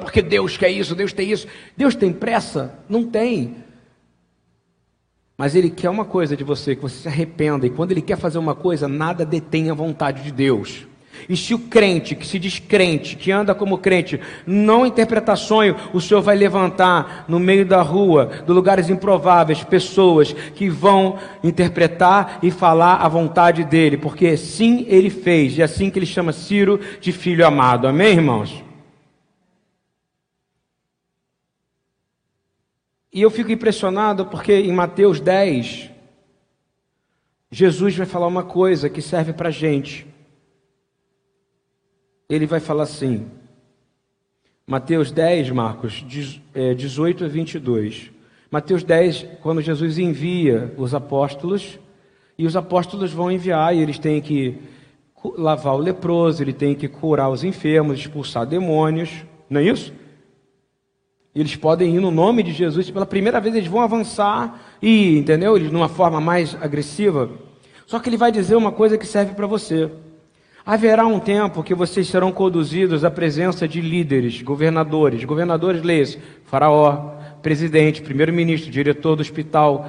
porque 0.00 0.22
Deus 0.22 0.56
quer 0.56 0.70
isso, 0.70 0.94
Deus 0.94 1.12
tem 1.12 1.30
isso. 1.30 1.48
Deus 1.76 1.96
tem 1.96 2.12
pressa? 2.12 2.78
Não 2.88 3.04
tem. 3.04 3.56
Mas 5.36 5.56
Ele 5.56 5.68
quer 5.68 5.90
uma 5.90 6.04
coisa 6.04 6.36
de 6.36 6.44
você, 6.44 6.76
que 6.76 6.82
você 6.82 7.02
se 7.02 7.08
arrependa. 7.08 7.66
E 7.66 7.70
quando 7.70 7.90
Ele 7.90 8.00
quer 8.00 8.16
fazer 8.16 8.38
uma 8.38 8.54
coisa, 8.54 8.86
nada 8.86 9.26
detém 9.26 9.68
a 9.70 9.74
vontade 9.74 10.22
de 10.22 10.30
Deus. 10.30 10.86
E 11.28 11.36
se 11.36 11.54
o 11.54 11.58
crente, 11.58 12.14
que 12.14 12.26
se 12.26 12.38
diz 12.38 12.58
crente, 12.58 13.16
que 13.16 13.32
anda 13.32 13.54
como 13.54 13.78
crente, 13.78 14.20
não 14.46 14.86
interpretar 14.86 15.36
sonho, 15.36 15.76
o 15.92 16.00
Senhor 16.00 16.20
vai 16.20 16.36
levantar 16.36 17.24
no 17.28 17.38
meio 17.38 17.64
da 17.64 17.82
rua, 17.82 18.30
de 18.46 18.52
lugares 18.52 18.90
improváveis, 18.90 19.64
pessoas 19.64 20.32
que 20.32 20.68
vão 20.68 21.18
interpretar 21.42 22.38
e 22.42 22.50
falar 22.50 22.96
a 22.96 23.08
vontade 23.08 23.64
dele, 23.64 23.96
porque 23.96 24.36
sim 24.36 24.84
ele 24.88 25.10
fez, 25.10 25.56
e 25.56 25.62
é 25.62 25.64
assim 25.64 25.90
que 25.90 25.98
ele 25.98 26.06
chama 26.06 26.32
Ciro 26.32 26.80
de 27.00 27.12
filho 27.12 27.46
amado. 27.46 27.86
Amém, 27.86 28.12
irmãos? 28.12 28.66
E 33.16 33.22
eu 33.22 33.30
fico 33.30 33.50
impressionado 33.50 34.26
porque 34.26 34.52
em 34.52 34.72
Mateus 34.72 35.20
10, 35.20 35.90
Jesus 37.50 37.96
vai 37.96 38.06
falar 38.06 38.26
uma 38.26 38.42
coisa 38.42 38.90
que 38.90 39.00
serve 39.00 39.32
para 39.32 39.50
gente. 39.50 40.06
Ele 42.28 42.46
vai 42.46 42.58
falar 42.58 42.82
assim, 42.82 43.26
Mateus 44.66 45.12
10, 45.12 45.50
Marcos, 45.50 46.04
18 46.76 47.24
a 47.24 47.28
22. 47.28 48.10
Mateus 48.50 48.82
10, 48.82 49.26
quando 49.40 49.62
Jesus 49.62 49.96
envia 49.96 50.74
os 50.76 50.92
apóstolos, 50.92 51.78
e 52.36 52.44
os 52.44 52.56
apóstolos 52.56 53.12
vão 53.12 53.30
enviar, 53.30 53.76
e 53.76 53.80
eles 53.80 53.98
têm 53.98 54.20
que 54.20 54.58
lavar 55.36 55.74
o 55.74 55.78
leproso, 55.78 56.42
ele 56.42 56.52
tem 56.52 56.74
que 56.74 56.88
curar 56.88 57.30
os 57.30 57.44
enfermos, 57.44 57.98
expulsar 57.98 58.44
demônios, 58.44 59.24
não 59.48 59.60
é 59.60 59.64
isso? 59.64 59.92
Eles 61.34 61.54
podem 61.54 61.94
ir 61.94 62.00
no 62.00 62.10
nome 62.10 62.42
de 62.42 62.52
Jesus, 62.52 62.90
pela 62.90 63.06
primeira 63.06 63.40
vez 63.40 63.54
eles 63.54 63.68
vão 63.68 63.82
avançar 63.82 64.76
e, 64.82 65.16
entendeu? 65.16 65.56
Eles 65.56 65.70
numa 65.70 65.88
forma 65.88 66.20
mais 66.20 66.56
agressiva. 66.60 67.30
Só 67.86 68.00
que 68.00 68.08
ele 68.08 68.16
vai 68.16 68.32
dizer 68.32 68.56
uma 68.56 68.72
coisa 68.72 68.98
que 68.98 69.06
serve 69.06 69.34
para 69.34 69.46
você. 69.46 69.90
Haverá 70.66 71.06
um 71.06 71.20
tempo 71.20 71.62
que 71.62 71.76
vocês 71.76 72.08
serão 72.08 72.32
conduzidos 72.32 73.04
à 73.04 73.10
presença 73.10 73.68
de 73.68 73.80
líderes, 73.80 74.42
governadores. 74.42 75.22
Governadores, 75.22 75.80
leia 75.80 76.04
Faraó, 76.44 77.12
presidente, 77.40 78.02
primeiro-ministro, 78.02 78.68
diretor 78.68 79.14
do 79.14 79.20
hospital, 79.20 79.88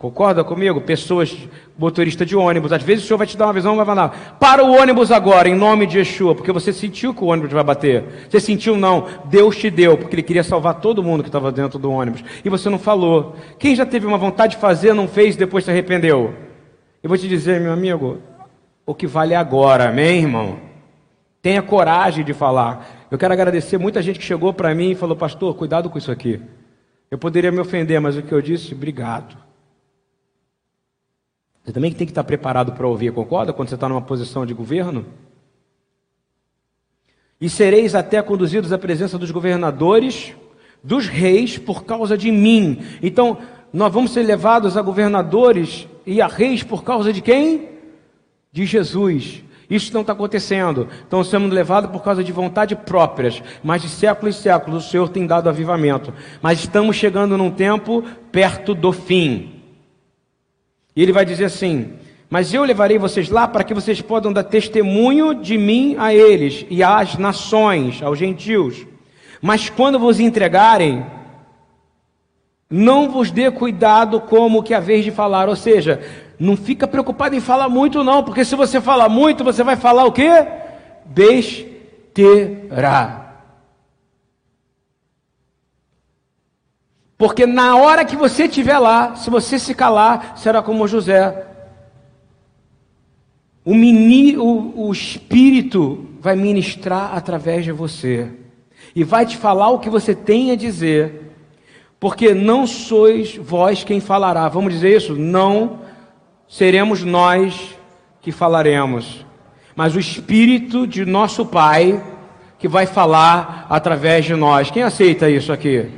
Concorda 0.00 0.42
comigo? 0.42 0.80
Pessoas, 0.80 1.36
motorista 1.78 2.24
de 2.24 2.34
ônibus. 2.34 2.72
Às 2.72 2.82
vezes 2.82 3.04
o 3.04 3.06
senhor 3.06 3.18
vai 3.18 3.26
te 3.26 3.36
dar 3.36 3.44
uma 3.44 3.52
visão, 3.52 3.76
vai 3.76 3.84
falar: 3.84 4.38
para 4.40 4.64
o 4.64 4.72
ônibus 4.72 5.12
agora, 5.12 5.46
em 5.46 5.54
nome 5.54 5.86
de 5.86 5.98
Yeshua, 5.98 6.34
porque 6.34 6.50
você 6.50 6.72
sentiu 6.72 7.12
que 7.12 7.22
o 7.22 7.26
ônibus 7.26 7.52
vai 7.52 7.62
bater. 7.62 8.04
Você 8.26 8.40
sentiu 8.40 8.78
não, 8.78 9.06
Deus 9.26 9.58
te 9.58 9.68
deu, 9.68 9.98
porque 9.98 10.14
Ele 10.14 10.22
queria 10.22 10.42
salvar 10.42 10.80
todo 10.80 11.02
mundo 11.02 11.22
que 11.22 11.28
estava 11.28 11.52
dentro 11.52 11.78
do 11.78 11.90
ônibus. 11.90 12.24
E 12.42 12.48
você 12.48 12.70
não 12.70 12.78
falou. 12.78 13.36
Quem 13.58 13.76
já 13.76 13.84
teve 13.84 14.06
uma 14.06 14.16
vontade 14.16 14.54
de 14.54 14.60
fazer, 14.62 14.94
não 14.94 15.06
fez, 15.06 15.36
depois 15.36 15.66
se 15.66 15.70
arrependeu? 15.70 16.32
Eu 17.02 17.08
vou 17.08 17.18
te 17.18 17.28
dizer, 17.28 17.60
meu 17.60 17.70
amigo, 17.70 18.22
o 18.90 18.94
que 18.94 19.06
vale 19.06 19.36
agora, 19.36 19.88
amém, 19.88 20.22
irmão? 20.22 20.58
Tenha 21.40 21.62
coragem 21.62 22.24
de 22.24 22.34
falar. 22.34 23.06
Eu 23.08 23.16
quero 23.16 23.32
agradecer 23.32 23.78
muita 23.78 24.02
gente 24.02 24.18
que 24.18 24.24
chegou 24.24 24.52
para 24.52 24.74
mim 24.74 24.90
e 24.90 24.94
falou: 24.96 25.16
Pastor, 25.16 25.54
cuidado 25.54 25.88
com 25.88 25.96
isso 25.96 26.10
aqui. 26.10 26.42
Eu 27.08 27.16
poderia 27.16 27.52
me 27.52 27.60
ofender, 27.60 28.00
mas 28.00 28.16
o 28.16 28.22
que 28.22 28.32
eu 28.32 28.42
disse, 28.42 28.74
obrigado. 28.74 29.36
Você 31.62 31.72
também 31.72 31.92
tem 31.92 32.04
que 32.04 32.10
estar 32.10 32.24
preparado 32.24 32.72
para 32.72 32.86
ouvir, 32.86 33.12
concorda? 33.12 33.52
Quando 33.52 33.68
você 33.68 33.76
está 33.76 33.88
numa 33.88 34.02
posição 34.02 34.44
de 34.44 34.52
governo. 34.52 35.06
E 37.40 37.48
sereis 37.48 37.94
até 37.94 38.20
conduzidos 38.20 38.72
à 38.72 38.78
presença 38.78 39.16
dos 39.16 39.30
governadores, 39.30 40.34
dos 40.82 41.06
reis, 41.06 41.56
por 41.56 41.84
causa 41.84 42.18
de 42.18 42.32
mim. 42.32 42.82
Então, 43.00 43.38
nós 43.72 43.92
vamos 43.92 44.12
ser 44.12 44.24
levados 44.24 44.76
a 44.76 44.82
governadores 44.82 45.86
e 46.04 46.20
a 46.20 46.26
reis 46.26 46.64
por 46.64 46.82
causa 46.82 47.12
de 47.12 47.20
quem? 47.22 47.79
De 48.52 48.66
Jesus. 48.66 49.42
Isso 49.70 49.94
não 49.94 50.00
está 50.00 50.12
acontecendo. 50.12 50.88
Estão 51.02 51.22
sendo 51.22 51.54
levados 51.54 51.90
por 51.90 52.02
causa 52.02 52.24
de 52.24 52.32
vontade 52.32 52.74
próprias. 52.74 53.40
Mas 53.62 53.82
de 53.82 53.88
séculos 53.88 54.36
e 54.36 54.42
séculos 54.42 54.86
o 54.86 54.90
Senhor 54.90 55.08
tem 55.08 55.26
dado 55.26 55.48
avivamento. 55.48 56.12
Mas 56.42 56.60
estamos 56.60 56.96
chegando 56.96 57.38
num 57.38 57.50
tempo 57.50 58.02
perto 58.32 58.74
do 58.74 58.92
fim. 58.92 59.62
E 60.96 61.02
ele 61.02 61.12
vai 61.12 61.24
dizer 61.24 61.44
assim: 61.44 61.92
Mas 62.28 62.52
eu 62.52 62.64
levarei 62.64 62.98
vocês 62.98 63.30
lá 63.30 63.46
para 63.46 63.62
que 63.62 63.72
vocês 63.72 64.02
possam 64.02 64.32
dar 64.32 64.42
testemunho 64.42 65.34
de 65.34 65.56
mim 65.56 65.94
a 65.98 66.12
eles 66.12 66.66
e 66.68 66.82
às 66.82 67.16
nações, 67.16 68.02
aos 68.02 68.18
gentios. 68.18 68.84
Mas 69.40 69.70
quando 69.70 69.98
vos 69.98 70.18
entregarem, 70.18 71.06
não 72.68 73.08
vos 73.08 73.30
dê 73.30 73.50
cuidado 73.50 74.20
como 74.20 74.62
que 74.62 74.74
a 74.74 74.80
vez 74.80 75.04
de 75.04 75.10
falar, 75.10 75.48
ou 75.48 75.56
seja, 75.56 76.00
não 76.40 76.56
fica 76.56 76.88
preocupado 76.88 77.36
em 77.36 77.40
falar 77.40 77.68
muito 77.68 78.02
não, 78.02 78.24
porque 78.24 78.46
se 78.46 78.56
você 78.56 78.80
falar 78.80 79.10
muito, 79.10 79.44
você 79.44 79.62
vai 79.62 79.76
falar 79.76 80.06
o 80.06 80.12
quê? 80.12 80.30
Besteira. 81.04 81.68
Porque 87.18 87.44
na 87.44 87.76
hora 87.76 88.06
que 88.06 88.16
você 88.16 88.44
estiver 88.44 88.78
lá, 88.78 89.14
se 89.16 89.28
você 89.28 89.58
se 89.58 89.74
calar, 89.74 90.38
será 90.38 90.62
como 90.62 90.88
José. 90.88 91.46
O, 93.62 93.74
mini, 93.74 94.38
o, 94.38 94.86
o 94.86 94.90
Espírito 94.90 96.06
vai 96.20 96.34
ministrar 96.36 97.14
através 97.14 97.66
de 97.66 97.72
você. 97.72 98.30
E 98.96 99.04
vai 99.04 99.26
te 99.26 99.36
falar 99.36 99.68
o 99.68 99.78
que 99.78 99.90
você 99.90 100.14
tem 100.14 100.52
a 100.52 100.56
dizer. 100.56 101.34
Porque 102.00 102.32
não 102.32 102.66
sois 102.66 103.36
vós 103.36 103.84
quem 103.84 104.00
falará. 104.00 104.48
Vamos 104.48 104.72
dizer 104.72 104.96
isso? 104.96 105.14
Não 105.14 105.89
seremos 106.50 107.04
nós 107.04 107.78
que 108.20 108.32
falaremos. 108.32 109.24
Mas 109.76 109.94
o 109.94 110.00
Espírito 110.00 110.84
de 110.84 111.06
nosso 111.06 111.46
Pai 111.46 112.02
que 112.58 112.68
vai 112.68 112.84
falar 112.84 113.66
através 113.70 114.26
de 114.26 114.34
nós. 114.34 114.70
Quem 114.70 114.82
aceita 114.82 115.30
isso 115.30 115.50
aqui? 115.50 115.88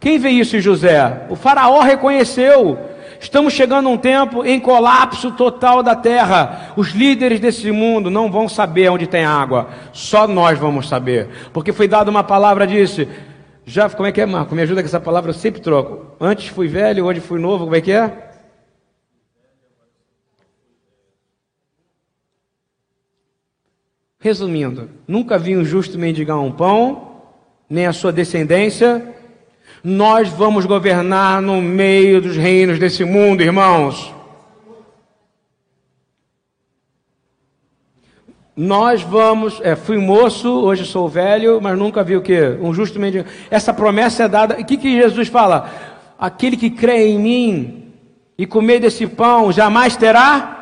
Quem 0.00 0.18
vê 0.18 0.30
isso 0.30 0.56
em 0.56 0.60
José? 0.60 1.26
O 1.28 1.36
faraó 1.36 1.80
reconheceu. 1.82 2.78
Estamos 3.20 3.52
chegando 3.52 3.88
a 3.88 3.92
um 3.92 3.98
tempo 3.98 4.46
em 4.46 4.60
colapso 4.60 5.32
total 5.32 5.82
da 5.82 5.96
terra. 5.96 6.72
Os 6.76 6.92
líderes 6.92 7.40
desse 7.40 7.70
mundo 7.72 8.08
não 8.08 8.30
vão 8.30 8.48
saber 8.48 8.88
onde 8.88 9.06
tem 9.06 9.24
água. 9.24 9.68
Só 9.92 10.26
nós 10.26 10.58
vamos 10.58 10.88
saber. 10.88 11.28
Porque 11.52 11.72
foi 11.72 11.88
dada 11.88 12.10
uma 12.10 12.22
palavra 12.24 12.66
disse. 12.66 13.06
Já, 13.66 13.90
como 13.90 14.06
é 14.08 14.12
que 14.12 14.20
é, 14.20 14.24
Marco? 14.24 14.54
Me 14.54 14.62
ajuda 14.62 14.80
com 14.80 14.86
essa 14.86 15.00
palavra, 15.00 15.30
eu 15.30 15.34
sempre 15.34 15.60
troco. 15.60 16.06
Antes 16.18 16.46
fui 16.48 16.68
velho, 16.68 17.04
hoje 17.04 17.20
fui 17.20 17.38
novo, 17.38 17.64
como 17.64 17.76
é 17.76 17.82
que 17.82 17.92
é? 17.92 18.27
Resumindo, 24.20 24.90
nunca 25.06 25.38
vi 25.38 25.56
um 25.56 25.64
justo 25.64 25.98
mendigar 25.98 26.38
um 26.38 26.50
pão, 26.50 27.22
nem 27.70 27.86
a 27.86 27.92
sua 27.92 28.12
descendência 28.12 29.14
nós 29.82 30.28
vamos 30.28 30.66
governar 30.66 31.40
no 31.40 31.62
meio 31.62 32.20
dos 32.20 32.36
reinos 32.36 32.78
desse 32.78 33.04
mundo, 33.04 33.42
irmãos. 33.42 34.12
Nós 38.56 39.02
vamos, 39.02 39.60
é, 39.62 39.76
fui 39.76 39.98
moço, 39.98 40.48
hoje 40.48 40.84
sou 40.84 41.08
velho, 41.08 41.60
mas 41.60 41.78
nunca 41.78 42.02
vi 42.02 42.16
o 42.16 42.22
que? 42.22 42.58
Um 42.60 42.74
justo 42.74 42.98
mendigo. 42.98 43.28
Essa 43.50 43.72
promessa 43.72 44.24
é 44.24 44.28
dada. 44.28 44.60
O 44.60 44.64
que, 44.64 44.76
que 44.76 45.00
Jesus 45.00 45.28
fala? 45.28 45.70
Aquele 46.18 46.56
que 46.56 46.68
crê 46.68 47.06
em 47.06 47.18
mim 47.18 47.92
e 48.36 48.46
comer 48.46 48.80
desse 48.80 49.06
pão 49.06 49.52
jamais 49.52 49.96
terá 49.96 50.57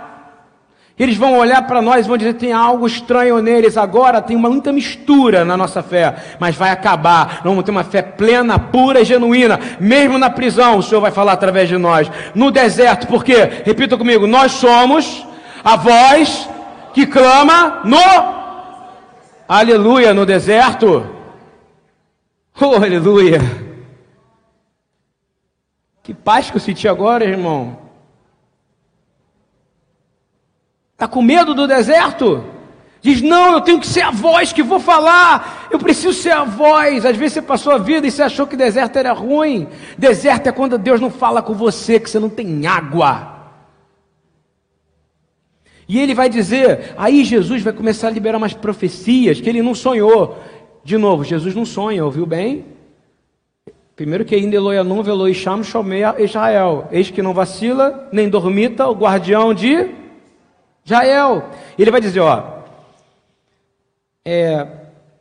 eles 0.98 1.16
vão 1.16 1.38
olhar 1.38 1.66
para 1.66 1.82
nós 1.82 2.06
e 2.06 2.08
vão 2.08 2.16
dizer: 2.16 2.34
tem 2.34 2.52
algo 2.52 2.86
estranho 2.86 3.42
neles. 3.42 3.76
Agora 3.76 4.22
tem 4.22 4.36
uma 4.36 4.48
muita 4.48 4.72
mistura 4.72 5.44
na 5.44 5.56
nossa 5.56 5.82
fé, 5.82 6.14
mas 6.40 6.56
vai 6.56 6.70
acabar. 6.70 7.40
Vamos 7.44 7.64
ter 7.64 7.70
uma 7.70 7.84
fé 7.84 8.02
plena, 8.02 8.58
pura 8.58 9.00
e 9.00 9.04
genuína. 9.04 9.60
Mesmo 9.78 10.18
na 10.18 10.30
prisão, 10.30 10.78
o 10.78 10.82
Senhor 10.82 11.00
vai 11.00 11.10
falar 11.10 11.32
através 11.32 11.68
de 11.68 11.76
nós. 11.76 12.10
No 12.34 12.50
deserto, 12.50 13.06
porque, 13.06 13.34
repita 13.64 13.96
comigo: 13.96 14.26
nós 14.26 14.52
somos 14.52 15.26
a 15.62 15.76
voz 15.76 16.48
que 16.94 17.06
clama 17.06 17.82
no 17.84 18.36
Aleluia, 19.48 20.12
no 20.12 20.26
deserto. 20.26 21.08
Oh, 22.60 22.74
aleluia. 22.74 23.38
Que 26.02 26.12
paz 26.12 26.50
que 26.50 26.56
eu 26.56 26.60
senti 26.60 26.88
agora, 26.88 27.24
irmão. 27.24 27.85
Está 30.96 31.06
com 31.06 31.20
medo 31.20 31.54
do 31.54 31.66
deserto? 31.68 32.42
Diz: 33.02 33.20
Não, 33.20 33.52
eu 33.52 33.60
tenho 33.60 33.78
que 33.78 33.86
ser 33.86 34.00
a 34.00 34.10
voz 34.10 34.50
que 34.50 34.62
vou 34.62 34.80
falar. 34.80 35.68
Eu 35.70 35.78
preciso 35.78 36.14
ser 36.14 36.30
a 36.30 36.42
voz. 36.42 37.04
Às 37.04 37.14
vezes 37.18 37.34
você 37.34 37.42
passou 37.42 37.74
a 37.74 37.76
vida 37.76 38.06
e 38.06 38.10
você 38.10 38.22
achou 38.22 38.46
que 38.46 38.56
deserto 38.56 38.96
era 38.96 39.12
ruim. 39.12 39.68
Deserto 39.98 40.46
é 40.46 40.52
quando 40.52 40.78
Deus 40.78 40.98
não 40.98 41.10
fala 41.10 41.42
com 41.42 41.52
você, 41.52 42.00
que 42.00 42.08
você 42.08 42.18
não 42.18 42.30
tem 42.30 42.66
água. 42.66 43.34
E 45.86 46.00
ele 46.00 46.14
vai 46.14 46.30
dizer: 46.30 46.94
Aí 46.96 47.26
Jesus 47.26 47.60
vai 47.60 47.74
começar 47.74 48.08
a 48.08 48.10
liberar 48.10 48.38
umas 48.38 48.54
profecias 48.54 49.38
que 49.38 49.50
ele 49.50 49.60
não 49.60 49.74
sonhou. 49.74 50.42
De 50.82 50.96
novo, 50.96 51.24
Jesus 51.24 51.54
não 51.54 51.66
sonha, 51.66 52.06
ouviu 52.06 52.24
bem? 52.24 52.64
Primeiro 53.94 54.24
que 54.24 54.34
ainda 54.34 54.56
Eloianum 54.56 55.02
Veloisham 55.02 55.62
Shomei 55.62 56.04
Israel. 56.20 56.88
Eis 56.90 57.10
que 57.10 57.20
não 57.20 57.34
vacila, 57.34 58.08
nem 58.10 58.30
dormita, 58.30 58.88
o 58.88 58.94
guardião 58.94 59.52
de 59.52 60.05
Jael. 60.86 61.50
Ele 61.76 61.90
vai 61.90 62.00
dizer, 62.00 62.20
ó, 62.20 62.60
é, 64.24 64.66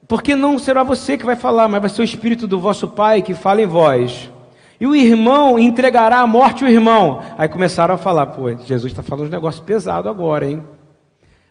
porque 0.08 0.36
não 0.36 0.58
será 0.60 0.84
você 0.84 1.18
que 1.18 1.26
vai 1.26 1.36
falar, 1.36 1.68
mas 1.68 1.82
vai 1.82 1.90
ser 1.90 2.02
o 2.02 2.06
Espírito 2.06 2.48
do 2.48 2.60
vosso 2.60 2.88
Pai 2.88 3.22
que 3.22 3.34
fala 3.34 3.62
em 3.62 3.66
vós. 3.66 4.32
E 4.80 4.86
o 4.86 4.96
irmão 4.96 5.58
entregará 5.58 6.20
à 6.20 6.28
morte 6.28 6.64
o 6.64 6.68
irmão. 6.68 7.22
Aí 7.38 7.50
começaram 7.50 7.96
a 7.96 7.98
falar, 7.98 8.28
pô, 8.28 8.54
Jesus 8.56 8.92
está 8.92 9.02
falando 9.02 9.28
um 9.28 9.32
negócio 9.32 9.64
pesado 9.64 10.08
agora, 10.08 10.48
hein? 10.48 10.64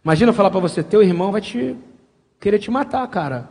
Imagina 0.05 0.31
eu 0.31 0.35
falar 0.35 0.51
para 0.51 0.61
você, 0.61 0.83
teu 0.83 1.03
irmão 1.03 1.33
vai 1.33 1.41
te 1.41 1.77
querer 2.39 2.59
te 2.59 2.71
matar, 2.71 3.07
cara. 3.09 3.49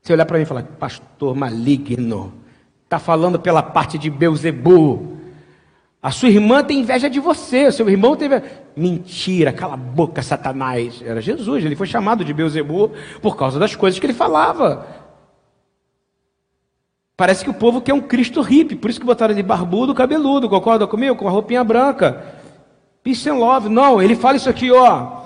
Você 0.00 0.12
olhar 0.12 0.26
para 0.26 0.36
mim 0.36 0.44
e 0.44 0.46
falar, 0.46 0.62
pastor 0.62 1.34
maligno, 1.34 2.32
está 2.84 2.98
falando 2.98 3.40
pela 3.40 3.62
parte 3.62 3.98
de 3.98 4.08
Beuzebu. 4.08 5.18
A 6.00 6.10
sua 6.10 6.28
irmã 6.28 6.62
tem 6.62 6.80
inveja 6.80 7.10
de 7.10 7.18
você, 7.18 7.66
o 7.66 7.72
seu 7.72 7.88
irmão 7.88 8.14
teve. 8.14 8.40
Mentira, 8.78 9.52
cala 9.52 9.74
a 9.74 9.76
boca, 9.76 10.22
Satanás. 10.22 11.02
Era 11.04 11.20
Jesus, 11.20 11.64
ele 11.64 11.74
foi 11.74 11.86
chamado 11.86 12.24
de 12.24 12.32
Beuzebu 12.32 12.92
por 13.20 13.36
causa 13.36 13.58
das 13.58 13.74
coisas 13.74 13.98
que 13.98 14.06
ele 14.06 14.12
falava. 14.12 14.86
Parece 17.16 17.42
que 17.42 17.50
o 17.50 17.54
povo 17.54 17.80
quer 17.80 17.92
um 17.92 18.00
Cristo 18.00 18.40
hippie, 18.40 18.76
por 18.76 18.88
isso 18.88 19.00
que 19.00 19.06
botaram 19.06 19.34
de 19.34 19.42
barbudo, 19.42 19.92
cabeludo, 19.92 20.48
concorda 20.48 20.86
comigo? 20.86 21.16
Com 21.16 21.26
a 21.26 21.30
roupinha 21.32 21.64
branca. 21.64 22.36
Peace 23.02 23.28
and 23.28 23.34
love. 23.34 23.68
Não, 23.68 24.00
ele 24.00 24.14
fala 24.14 24.36
isso 24.36 24.48
aqui, 24.48 24.70
ó. 24.70 25.18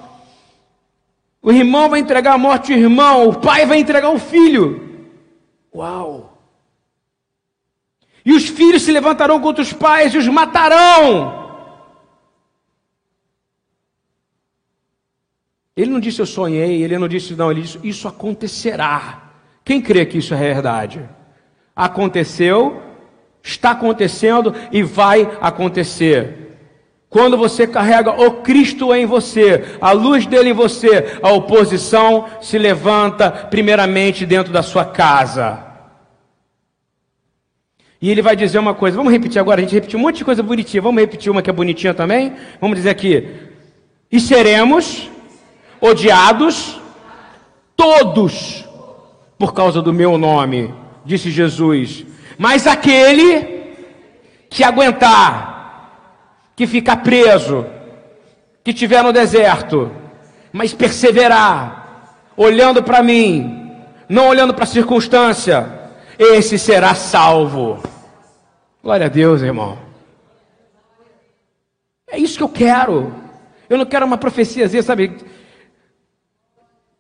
O 1.43 1.53
irmão 1.53 1.91
vai 1.91 2.01
entregar 2.01 2.33
a 2.33 2.39
morte 2.39 2.73
ao 2.73 2.79
irmão, 2.79 3.29
o 3.29 3.35
pai 3.35 3.67
vai 3.67 3.79
entregar 3.79 4.09
o 4.09 4.19
filho. 4.19 5.07
Uau! 5.75 6.39
E 8.25 8.33
os 8.33 8.49
filhos 8.49 8.83
se 8.83 8.93
levantarão 8.93 9.41
contra 9.41 9.63
os 9.63 9.73
pais 9.73 10.15
e 10.15 10.19
os 10.19 10.29
matarão. 10.29 11.42
Ele 15.77 15.91
não 15.91 16.01
disse 16.01 16.21
eu 16.21 16.27
sonhei, 16.27 16.83
ele 16.83 16.99
não 16.99 17.09
disse 17.09 17.35
não, 17.35 17.51
ele 17.51 17.63
disse 17.63 17.79
isso 17.83 18.07
acontecerá. 18.07 19.31
Quem 19.65 19.81
crê 19.81 20.05
que 20.05 20.19
isso 20.19 20.35
é 20.35 20.37
verdade? 20.37 21.09
Aconteceu, 21.75 22.83
está 23.43 23.71
acontecendo 23.71 24.55
e 24.71 24.83
vai 24.83 25.31
acontecer. 25.41 26.43
Quando 27.09 27.37
você 27.37 27.67
carrega 27.67 28.11
o 28.11 28.43
Cristo 28.43 28.95
em 28.95 29.05
você, 29.05 29.77
a 29.81 29.93
luz 29.93 30.27
dele 30.27 30.51
em 30.51 30.55
você, 30.55 31.19
a 31.23 31.31
oposição 31.31 32.27
se 32.41 32.57
levanta 32.57 33.31
primeiramente 33.31 34.25
dentro 34.25 34.53
da 34.53 34.63
sua 34.63 34.85
casa. 34.85 35.73
E 38.01 38.11
ele 38.11 38.23
vai 38.23 38.35
dizer 38.35 38.59
uma 38.59 38.75
coisa, 38.75 38.97
vamos 38.97 39.13
repetir 39.13 39.39
agora, 39.39 39.61
a 39.61 39.63
gente 39.63 39.75
repetiu 39.75 39.99
um 39.99 40.03
monte 40.03 40.17
de 40.17 40.25
coisa 40.25 40.43
bonitinha, 40.43 40.83
vamos 40.83 41.01
repetir 41.01 41.31
uma 41.31 41.43
que 41.43 41.51
é 41.51 41.53
bonitinha 41.53 41.95
também? 41.95 42.33
Vamos 42.61 42.77
dizer 42.77 42.91
aqui, 42.91 43.29
e 44.11 44.19
seremos 44.19 45.12
odiados 45.83 46.81
todos 47.77 48.65
por 49.37 49.53
causa 49.53 49.83
do 49.83 49.93
meu 49.93 50.17
nome, 50.17 50.73
disse 51.05 51.33
Jesus. 51.33 52.07
Mas 52.39 52.67
aquele 52.67 53.75
que 54.49 54.63
aguentar, 54.63 55.99
que 56.55 56.65
ficar 56.67 56.99
preso, 56.99 57.67
que 58.63 58.71
estiver 58.71 59.03
no 59.03 59.13
deserto, 59.13 59.91
mas 60.53 60.73
perseverar, 60.73 62.15
olhando 62.37 62.83
para 62.85 63.03
mim, 63.03 63.75
não 64.09 64.29
olhando 64.29 64.55
para 64.55 64.63
a 64.63 64.69
circunstância, 64.69 65.91
esse 66.17 66.57
será 66.57 66.95
salvo. 66.95 67.83
Glória 68.83 69.07
a 69.07 69.09
Deus, 69.09 69.43
irmão. 69.43 69.79
É 72.07 72.19
isso 72.19 72.37
que 72.37 72.45
eu 72.45 72.49
quero. 72.49 73.13
Eu 73.69 73.79
não 73.79 73.87
quero 73.87 74.05
uma 74.05 74.19
profeciazinha, 74.19 74.83
sabe? 74.83 75.17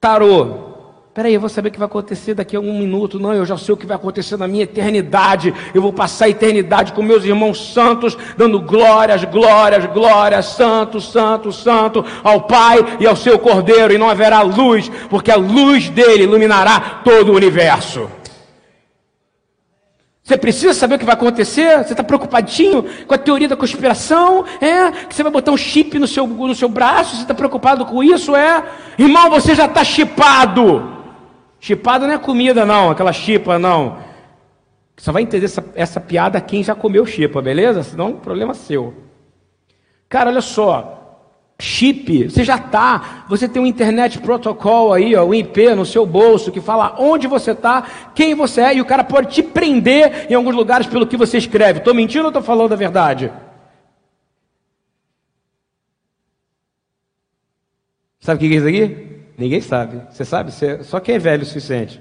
Tarô. 0.02 0.72
Peraí, 1.14 1.32
eu 1.32 1.38
vou 1.38 1.48
saber 1.48 1.68
o 1.68 1.70
que 1.70 1.78
vai 1.78 1.86
acontecer 1.86 2.34
daqui 2.34 2.56
a 2.56 2.60
um 2.60 2.76
minuto. 2.76 3.20
Não, 3.20 3.32
eu 3.32 3.46
já 3.46 3.56
sei 3.56 3.72
o 3.72 3.76
que 3.76 3.86
vai 3.86 3.94
acontecer 3.94 4.36
na 4.36 4.48
minha 4.48 4.64
eternidade. 4.64 5.54
Eu 5.72 5.80
vou 5.80 5.92
passar 5.92 6.24
a 6.24 6.28
eternidade 6.28 6.92
com 6.92 7.02
meus 7.02 7.24
irmãos 7.24 7.72
santos, 7.72 8.18
dando 8.36 8.58
glórias, 8.58 9.22
glórias, 9.22 9.86
glórias, 9.86 10.46
santo, 10.46 11.00
santo, 11.00 11.52
santo, 11.52 12.04
ao 12.24 12.40
Pai 12.40 12.80
e 12.98 13.06
ao 13.06 13.14
seu 13.14 13.38
Cordeiro. 13.38 13.94
E 13.94 13.98
não 13.98 14.10
haverá 14.10 14.42
luz, 14.42 14.90
porque 15.08 15.30
a 15.30 15.36
luz 15.36 15.88
dele 15.88 16.24
iluminará 16.24 17.02
todo 17.04 17.30
o 17.30 17.36
universo. 17.36 18.08
Você 20.32 20.38
precisa 20.38 20.72
saber 20.72 20.94
o 20.94 20.98
que 20.98 21.04
vai 21.04 21.14
acontecer? 21.14 21.84
Você 21.84 21.92
está 21.92 22.02
preocupadinho 22.02 22.86
com 23.06 23.12
a 23.12 23.18
teoria 23.18 23.46
da 23.46 23.54
conspiração? 23.54 24.46
É? 24.62 24.90
Que 25.06 25.14
você 25.14 25.22
vai 25.22 25.30
botar 25.30 25.52
um 25.52 25.58
chip 25.58 25.98
no 25.98 26.06
seu, 26.06 26.26
no 26.26 26.54
seu 26.54 26.70
braço? 26.70 27.16
Você 27.16 27.22
está 27.22 27.34
preocupado 27.34 27.84
com 27.84 28.02
isso? 28.02 28.34
É? 28.34 28.64
Irmão, 28.96 29.28
você 29.28 29.54
já 29.54 29.66
está 29.66 29.84
chipado. 29.84 30.90
Chipado 31.60 32.06
não 32.06 32.14
é 32.14 32.18
comida, 32.18 32.64
não, 32.64 32.90
aquela 32.90 33.12
chipa, 33.12 33.58
não. 33.58 33.98
Só 34.96 35.12
vai 35.12 35.22
entender 35.22 35.44
essa, 35.44 35.62
essa 35.74 36.00
piada 36.00 36.40
quem 36.40 36.62
já 36.64 36.74
comeu 36.74 37.04
chipa, 37.04 37.42
beleza? 37.42 37.82
Senão, 37.82 38.14
problema 38.14 38.54
seu. 38.54 38.94
Cara, 40.08 40.30
olha 40.30 40.40
só 40.40 41.01
chip, 41.62 42.24
você 42.24 42.42
já 42.42 42.56
está, 42.56 43.24
você 43.28 43.48
tem 43.48 43.62
um 43.62 43.66
internet 43.66 44.18
protocol 44.18 44.92
aí, 44.92 45.14
ó, 45.14 45.24
um 45.24 45.32
IP 45.32 45.74
no 45.76 45.86
seu 45.86 46.04
bolso 46.04 46.50
que 46.50 46.60
fala 46.60 46.96
onde 46.98 47.28
você 47.28 47.52
está, 47.52 47.86
quem 48.14 48.34
você 48.34 48.60
é, 48.62 48.74
e 48.74 48.80
o 48.80 48.84
cara 48.84 49.04
pode 49.04 49.32
te 49.32 49.42
prender 49.44 50.26
em 50.28 50.34
alguns 50.34 50.56
lugares 50.56 50.88
pelo 50.88 51.06
que 51.06 51.16
você 51.16 51.38
escreve. 51.38 51.78
Estou 51.78 51.94
mentindo 51.94 52.24
ou 52.24 52.30
estou 52.30 52.42
falando 52.42 52.72
a 52.72 52.76
verdade? 52.76 53.32
Sabe 58.20 58.36
o 58.36 58.48
que 58.50 58.54
é 58.54 58.58
isso 58.58 58.68
aqui? 58.68 59.22
Ninguém 59.38 59.60
sabe. 59.60 60.02
Você 60.10 60.24
sabe? 60.24 60.52
Você... 60.52 60.82
Só 60.82 60.98
quem 60.98 61.14
é 61.14 61.18
velho 61.18 61.42
o 61.42 61.46
suficiente. 61.46 62.00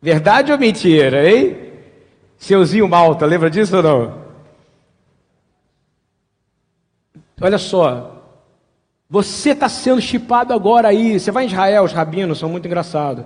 Verdade 0.00 0.52
ou 0.52 0.58
mentira, 0.58 1.28
hein? 1.28 1.56
Seuzinho 2.36 2.88
Malta, 2.88 3.26
lembra 3.26 3.50
disso 3.50 3.76
ou 3.76 3.82
não? 3.82 4.27
Olha 7.40 7.58
só, 7.58 8.18
você 9.08 9.50
está 9.50 9.68
sendo 9.68 10.00
chipado 10.00 10.52
agora 10.52 10.88
aí. 10.88 11.18
Você 11.18 11.30
vai 11.30 11.44
em 11.44 11.46
Israel, 11.46 11.84
os 11.84 11.92
rabinos 11.92 12.38
são 12.38 12.48
muito 12.48 12.66
engraçados. 12.66 13.24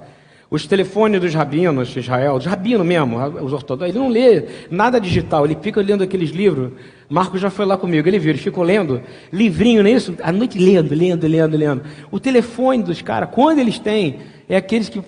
Os 0.50 0.66
telefones 0.66 1.18
dos 1.18 1.32
rabinos 1.32 1.88
de 1.88 2.00
Israel, 2.00 2.34
os 2.34 2.44
rabinos 2.44 2.86
mesmo, 2.86 3.16
os 3.42 3.54
ortodoxos, 3.54 3.88
ele 3.88 3.98
não 3.98 4.10
lê 4.10 4.44
nada 4.70 5.00
digital, 5.00 5.46
ele 5.46 5.56
fica 5.58 5.80
lendo 5.80 6.04
aqueles 6.04 6.28
livros. 6.28 6.72
Marcos 7.08 7.40
já 7.40 7.48
foi 7.48 7.64
lá 7.64 7.78
comigo, 7.78 8.06
ele 8.06 8.18
viu, 8.18 8.32
ele 8.32 8.38
ficou 8.38 8.62
lendo 8.62 9.02
livrinho, 9.32 9.82
não 9.82 9.88
é 9.88 9.94
isso? 9.94 10.14
A 10.22 10.30
noite 10.30 10.58
lendo, 10.58 10.94
lendo, 10.94 11.26
lendo, 11.26 11.56
lendo. 11.56 11.82
O 12.10 12.20
telefone 12.20 12.82
dos 12.82 13.00
caras, 13.00 13.30
quando 13.32 13.60
eles 13.60 13.78
têm, 13.78 14.18
é 14.46 14.54
aqueles 14.54 14.90
que 14.90 15.02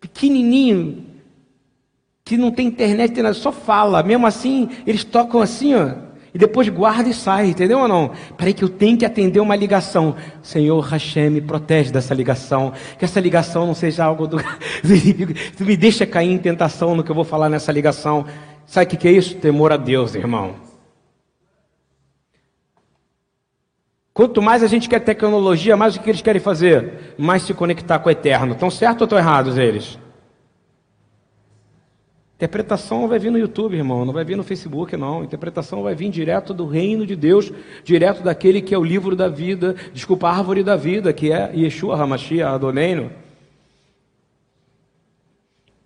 pequenininho, 0.00 1.06
que 2.24 2.36
não 2.36 2.50
tem 2.50 2.66
internet, 2.66 3.14
tem 3.14 3.22
nada, 3.22 3.36
só 3.36 3.52
fala. 3.52 4.02
Mesmo 4.02 4.26
assim, 4.26 4.68
eles 4.84 5.04
tocam 5.04 5.40
assim, 5.40 5.74
ó 5.76 6.11
e 6.34 6.38
depois 6.38 6.68
guarda 6.70 7.10
e 7.10 7.14
sai, 7.14 7.48
entendeu 7.48 7.80
ou 7.80 7.88
não? 7.88 8.10
Peraí 8.38 8.54
que 8.54 8.64
eu 8.64 8.68
tenho 8.68 8.96
que 8.96 9.04
atender 9.04 9.38
uma 9.38 9.54
ligação. 9.54 10.16
Senhor 10.42 10.80
Hashem, 10.80 11.28
me 11.28 11.40
protege 11.42 11.92
dessa 11.92 12.14
ligação. 12.14 12.72
Que 12.98 13.04
essa 13.04 13.20
ligação 13.20 13.66
não 13.66 13.74
seja 13.74 14.04
algo 14.04 14.26
do, 14.26 14.38
inimigo. 14.82 15.34
Me 15.60 15.76
deixa 15.76 16.06
cair 16.06 16.32
em 16.32 16.38
tentação 16.38 16.94
no 16.96 17.04
que 17.04 17.10
eu 17.10 17.14
vou 17.14 17.24
falar 17.24 17.50
nessa 17.50 17.70
ligação. 17.70 18.24
Sabe 18.64 18.94
o 18.94 18.98
que, 18.98 19.08
é 19.08 19.12
isso? 19.12 19.34
Temor 19.36 19.72
a 19.72 19.76
Deus, 19.76 20.14
irmão. 20.14 20.54
Quanto 24.14 24.40
mais 24.40 24.62
a 24.62 24.66
gente 24.66 24.88
quer 24.88 25.00
tecnologia, 25.00 25.76
mais 25.76 25.96
o 25.96 26.00
que 26.00 26.08
eles 26.08 26.22
querem 26.22 26.40
fazer? 26.40 27.14
Mais 27.18 27.42
se 27.42 27.52
conectar 27.52 27.98
com 27.98 28.08
o 28.08 28.12
eterno. 28.12 28.52
Estão 28.52 28.70
certos 28.70 29.02
ou 29.02 29.04
estão 29.04 29.18
errados 29.18 29.58
eles? 29.58 29.98
Interpretação 32.42 33.06
vai 33.06 33.20
vir 33.20 33.30
no 33.30 33.38
YouTube, 33.38 33.76
irmão, 33.76 34.04
não 34.04 34.12
vai 34.12 34.24
vir 34.24 34.36
no 34.36 34.42
Facebook, 34.42 34.96
não. 34.96 35.22
Interpretação 35.22 35.80
vai 35.84 35.94
vir 35.94 36.10
direto 36.10 36.52
do 36.52 36.66
reino 36.66 37.06
de 37.06 37.14
Deus, 37.14 37.52
direto 37.84 38.20
daquele 38.20 38.60
que 38.60 38.74
é 38.74 38.78
o 38.78 38.82
livro 38.82 39.14
da 39.14 39.28
vida, 39.28 39.76
desculpa, 39.94 40.26
a 40.26 40.38
árvore 40.38 40.64
da 40.64 40.74
vida, 40.74 41.12
que 41.12 41.30
é 41.30 41.52
Yeshua 41.54 41.96
Hamashia 41.96 42.48
Adoneino. 42.48 43.12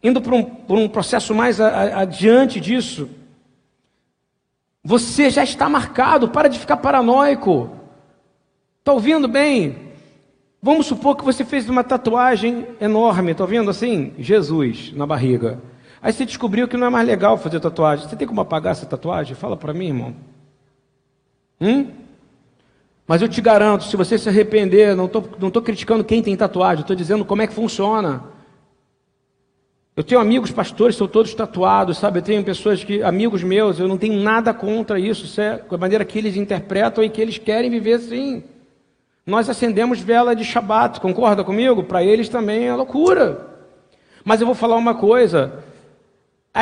Indo 0.02 0.22
por 0.22 0.32
um, 0.32 0.42
por 0.42 0.78
um 0.78 0.88
processo 0.88 1.34
mais 1.34 1.60
a, 1.60 1.68
a, 1.68 2.00
adiante 2.00 2.58
disso, 2.58 3.06
você 4.82 5.28
já 5.28 5.44
está 5.44 5.68
marcado, 5.68 6.30
para 6.30 6.48
de 6.48 6.58
ficar 6.58 6.78
paranoico. 6.78 7.70
Está 8.78 8.94
ouvindo 8.94 9.28
bem? 9.28 9.76
Vamos 10.62 10.86
supor 10.86 11.18
que 11.18 11.24
você 11.24 11.44
fez 11.44 11.68
uma 11.68 11.84
tatuagem 11.84 12.66
enorme, 12.80 13.32
está 13.32 13.44
ouvindo 13.44 13.68
assim? 13.68 14.14
Jesus 14.18 14.90
na 14.94 15.06
barriga. 15.06 15.75
Aí 16.02 16.12
você 16.12 16.24
descobriu 16.24 16.68
que 16.68 16.76
não 16.76 16.86
é 16.86 16.90
mais 16.90 17.06
legal 17.06 17.38
fazer 17.38 17.60
tatuagem. 17.60 18.08
Você 18.08 18.16
tem 18.16 18.28
como 18.28 18.40
apagar 18.40 18.72
essa 18.72 18.86
tatuagem? 18.86 19.34
Fala 19.34 19.56
para 19.56 19.72
mim, 19.72 19.86
irmão. 19.86 20.14
Hum? 21.60 21.90
Mas 23.06 23.22
eu 23.22 23.28
te 23.28 23.40
garanto, 23.40 23.84
se 23.84 23.96
você 23.96 24.18
se 24.18 24.28
arrepender, 24.28 24.96
não 24.96 25.06
estou 25.06 25.28
não 25.38 25.50
tô 25.50 25.62
criticando 25.62 26.02
quem 26.04 26.22
tem 26.22 26.36
tatuagem, 26.36 26.80
estou 26.80 26.96
dizendo 26.96 27.24
como 27.24 27.42
é 27.42 27.46
que 27.46 27.54
funciona. 27.54 28.24
Eu 29.96 30.04
tenho 30.04 30.20
amigos 30.20 30.50
pastores, 30.50 30.96
são 30.96 31.08
todos 31.08 31.32
tatuados, 31.32 31.96
sabe? 31.96 32.18
Eu 32.18 32.22
tenho 32.22 32.44
pessoas 32.44 32.84
que, 32.84 33.02
amigos 33.02 33.42
meus, 33.42 33.78
eu 33.78 33.88
não 33.88 33.96
tenho 33.96 34.20
nada 34.20 34.52
contra 34.52 34.98
isso, 34.98 35.40
é 35.40 35.62
a 35.70 35.78
maneira 35.78 36.04
que 36.04 36.18
eles 36.18 36.36
interpretam 36.36 37.02
e 37.02 37.08
que 37.08 37.20
eles 37.20 37.38
querem 37.38 37.70
viver 37.70 37.94
assim. 37.94 38.44
Nós 39.24 39.48
acendemos 39.48 39.98
vela 40.00 40.36
de 40.36 40.44
Shabat, 40.44 41.00
concorda 41.00 41.42
comigo? 41.42 41.82
Para 41.82 42.04
eles 42.04 42.28
também 42.28 42.68
é 42.68 42.74
loucura. 42.74 43.46
Mas 44.22 44.40
eu 44.40 44.46
vou 44.46 44.54
falar 44.54 44.76
uma 44.76 44.94
coisa: 44.94 45.64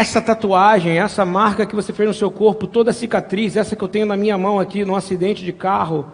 essa 0.01 0.21
tatuagem, 0.21 0.99
essa 0.99 1.25
marca 1.25 1.65
que 1.65 1.75
você 1.75 1.93
fez 1.93 2.09
no 2.09 2.15
seu 2.15 2.31
corpo, 2.31 2.67
toda 2.67 2.91
a 2.91 2.95
cicatriz, 2.95 3.57
essa 3.57 3.77
que 3.77 3.83
eu 3.83 3.89
tenho 3.89 4.07
na 4.07 4.17
minha 4.17 4.37
mão 4.37 4.59
aqui, 4.59 4.85
no 4.85 4.97
acidente 4.97 5.45
de 5.45 5.53
carro, 5.53 6.07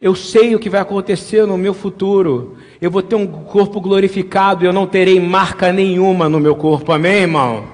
eu 0.00 0.14
sei 0.14 0.54
o 0.54 0.58
que 0.58 0.70
vai 0.70 0.80
acontecer 0.80 1.46
no 1.46 1.58
meu 1.58 1.74
futuro. 1.74 2.56
Eu 2.80 2.90
vou 2.90 3.02
ter 3.02 3.16
um 3.16 3.26
corpo 3.26 3.80
glorificado 3.80 4.64
e 4.64 4.66
eu 4.66 4.72
não 4.72 4.86
terei 4.86 5.20
marca 5.20 5.72
nenhuma 5.72 6.28
no 6.28 6.40
meu 6.40 6.56
corpo. 6.56 6.92
Amém, 6.92 7.22
irmão? 7.22 7.64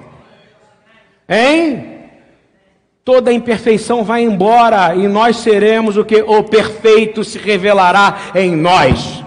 Hein? 1.29 1.97
toda 3.07 3.31
imperfeição 3.31 4.03
vai 4.03 4.21
embora 4.21 4.93
e 4.93 5.07
nós 5.07 5.37
seremos 5.37 5.95
o 5.95 6.03
que? 6.03 6.21
O 6.23 6.43
perfeito 6.43 7.23
se 7.23 7.37
revelará 7.37 8.17
em 8.35 8.53
nós. 8.53 9.23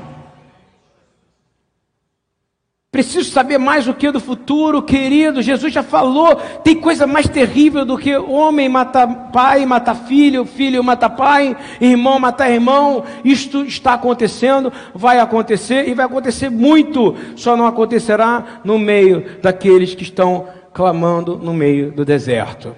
Preciso 2.91 3.31
saber 3.31 3.57
mais 3.57 3.87
o 3.87 3.95
que 3.95 4.11
do 4.11 4.19
futuro, 4.19 4.83
querido. 4.83 5.41
Jesus 5.41 5.73
já 5.73 5.83
falou. 5.83 6.35
Tem 6.65 6.75
coisa 6.75 7.07
mais 7.07 7.29
terrível 7.29 7.85
do 7.85 7.97
que 7.97 8.17
homem 8.17 8.69
mata 8.69 9.07
pai, 9.07 9.65
mata 9.65 9.95
filho, 9.95 10.45
filho 10.45 10.83
mata 10.83 11.09
pai, 11.09 11.57
irmão 11.81 12.19
mata 12.19 12.51
irmão. 12.51 13.05
Isto 13.25 13.63
está 13.63 13.95
acontecendo, 13.95 14.73
vai 14.93 15.21
acontecer 15.21 15.89
e 15.89 15.95
vai 15.95 16.05
acontecer 16.05 16.51
muito. 16.51 17.15
Só 17.37 17.57
não 17.57 17.65
acontecerá 17.65 18.61
no 18.65 18.77
meio 18.77 19.39
daqueles 19.41 19.95
que 19.95 20.03
estão 20.03 20.49
clamando 20.73 21.37
no 21.37 21.55
meio 21.55 21.93
do 21.93 22.05
deserto. 22.05 22.75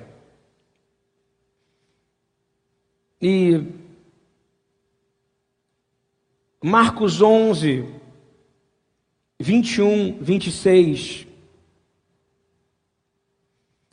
E 3.20 3.62
Marcos 6.62 7.22
11, 7.22 8.01
21, 9.42 10.18
26, 10.20 11.26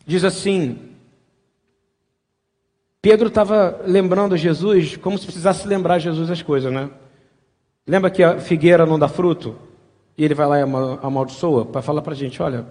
diz 0.06 0.24
assim: 0.24 0.78
Pedro 3.02 3.30
estava 3.30 3.82
lembrando 3.84 4.38
Jesus 4.38 4.96
como 4.96 5.18
se 5.18 5.26
precisasse 5.26 5.68
lembrar 5.68 5.98
Jesus 5.98 6.30
as 6.30 6.44
coisas, 6.44 6.72
né? 6.72 6.92
Lembra 7.88 8.12
que 8.12 8.22
a 8.22 8.40
figueira 8.40 8.86
não 8.86 9.00
dá 9.00 9.08
fruto? 9.08 9.56
E 10.16 10.24
ele 10.24 10.36
vai 10.36 10.46
lá 10.46 10.60
e 10.60 10.62
amaldiçoa 10.62 11.66
para 11.66 11.82
falar 11.82 12.04
para 12.04 12.14
a 12.14 12.16
gente: 12.16 12.40
olha, 12.44 12.68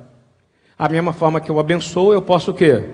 a 0.78 0.88
mesma 0.88 1.12
forma 1.12 1.40
que 1.40 1.50
eu 1.50 1.58
abençoo, 1.58 2.12
eu 2.12 2.22
posso 2.22 2.52
o 2.52 2.54
quê? 2.54 2.90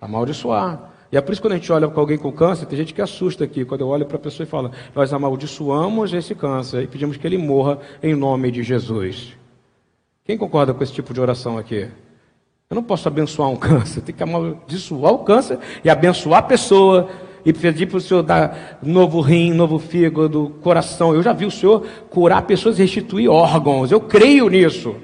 Amaldiçoar. 0.00 0.92
É 1.16 1.20
por 1.20 1.32
isso 1.32 1.40
que 1.40 1.48
quando 1.48 1.54
a 1.54 1.56
gente 1.56 1.72
olha 1.72 1.88
para 1.88 2.00
alguém 2.00 2.18
com 2.18 2.30
câncer, 2.30 2.66
tem 2.66 2.76
gente 2.76 2.92
que 2.92 3.00
assusta 3.00 3.44
aqui, 3.44 3.64
quando 3.64 3.80
eu 3.80 3.88
olho 3.88 4.04
para 4.04 4.16
a 4.16 4.20
pessoa 4.20 4.44
e 4.44 4.48
falo, 4.48 4.70
nós 4.94 5.12
amaldiçoamos 5.12 6.12
esse 6.12 6.34
câncer 6.34 6.82
e 6.82 6.86
pedimos 6.86 7.16
que 7.16 7.26
ele 7.26 7.38
morra 7.38 7.78
em 8.02 8.14
nome 8.14 8.50
de 8.50 8.62
Jesus. 8.62 9.34
Quem 10.24 10.36
concorda 10.36 10.74
com 10.74 10.82
esse 10.82 10.92
tipo 10.92 11.14
de 11.14 11.20
oração 11.20 11.56
aqui? 11.56 11.88
Eu 12.68 12.74
não 12.74 12.82
posso 12.82 13.08
abençoar 13.08 13.48
um 13.48 13.56
câncer, 13.56 14.02
tem 14.02 14.14
que 14.14 14.22
amaldiçoar 14.22 15.14
o 15.14 15.20
câncer 15.20 15.58
e 15.82 15.88
abençoar 15.88 16.40
a 16.40 16.42
pessoa 16.42 17.08
e 17.46 17.52
pedir 17.52 17.86
para 17.86 17.96
o 17.96 18.00
Senhor 18.00 18.22
dar 18.22 18.78
novo 18.82 19.22
rim, 19.22 19.54
novo 19.54 19.78
fígado, 19.78 20.54
coração. 20.62 21.14
Eu 21.14 21.22
já 21.22 21.32
vi 21.32 21.46
o 21.46 21.50
Senhor 21.50 21.86
curar 22.10 22.42
pessoas 22.42 22.78
e 22.78 22.82
restituir 22.82 23.30
órgãos, 23.30 23.90
eu 23.90 24.00
creio 24.00 24.50
nisso 24.50 24.96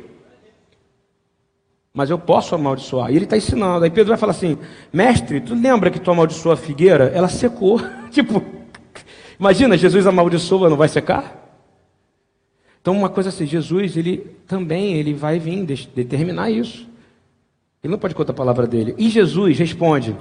mas 1.95 2.09
eu 2.09 2.19
posso 2.19 2.55
amaldiçoar. 2.55 3.11
E 3.11 3.17
ele 3.17 3.25
está 3.25 3.37
ensinando. 3.37 3.85
Aí 3.85 3.91
Pedro 3.91 4.11
vai 4.11 4.19
falar 4.19 4.33
assim: 4.33 4.57
Mestre, 4.93 5.41
tu 5.41 5.55
lembra 5.55 5.91
que 5.91 6.01
tu 6.01 6.11
amaldiçoou 6.11 6.53
a 6.53 6.57
figueira? 6.57 7.11
Ela 7.15 7.29
secou. 7.29 7.81
tipo, 8.11 8.43
imagina, 9.39 9.77
Jesus 9.77 10.07
amaldiçoa, 10.07 10.71
não 10.71 10.77
vai 10.77 10.89
secar? 10.89 11.39
Então, 12.81 12.97
uma 12.97 13.11
coisa 13.11 13.29
assim: 13.29 13.47
Jesus, 13.47 13.97
ele 13.97 14.19
também 14.47 14.95
ele 14.95 15.13
vai 15.13 15.39
vir 15.39 15.65
determinar 15.95 16.51
isso. 16.51 16.89
Ele 17.85 17.91
não 17.91 17.99
pode 17.99 18.15
contar 18.15 18.33
a 18.33 18.37
palavra 18.37 18.67
dele. 18.67 18.95
E 18.97 19.11
Jesus 19.11 19.59
responde: 19.59 20.17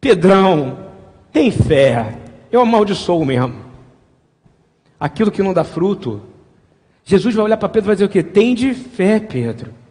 Pedrão, 0.00 0.90
tem 1.32 1.50
fé. 1.50 2.18
Eu 2.52 2.60
amaldiçoo 2.60 3.24
mesmo. 3.24 3.54
Aquilo 5.00 5.32
que 5.32 5.42
não 5.42 5.52
dá 5.52 5.64
fruto. 5.64 6.22
Jesus 7.04 7.34
vai 7.34 7.46
olhar 7.46 7.56
para 7.56 7.68
Pedro 7.68 7.86
e 7.86 7.88
vai 7.88 7.96
dizer 7.96 8.04
o 8.04 8.08
quê? 8.08 8.22
Tem 8.22 8.54
de 8.54 8.72
fé, 8.74 9.18
Pedro. 9.18 9.81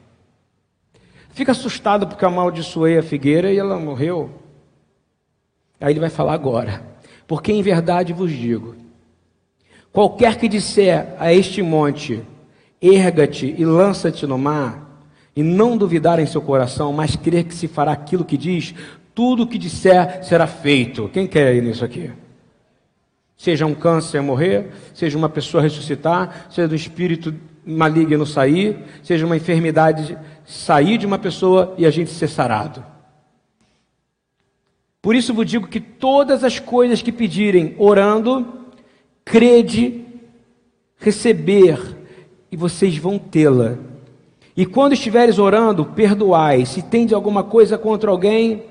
Fica 1.33 1.51
assustado 1.51 2.07
porque 2.07 2.25
amaldiçoei 2.25 2.97
a 2.97 3.03
figueira 3.03 3.51
e 3.51 3.57
ela 3.57 3.79
morreu. 3.79 4.29
Aí 5.79 5.93
ele 5.93 5.99
vai 5.99 6.09
falar 6.09 6.33
agora. 6.33 6.83
Porque 7.27 7.51
em 7.51 7.61
verdade 7.61 8.13
vos 8.13 8.31
digo: 8.31 8.75
qualquer 9.91 10.37
que 10.37 10.47
disser 10.47 11.15
a 11.17 11.33
este 11.33 11.61
monte, 11.61 12.21
erga-te 12.81 13.55
e 13.57 13.65
lança-te 13.65 14.27
no 14.27 14.37
mar, 14.37 15.01
e 15.35 15.41
não 15.41 15.77
duvidar 15.77 16.19
em 16.19 16.25
seu 16.25 16.41
coração, 16.41 16.91
mas 16.91 17.15
crer 17.15 17.45
que 17.45 17.55
se 17.55 17.67
fará 17.67 17.93
aquilo 17.93 18.25
que 18.25 18.37
diz, 18.37 18.75
tudo 19.15 19.43
o 19.43 19.47
que 19.47 19.57
disser 19.57 20.23
será 20.23 20.45
feito. 20.45 21.09
Quem 21.13 21.25
quer 21.25 21.55
ir 21.55 21.61
nisso 21.61 21.85
aqui? 21.85 22.11
Seja 23.37 23.65
um 23.65 23.73
câncer 23.73 24.21
morrer, 24.21 24.71
seja 24.93 25.17
uma 25.17 25.29
pessoa 25.29 25.63
ressuscitar, 25.63 26.47
seja 26.49 26.71
um 26.71 26.75
espírito 26.75 27.33
maligno 27.65 28.25
sair, 28.25 28.77
seja 29.03 29.25
uma 29.25 29.37
enfermidade 29.37 30.17
sair 30.45 30.97
de 30.97 31.05
uma 31.05 31.19
pessoa 31.19 31.73
e 31.77 31.85
a 31.85 31.91
gente 31.91 32.11
ser 32.11 32.27
sarado. 32.27 32.83
Por 35.01 35.15
isso 35.15 35.33
vos 35.33 35.45
digo 35.45 35.67
que 35.67 35.79
todas 35.79 36.43
as 36.43 36.59
coisas 36.59 37.01
que 37.01 37.11
pedirem 37.11 37.75
orando, 37.79 38.45
crede 39.25 40.05
receber 40.97 41.97
e 42.51 42.57
vocês 42.57 42.97
vão 42.97 43.17
tê-la. 43.17 43.77
E 44.55 44.65
quando 44.65 44.93
estiveres 44.93 45.39
orando, 45.39 45.85
perdoai. 45.85 46.65
Se 46.65 46.81
de 47.05 47.15
alguma 47.15 47.43
coisa 47.43 47.77
contra 47.77 48.11
alguém, 48.11 48.63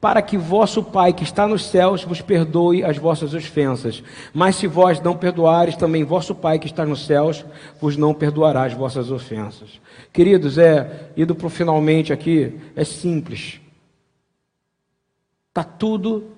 para 0.00 0.20
que 0.20 0.36
vosso 0.36 0.82
Pai 0.82 1.12
que 1.12 1.24
está 1.24 1.46
nos 1.46 1.66
céus 1.66 2.04
vos 2.04 2.20
perdoe 2.20 2.84
as 2.84 2.98
vossas 2.98 3.34
ofensas. 3.34 4.02
Mas 4.32 4.56
se 4.56 4.66
vós 4.66 5.00
não 5.00 5.16
perdoares, 5.16 5.76
também 5.76 6.04
vosso 6.04 6.34
Pai 6.34 6.58
que 6.58 6.66
está 6.66 6.84
nos 6.84 7.06
céus 7.06 7.44
vos 7.80 7.96
não 7.96 8.12
perdoará 8.12 8.64
as 8.64 8.74
vossas 8.74 9.10
ofensas. 9.10 9.80
Queridos, 10.12 10.58
é 10.58 11.10
indo 11.16 11.34
para 11.34 11.46
o 11.46 11.50
finalmente 11.50 12.12
aqui, 12.12 12.58
é 12.74 12.84
simples. 12.84 13.60
Está 15.48 15.64
tudo 15.64 16.30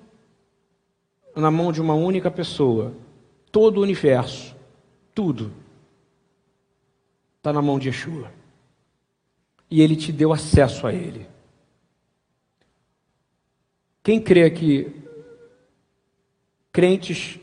na 1.35 1.51
mão 1.51 1.71
de 1.71 1.81
uma 1.81 1.93
única 1.93 2.31
pessoa. 2.31 2.93
Todo 3.51 3.79
o 3.79 3.83
universo, 3.83 4.55
tudo, 5.13 5.51
está 7.37 7.51
na 7.51 7.61
mão 7.61 7.77
de 7.77 7.89
Yeshua. 7.89 8.31
E 9.69 9.81
ele 9.81 9.95
te 9.95 10.11
deu 10.11 10.31
acesso 10.31 10.87
a 10.87 10.93
ele. 10.93 11.27
Quem 14.01 14.19
crê 14.19 14.49
que 14.49 14.87
crentes 16.71 17.39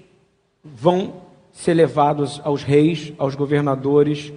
vão 0.65 1.23
ser 1.53 1.75
levados 1.75 2.41
aos 2.45 2.63
reis, 2.63 3.13
aos 3.19 3.35
governadores, 3.35 4.33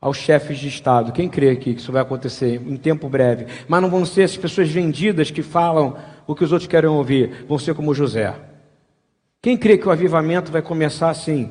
aos 0.00 0.16
chefes 0.16 0.58
de 0.58 0.68
Estado? 0.68 1.12
Quem 1.12 1.28
crê 1.28 1.50
aqui 1.50 1.74
que 1.74 1.80
isso 1.80 1.92
vai 1.92 2.02
acontecer 2.02 2.60
em 2.66 2.76
tempo 2.76 3.08
breve? 3.08 3.46
Mas 3.66 3.82
não 3.82 3.90
vão 3.90 4.04
ser 4.06 4.22
as 4.22 4.36
pessoas 4.36 4.68
vendidas 4.70 5.30
que 5.30 5.42
falam 5.42 5.96
o 6.26 6.34
que 6.34 6.44
os 6.44 6.52
outros 6.52 6.68
querem 6.68 6.88
ouvir, 6.88 7.44
vão 7.48 7.58
ser 7.58 7.74
como 7.74 7.94
José. 7.94 8.34
Quem 9.42 9.56
crê 9.56 9.76
que 9.76 9.88
o 9.88 9.90
avivamento 9.90 10.50
vai 10.50 10.62
começar 10.62 11.10
assim? 11.10 11.50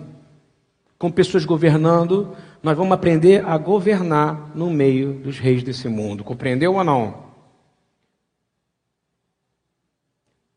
Com 0.98 1.12
pessoas 1.12 1.46
governando, 1.46 2.36
nós 2.64 2.76
vamos 2.76 2.94
aprender 2.94 3.46
a 3.46 3.58
governar 3.58 4.52
no 4.56 4.70
meio 4.70 5.14
dos 5.14 5.38
reis 5.38 5.62
desse 5.62 5.88
mundo. 5.90 6.24
Compreendeu 6.24 6.76
ou 6.76 6.84
não? 6.84 7.23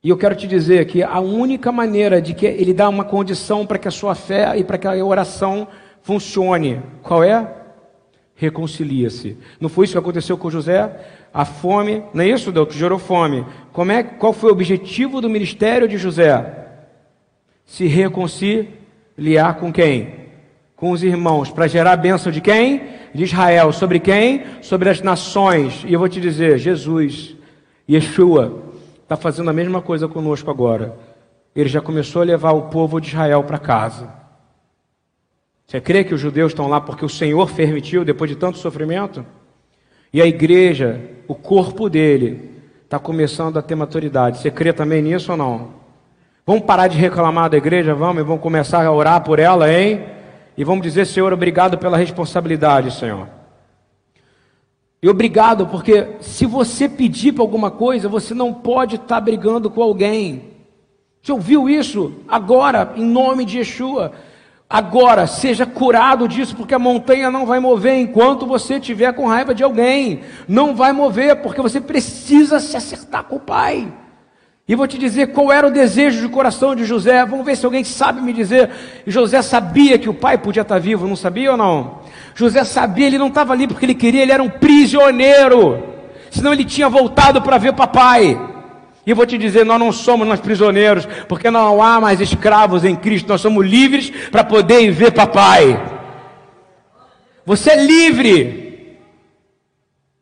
E 0.07 0.09
eu 0.09 0.17
quero 0.17 0.37
te 0.37 0.47
dizer 0.47 0.87
que 0.87 1.03
a 1.03 1.19
única 1.19 1.73
maneira 1.73 2.23
de 2.23 2.33
que 2.33 2.47
ele 2.47 2.73
dá 2.73 2.89
uma 2.89 3.03
condição 3.03 3.67
para 3.67 3.77
que 3.77 3.89
a 3.89 3.91
sua 3.91 4.15
fé 4.15 4.57
e 4.57 4.63
para 4.63 4.79
que 4.79 4.87
a 4.87 5.05
oração 5.05 5.67
funcione, 6.01 6.81
qual 7.03 7.25
é? 7.25 7.53
Reconcilia-se. 8.37 9.37
Não 9.61 9.69
foi 9.69 9.85
isso 9.85 9.95
que 9.95 9.99
aconteceu 9.99 10.39
com 10.39 10.49
José? 10.49 10.97
A 11.35 11.45
fome, 11.45 12.05
não 12.15 12.23
é 12.23 12.29
isso, 12.29 12.53
Deus, 12.53 12.69
que 12.69 12.79
gerou 12.79 13.01
fome. 13.01 13.45
Como 13.73 13.91
é, 13.91 14.05
qual 14.05 14.33
foi 14.33 14.51
o 14.51 14.53
objetivo 14.53 15.21
do 15.21 15.29
ministério 15.29 15.89
de 15.89 15.99
José? 15.99 16.55
Se 17.65 17.87
reconciliar 17.87 19.57
com 19.59 19.73
quem? 19.73 20.29
Com 20.77 20.93
os 20.93 21.03
irmãos, 21.03 21.51
para 21.51 21.67
gerar 21.67 21.95
a 21.95 21.97
bênção 21.97 22.31
de 22.31 22.41
quem? 22.41 22.81
De 23.13 23.25
Israel. 23.25 23.73
Sobre 23.73 23.99
quem? 23.99 24.45
Sobre 24.63 24.89
as 24.89 25.03
nações. 25.03 25.85
E 25.85 25.93
eu 25.93 25.99
vou 25.99 26.09
te 26.09 26.21
dizer, 26.21 26.59
Jesus, 26.59 27.35
Yeshua, 27.91 28.66
está 29.07 29.17
fazendo 29.17 29.49
a 29.49 29.53
mesma 29.53 29.81
coisa 29.81 30.09
conosco 30.09 30.51
agora. 30.51 30.97
Ele 31.55 31.69
já 31.69 31.81
começou 31.81 32.23
a 32.23 32.25
levar 32.25 32.51
o 32.51 32.63
povo 32.63 33.01
de 33.01 33.09
Israel 33.09 33.45
para 33.45 33.57
casa. 33.57 34.13
Você 35.65 35.81
crê 35.81 36.03
que 36.03 36.13
os 36.13 36.21
judeus 36.21 36.51
estão 36.51 36.67
lá 36.67 36.81
porque 36.81 37.05
o 37.05 37.09
Senhor 37.09 37.49
permitiu, 37.53 38.05
depois 38.05 38.29
de 38.29 38.37
tanto 38.37 38.59
sofrimento? 38.59 39.25
E 40.13 40.21
a 40.21 40.27
igreja, 40.27 41.01
o 41.29 41.37
corpo 41.37 41.89
dele, 41.89 42.51
está 42.85 42.99
começando 42.99 43.59
a 43.59 43.63
ter 43.63 43.77
maturidade. 43.77 44.39
Você 44.39 44.51
crê 44.51 44.73
também 44.73 45.01
nisso 45.01 45.31
ou 45.31 45.39
não? 45.39 45.71
Vamos 46.45 46.65
parar 46.65 46.89
de 46.89 46.99
reclamar 46.99 47.49
da 47.49 47.57
igreja, 47.57 47.95
vamos, 47.95 48.23
e 48.23 48.25
vamos 48.25 48.43
começar 48.43 48.85
a 48.85 48.93
orar 48.93 49.23
por 49.23 49.39
ela, 49.39 49.73
hein? 49.73 50.05
E 50.57 50.65
vamos 50.65 50.83
dizer, 50.83 51.07
Senhor, 51.07 51.33
obrigado 51.33 51.79
pela 51.79 51.97
responsabilidade, 51.97 52.93
Senhor. 52.93 53.29
E 55.03 55.09
obrigado, 55.09 55.67
porque 55.67 56.17
se 56.21 56.47
você 56.47 56.89
pedir 56.89 57.33
para 57.33 57.43
alguma 57.43 57.71
coisa, 57.71 58.09
você 58.09 58.35
não 58.35 58.53
pode 58.53 58.97
estar 58.97 59.17
tá 59.17 59.21
brigando 59.21 59.71
com 59.71 59.83
alguém. 59.83 60.57
Você 61.23 61.33
ouviu 61.33 61.69
isso? 61.69 62.15
Agora, 62.27 62.93
em 62.97 63.05
nome 63.05 63.45
de 63.45 63.59
Yeshua. 63.59 64.13
Agora, 64.69 65.27
seja 65.27 65.65
curado 65.65 66.27
disso, 66.27 66.57
porque 66.57 66.75
a 66.75 66.79
montanha 66.79 67.31
não 67.31 67.47
vai 67.47 67.61
mover 67.61 67.95
enquanto 67.95 68.47
você 68.47 68.81
tiver 68.81 69.13
com 69.13 69.27
raiva 69.27 69.55
de 69.55 69.63
alguém. 69.63 70.23
Não 70.49 70.75
vai 70.75 70.93
mover, 70.93 71.37
porque 71.43 71.61
você 71.61 71.81
precisa 71.81 72.59
se 72.59 72.77
acertar 72.77 73.25
com 73.25 73.37
o 73.37 73.41
Pai. 73.41 73.93
E 74.69 74.75
vou 74.75 74.89
te 74.89 74.99
dizer 74.99 75.29
qual 75.29 75.53
era 75.53 75.69
o 75.69 75.71
desejo 75.71 76.21
de 76.21 76.29
coração 76.29 76.75
de 76.75 76.85
José. 76.85 77.25
Vamos 77.25 77.47
ver 77.47 77.57
se 77.57 77.65
alguém 77.65 77.85
sabe 77.85 78.21
me 78.21 78.33
dizer. 78.33 78.71
José 79.07 79.41
sabia 79.41 79.97
que 79.97 80.09
o 80.09 80.15
pai 80.15 80.37
podia 80.37 80.63
estar 80.63 80.81
vivo, 80.81 81.07
não 81.07 81.15
sabia 81.15 81.53
ou 81.53 81.57
não? 81.57 82.01
José 82.37 82.65
sabia, 82.65 83.07
ele 83.07 83.17
não 83.17 83.29
estava 83.29 83.55
ali 83.55 83.67
porque 83.67 83.87
ele 83.87 83.95
queria, 83.95 84.21
ele 84.21 84.31
era 84.31 84.43
um 84.43 84.51
prisioneiro. 84.51 85.83
Senão 86.31 86.53
ele 86.53 86.67
tinha 86.67 86.87
voltado 86.87 87.41
para 87.41 87.57
ver 87.57 87.73
papai. 87.73 88.39
E 89.07 89.11
eu 89.11 89.17
vou 89.17 89.25
te 89.25 89.39
dizer, 89.39 89.65
nós 89.65 89.81
não 89.81 89.91
somos 89.91 90.29
mais 90.29 90.39
prisioneiros, 90.39 91.09
porque 91.29 91.51
não 91.51 91.83
há 91.83 91.99
mais 91.99 92.21
escravos 92.21 92.85
em 92.85 92.95
Cristo, 92.95 93.29
nós 93.29 93.41
somos 93.41 93.65
livres 93.65 94.13
para 94.31 94.45
poder 94.45 94.91
ver 94.91 95.13
papai. 95.13 95.83
Você 97.47 97.71
é 97.71 97.83
livre. 97.83 98.99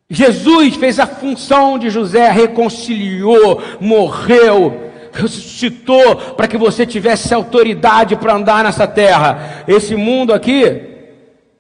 Jesus 0.09 0.77
fez 0.77 1.01
a 1.01 1.09
função 1.09 1.77
de 1.81 1.91
José, 1.91 2.31
reconciliou, 2.31 3.61
morreu, 3.81 4.93
ressuscitou 5.13 6.15
para 6.37 6.47
que 6.47 6.57
você 6.57 6.87
tivesse 6.87 7.35
autoridade 7.35 8.15
para 8.15 8.35
andar 8.35 8.63
nessa 8.63 8.87
terra. 8.87 9.65
Esse 9.67 9.97
mundo 9.97 10.33
aqui 10.33 10.94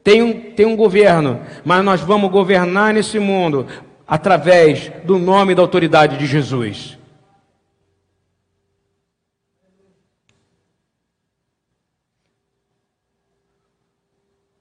tem 0.04 0.22
um, 0.22 0.38
tem 0.52 0.66
um 0.66 0.76
governo, 0.76 1.40
mas 1.64 1.82
nós 1.82 2.02
vamos 2.02 2.30
governar 2.30 2.92
nesse 2.92 3.18
mundo 3.18 3.66
através 4.06 4.92
do 5.02 5.18
nome 5.18 5.52
e 5.52 5.54
da 5.54 5.62
autoridade 5.62 6.18
de 6.18 6.26
Jesus. 6.26 6.98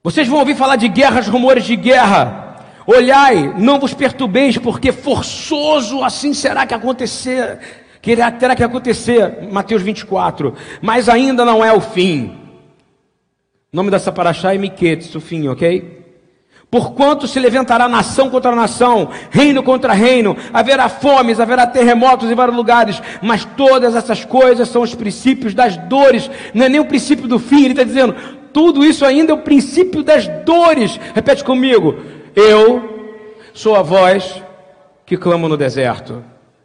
Vocês 0.02 0.26
vão 0.26 0.38
ouvir 0.38 0.56
falar 0.56 0.76
de 0.76 0.88
guerras, 0.88 1.28
rumores 1.28 1.64
de 1.64 1.76
guerra. 1.76 2.56
Olhai, 2.86 3.54
não 3.58 3.78
vos 3.78 3.92
perturbeis, 3.92 4.56
porque 4.56 4.92
forçoso 4.92 6.02
assim 6.02 6.32
será 6.32 6.66
que 6.66 6.74
acontecer, 6.74 7.58
que 8.00 8.16
terá 8.16 8.56
que 8.56 8.64
acontecer. 8.64 9.50
Mateus 9.50 9.82
24. 9.82 10.54
Mas 10.80 11.06
ainda 11.06 11.44
não 11.44 11.62
é 11.62 11.72
o 11.72 11.82
fim. 11.82 12.43
O 13.74 13.76
nome 13.76 13.90
dessa 13.90 14.12
paraxá 14.12 14.54
é 14.54 14.56
Miquetes, 14.56 15.12
o 15.16 15.20
fim, 15.20 15.48
ok? 15.48 16.04
Porquanto 16.70 17.26
se 17.26 17.40
levantará 17.40 17.88
nação 17.88 18.30
contra 18.30 18.54
nação, 18.54 19.10
reino 19.32 19.64
contra 19.64 19.92
reino, 19.92 20.36
haverá 20.52 20.88
fomes, 20.88 21.40
haverá 21.40 21.66
terremotos 21.66 22.30
em 22.30 22.36
vários 22.36 22.56
lugares, 22.56 23.02
mas 23.20 23.44
todas 23.44 23.96
essas 23.96 24.24
coisas 24.24 24.68
são 24.68 24.82
os 24.82 24.94
princípios 24.94 25.54
das 25.54 25.76
dores, 25.76 26.30
não 26.54 26.66
é 26.66 26.68
nem 26.68 26.78
o 26.78 26.84
princípio 26.84 27.26
do 27.26 27.36
fim, 27.36 27.64
ele 27.64 27.72
está 27.72 27.82
dizendo, 27.82 28.14
tudo 28.52 28.84
isso 28.84 29.04
ainda 29.04 29.32
é 29.32 29.34
o 29.34 29.42
princípio 29.42 30.04
das 30.04 30.28
dores. 30.44 31.00
Repete 31.12 31.42
comigo. 31.42 31.96
Eu 32.32 33.18
sou 33.52 33.74
a 33.74 33.82
voz 33.82 34.40
que 35.04 35.16
clama 35.16 35.48
no 35.48 35.56
deserto. 35.56 36.22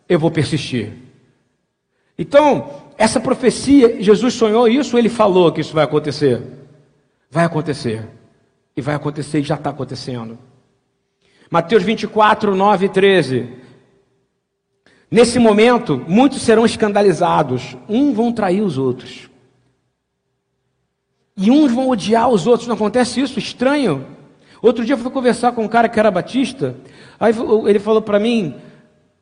Eu 0.07 0.20
vou 0.20 0.30
persistir. 0.30 0.93
Então, 2.20 2.70
essa 2.99 3.20
profecia, 3.20 3.99
Jesus 3.99 4.36
sonhou 4.36 4.68
isso, 4.68 4.95
ele 4.95 5.10
falou 5.10 5.51
que 5.51 5.62
isso 5.62 5.74
vai 5.74 5.86
acontecer. 5.86 6.59
Vai 7.30 7.46
acontecer. 7.46 8.08
E 8.76 8.82
vai 8.82 8.96
acontecer 8.96 9.40
e 9.40 9.44
já 9.44 9.56
está 9.56 9.70
acontecendo. 9.70 10.38
Mateus 11.50 11.84
24, 11.84 12.56
9 12.56 12.86
e 12.86 12.90
13. 12.90 13.54
Nesse 15.12 15.40
momento, 15.40 16.04
muitos 16.08 16.42
serão 16.42 16.66
escandalizados, 16.66 17.76
uns 17.88 18.16
vão 18.16 18.32
trair 18.32 18.62
os 18.62 18.78
outros. 18.78 19.28
E 21.36 21.50
uns 21.50 21.72
vão 21.72 21.90
odiar 21.90 22.30
os 22.30 22.46
outros. 22.46 22.68
Não 22.68 22.76
acontece 22.76 23.20
isso? 23.22 23.40
Estranho. 23.40 24.06
Outro 24.62 24.84
dia 24.84 24.94
eu 24.94 25.00
fui 25.00 25.10
conversar 25.10 25.54
com 25.54 25.64
um 25.64 25.68
cara 25.68 25.88
que 25.88 26.00
era 26.00 26.12
batista. 26.12 26.76
Aí 27.20 27.34
ele 27.66 27.80
falou 27.80 28.02
para 28.02 28.20
mim. 28.20 28.56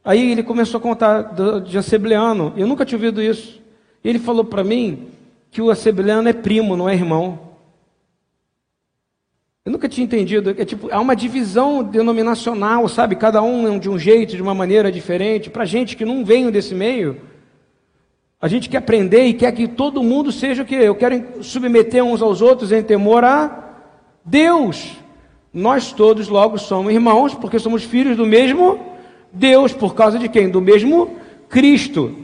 Aí 0.04 0.32
ele 0.32 0.42
começou 0.42 0.80
a 0.80 0.82
contar 0.82 1.34
de 1.64 1.78
assembleano. 1.78 2.54
Eu 2.58 2.68
nunca 2.68 2.86
tinha 2.86 2.98
ouvido 2.98 3.22
isso. 3.22 3.62
Ele 4.04 4.18
falou 4.18 4.44
para 4.44 4.64
mim 4.64 5.10
que 5.52 5.62
o 5.62 5.70
assembleano 5.70 6.28
é 6.28 6.34
primo, 6.34 6.76
não 6.76 6.90
é 6.90 6.96
irmão. 6.96 7.47
Eu 9.68 9.72
nunca 9.72 9.90
tinha 9.90 10.06
entendido. 10.06 10.56
É 10.58 10.64
tipo, 10.64 10.88
há 10.90 10.98
uma 10.98 11.14
divisão 11.14 11.84
denominacional, 11.84 12.88
sabe? 12.88 13.18
Cada 13.18 13.42
um 13.42 13.76
é 13.76 13.78
de 13.78 13.90
um 13.90 14.00
jeito, 14.00 14.34
de 14.34 14.42
uma 14.42 14.54
maneira 14.54 14.90
diferente. 14.90 15.50
Para 15.50 15.66
gente 15.66 15.98
que 15.98 16.06
não 16.06 16.24
veio 16.24 16.50
desse 16.50 16.74
meio. 16.74 17.18
A 18.40 18.48
gente 18.48 18.70
quer 18.70 18.78
aprender 18.78 19.26
e 19.26 19.34
quer 19.34 19.52
que 19.52 19.68
todo 19.68 20.02
mundo 20.02 20.32
seja 20.32 20.64
o 20.64 20.66
que? 20.66 20.74
Eu 20.74 20.96
quero 20.96 21.44
submeter 21.44 22.02
uns 22.02 22.22
aos 22.22 22.42
outros 22.42 22.72
em 22.72 22.82
temor 22.82 23.26
a 23.26 23.74
Deus. 24.24 24.94
Nós 25.54 25.92
todos 25.92 26.30
logo 26.30 26.58
somos 26.58 26.94
irmãos, 26.94 27.34
porque 27.36 27.60
somos 27.60 27.84
filhos 27.84 28.16
do 28.16 28.26
mesmo 28.26 28.80
Deus, 29.34 29.74
por 29.74 29.96
causa 29.96 30.18
de 30.18 30.30
quem? 30.30 30.50
Do 30.50 30.62
mesmo 30.62 31.18
Cristo. 31.50 32.16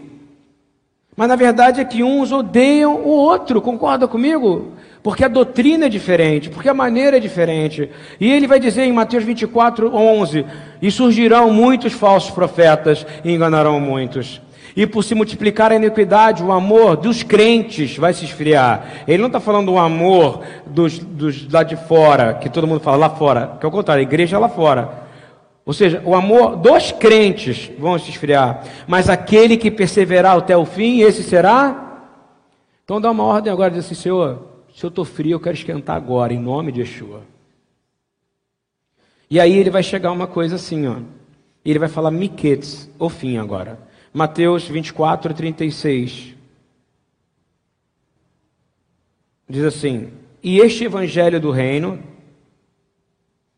Mas 1.16 1.28
na 1.28 1.36
verdade 1.36 1.80
é 1.80 1.86
que 1.86 2.03
uns 2.03 2.32
odeiam 2.32 2.95
o 2.95 3.09
outro, 3.09 3.61
concorda 3.61 4.07
comigo? 4.07 4.72
Porque 5.03 5.24
a 5.24 5.28
doutrina 5.28 5.86
é 5.86 5.89
diferente, 5.89 6.49
porque 6.49 6.70
a 6.70 6.74
maneira 6.74 7.18
é 7.18 7.20
diferente. 7.20 7.89
E 8.20 8.32
ele 8.32 8.47
vai 8.47 8.59
dizer 8.59 8.84
em 8.84 8.93
Mateus 8.93 9.24
24, 9.24 9.93
11: 9.93 10.45
E 10.82 10.89
surgirão 10.89 11.51
muitos 11.51 11.93
falsos 11.93 12.32
profetas 12.32 13.05
e 13.24 13.32
enganarão 13.32 13.80
muitos. 13.80 14.41
E 14.76 14.88
por 14.88 15.03
se 15.03 15.14
multiplicar 15.14 15.72
a 15.72 15.76
iniquidade, 15.76 16.41
o 16.41 16.51
amor 16.51 16.97
dos 16.97 17.22
crentes 17.22 17.95
vai 17.95 18.11
se 18.11 18.26
esfriar. 18.26 19.03
Ele 19.07 19.20
não 19.20 19.28
está 19.28 19.39
falando 19.39 19.68
do 19.68 19.78
amor 19.78 20.41
dos, 20.66 20.97
dos 20.97 21.51
lá 21.51 21.61
de 21.61 21.76
fora, 21.76 22.34
que 22.34 22.49
todo 22.49 22.66
mundo 22.66 22.80
fala 22.80 22.97
lá 22.97 23.09
fora, 23.09 23.57
que 23.59 23.66
é 23.66 23.70
o 23.70 23.72
contrário, 23.72 23.99
a 23.99 24.03
igreja 24.03 24.38
é 24.38 24.39
lá 24.39 24.49
fora. 24.49 25.03
Ou 25.66 25.74
seja, 25.74 26.01
o 26.05 26.14
amor 26.14 26.57
dos 26.57 26.91
crentes 26.91 27.72
vão 27.78 27.97
se 27.97 28.09
esfriar. 28.09 28.66
Mas 28.88 29.09
aquele 29.09 29.55
que 29.55 29.72
perseverar 29.72 30.38
até 30.38 30.57
o 30.57 30.66
fim, 30.66 31.01
esse 31.01 31.24
será. 31.24 32.09
Então 32.84 32.99
dá 32.99 33.09
uma 33.09 33.24
ordem 33.24 33.51
agora, 33.51 33.72
diz 33.72 33.86
assim, 33.86 33.95
Senhor, 33.95 34.45
se 34.76 34.84
eu 34.84 34.89
estou 34.89 35.05
frio, 35.05 35.36
eu 35.36 35.39
quero 35.39 35.55
esquentar 35.55 35.95
agora, 35.95 36.34
em 36.34 36.39
nome 36.39 36.72
de 36.72 36.82
Yeshua. 36.82 37.22
E 39.30 39.39
aí 39.39 39.57
ele 39.57 39.70
vai 39.70 39.82
chegar 39.82 40.11
uma 40.11 40.28
coisa 40.28 40.55
assim, 40.55 40.86
ó. 40.86 40.97
Ele 41.64 41.80
vai 41.80 41.88
falar 41.88 42.11
miquetes, 42.11 42.89
o 42.99 43.07
fim 43.07 43.38
agora. 43.38 43.80
Mateus 44.14 44.68
24, 44.68 45.34
36. 45.34 46.36
Diz 49.47 49.64
assim: 49.64 50.11
E 50.43 50.59
este 50.59 50.84
evangelho 50.84 51.39
do 51.39 51.51
reino 51.51 51.99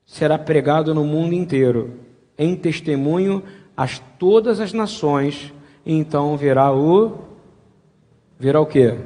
será 0.06 0.38
pregado 0.38 0.94
no 0.94 1.04
mundo 1.04 1.34
inteiro, 1.34 2.00
em 2.38 2.56
testemunho 2.56 3.44
a 3.76 3.88
todas 3.88 4.60
as 4.60 4.72
nações, 4.72 5.54
e 5.86 5.94
então 5.94 6.38
virá 6.38 6.74
o. 6.74 7.26
Virá 8.40 8.60
o 8.62 8.66
quê? 8.66 8.98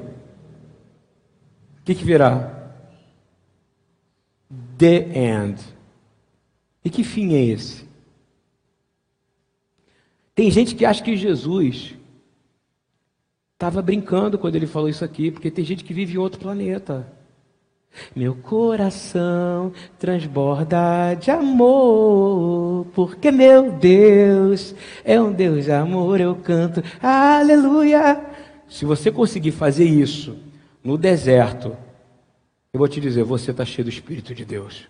O 1.79 1.83
que, 1.85 1.95
que 1.95 2.03
virá? 2.03 2.73
The 4.77 5.17
end. 5.17 5.61
E 6.83 6.89
que 6.89 7.03
fim 7.03 7.35
é 7.35 7.45
esse? 7.45 7.87
Tem 10.33 10.49
gente 10.49 10.73
que 10.73 10.85
acha 10.85 11.03
que 11.03 11.17
Jesus 11.17 11.95
estava 13.53 13.81
brincando 13.81 14.37
quando 14.37 14.55
ele 14.55 14.65
falou 14.65 14.87
isso 14.87 15.03
aqui, 15.03 15.29
porque 15.29 15.51
tem 15.51 15.65
gente 15.65 15.83
que 15.83 15.93
vive 15.93 16.13
em 16.13 16.17
outro 16.17 16.39
planeta. 16.39 17.18
Meu 18.15 18.35
coração 18.35 19.73
transborda 19.97 21.15
de 21.15 21.31
amor, 21.31 22.85
porque 22.93 23.31
meu 23.31 23.71
Deus 23.71 24.73
é 25.03 25.19
um 25.19 25.31
Deus 25.31 25.65
de 25.65 25.71
amor, 25.71 26.21
eu 26.21 26.35
canto 26.35 26.83
aleluia. 27.01 28.23
Se 28.67 28.85
você 28.85 29.11
conseguir 29.11 29.51
fazer 29.51 29.85
isso 29.85 30.37
no 30.83 30.97
deserto, 30.97 31.75
eu 32.71 32.77
vou 32.77 32.87
te 32.87 33.01
dizer, 33.01 33.23
você 33.23 33.51
está 33.51 33.65
cheio 33.65 33.85
do 33.85 33.89
Espírito 33.89 34.33
de 34.33 34.45
Deus. 34.45 34.87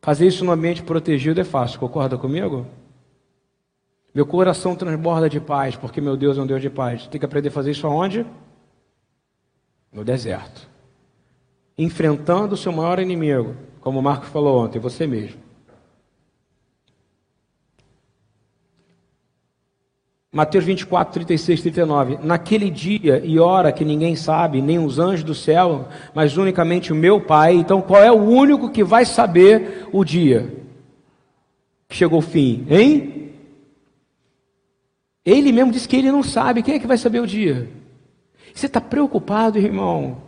Fazer 0.00 0.26
isso 0.26 0.44
no 0.44 0.52
ambiente 0.52 0.82
protegido 0.82 1.40
é 1.40 1.44
fácil, 1.44 1.80
concorda 1.80 2.16
comigo? 2.16 2.66
Meu 4.14 4.24
coração 4.24 4.76
transborda 4.76 5.28
de 5.28 5.40
paz, 5.40 5.74
porque 5.74 6.00
meu 6.00 6.16
Deus 6.16 6.38
é 6.38 6.42
um 6.42 6.46
Deus 6.46 6.62
de 6.62 6.70
paz. 6.70 7.08
Tem 7.08 7.18
que 7.18 7.26
aprender 7.26 7.48
a 7.48 7.52
fazer 7.52 7.72
isso 7.72 7.86
aonde? 7.86 8.24
No 9.92 10.04
deserto. 10.04 10.73
Enfrentando 11.76 12.54
o 12.54 12.56
seu 12.56 12.72
maior 12.72 12.98
inimigo, 12.98 13.56
como 13.80 13.98
o 13.98 14.02
Marcos 14.02 14.28
falou 14.28 14.64
ontem, 14.64 14.78
você 14.78 15.06
mesmo. 15.06 15.44
Mateus 20.34 20.64
24, 20.64 21.14
36, 21.14 21.60
39. 21.60 22.18
Naquele 22.20 22.68
dia 22.68 23.22
e 23.24 23.38
hora 23.38 23.70
que 23.70 23.84
ninguém 23.84 24.16
sabe, 24.16 24.60
nem 24.60 24.80
os 24.80 24.98
anjos 24.98 25.22
do 25.22 25.32
céu, 25.32 25.88
mas 26.12 26.36
unicamente 26.36 26.92
o 26.92 26.96
meu 26.96 27.20
Pai. 27.20 27.54
Então, 27.54 27.80
qual 27.80 28.02
é 28.02 28.10
o 28.10 28.20
único 28.20 28.68
que 28.68 28.82
vai 28.82 29.04
saber 29.04 29.86
o 29.92 30.04
dia 30.04 30.52
que 31.88 31.94
chegou 31.94 32.18
o 32.18 32.22
fim? 32.22 32.66
Hein? 32.68 33.32
Ele 35.24 35.52
mesmo 35.52 35.70
disse 35.70 35.88
que 35.88 35.96
ele 35.96 36.10
não 36.10 36.24
sabe. 36.24 36.64
Quem 36.64 36.74
é 36.74 36.78
que 36.80 36.86
vai 36.86 36.98
saber 36.98 37.20
o 37.20 37.26
dia? 37.28 37.70
Você 38.52 38.66
está 38.66 38.80
preocupado, 38.80 39.56
irmão? 39.56 40.18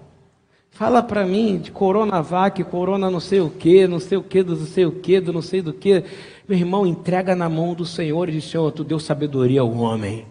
Fala 0.76 1.02
para 1.02 1.24
mim 1.24 1.56
de 1.56 1.70
Coronavac, 1.70 2.62
Corona 2.64 3.10
não 3.10 3.18
sei 3.18 3.40
o 3.40 3.48
que, 3.48 3.86
não 3.86 3.98
sei 3.98 4.18
o 4.18 4.22
que, 4.22 4.42
não 4.42 4.56
sei 4.56 4.84
o 4.84 4.92
que, 4.92 5.20
não 5.22 5.40
sei 5.40 5.62
do 5.62 5.72
que. 5.72 6.04
Meu 6.46 6.58
irmão, 6.58 6.86
entrega 6.86 7.34
na 7.34 7.48
mão 7.48 7.72
do 7.72 7.86
Senhor 7.86 8.28
e 8.28 8.32
diz: 8.32 8.44
Senhor, 8.44 8.70
tu 8.72 8.84
deu 8.84 8.98
sabedoria 8.98 9.62
ao 9.62 9.72
homem. 9.72 10.26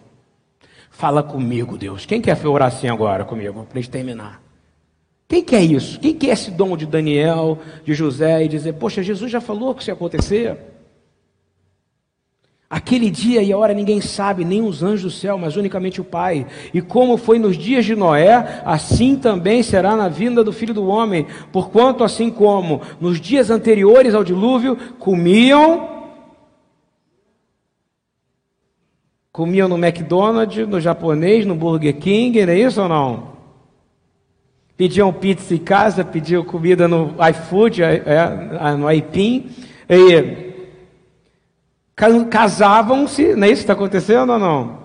Fala 0.88 1.20
comigo, 1.20 1.76
Deus. 1.76 2.06
Quem 2.06 2.20
quer 2.20 2.38
orar 2.46 2.68
assim 2.68 2.86
agora 2.86 3.24
comigo, 3.24 3.66
para 3.68 3.80
gente 3.80 3.90
terminar? 3.90 4.40
Quem 5.26 5.42
quer 5.42 5.62
isso? 5.62 5.98
Quem 5.98 6.14
quer 6.14 6.28
esse 6.28 6.52
dom 6.52 6.76
de 6.76 6.86
Daniel, 6.86 7.58
de 7.84 7.92
José 7.92 8.44
e 8.44 8.48
dizer: 8.48 8.74
Poxa, 8.74 9.02
Jesus 9.02 9.32
já 9.32 9.40
falou 9.40 9.74
que 9.74 9.80
isso 9.80 9.90
ia 9.90 9.94
acontecer? 9.94 10.56
Aquele 12.68 13.10
dia 13.10 13.40
e 13.42 13.52
a 13.52 13.56
hora 13.56 13.72
ninguém 13.72 14.00
sabe, 14.00 14.44
nem 14.44 14.60
os 14.60 14.82
anjos 14.82 15.02
do 15.02 15.10
céu, 15.10 15.38
mas 15.38 15.54
unicamente 15.54 16.00
o 16.00 16.04
Pai. 16.04 16.46
E 16.74 16.82
como 16.82 17.16
foi 17.16 17.38
nos 17.38 17.56
dias 17.56 17.84
de 17.84 17.94
Noé, 17.94 18.60
assim 18.64 19.14
também 19.14 19.62
será 19.62 19.94
na 19.94 20.08
vinda 20.08 20.42
do 20.42 20.52
Filho 20.52 20.74
do 20.74 20.88
Homem. 20.88 21.26
Porquanto, 21.52 22.02
assim 22.02 22.28
como 22.28 22.82
nos 23.00 23.20
dias 23.20 23.50
anteriores 23.50 24.16
ao 24.16 24.24
dilúvio, 24.24 24.76
comiam. 24.98 25.94
Comiam 29.30 29.68
no 29.68 29.78
McDonald's, 29.78 30.66
no 30.66 30.80
japonês, 30.80 31.46
no 31.46 31.54
Burger 31.54 31.96
King, 31.96 32.44
não 32.44 32.52
é 32.52 32.58
isso 32.58 32.82
ou 32.82 32.88
não? 32.88 33.36
Pediam 34.76 35.12
pizza 35.12 35.54
em 35.54 35.58
casa, 35.58 36.04
pediam 36.04 36.42
comida 36.42 36.88
no 36.88 37.14
iFood, 37.30 37.82
é, 37.82 38.02
é, 38.04 38.76
no 38.76 38.90
iPin. 38.90 39.50
E 39.88 40.45
casavam-se, 42.30 43.34
não 43.34 43.46
é 43.46 43.50
isso 43.50 43.60
que 43.60 43.64
está 43.64 43.72
acontecendo 43.72 44.30
ou 44.30 44.38
não? 44.38 44.78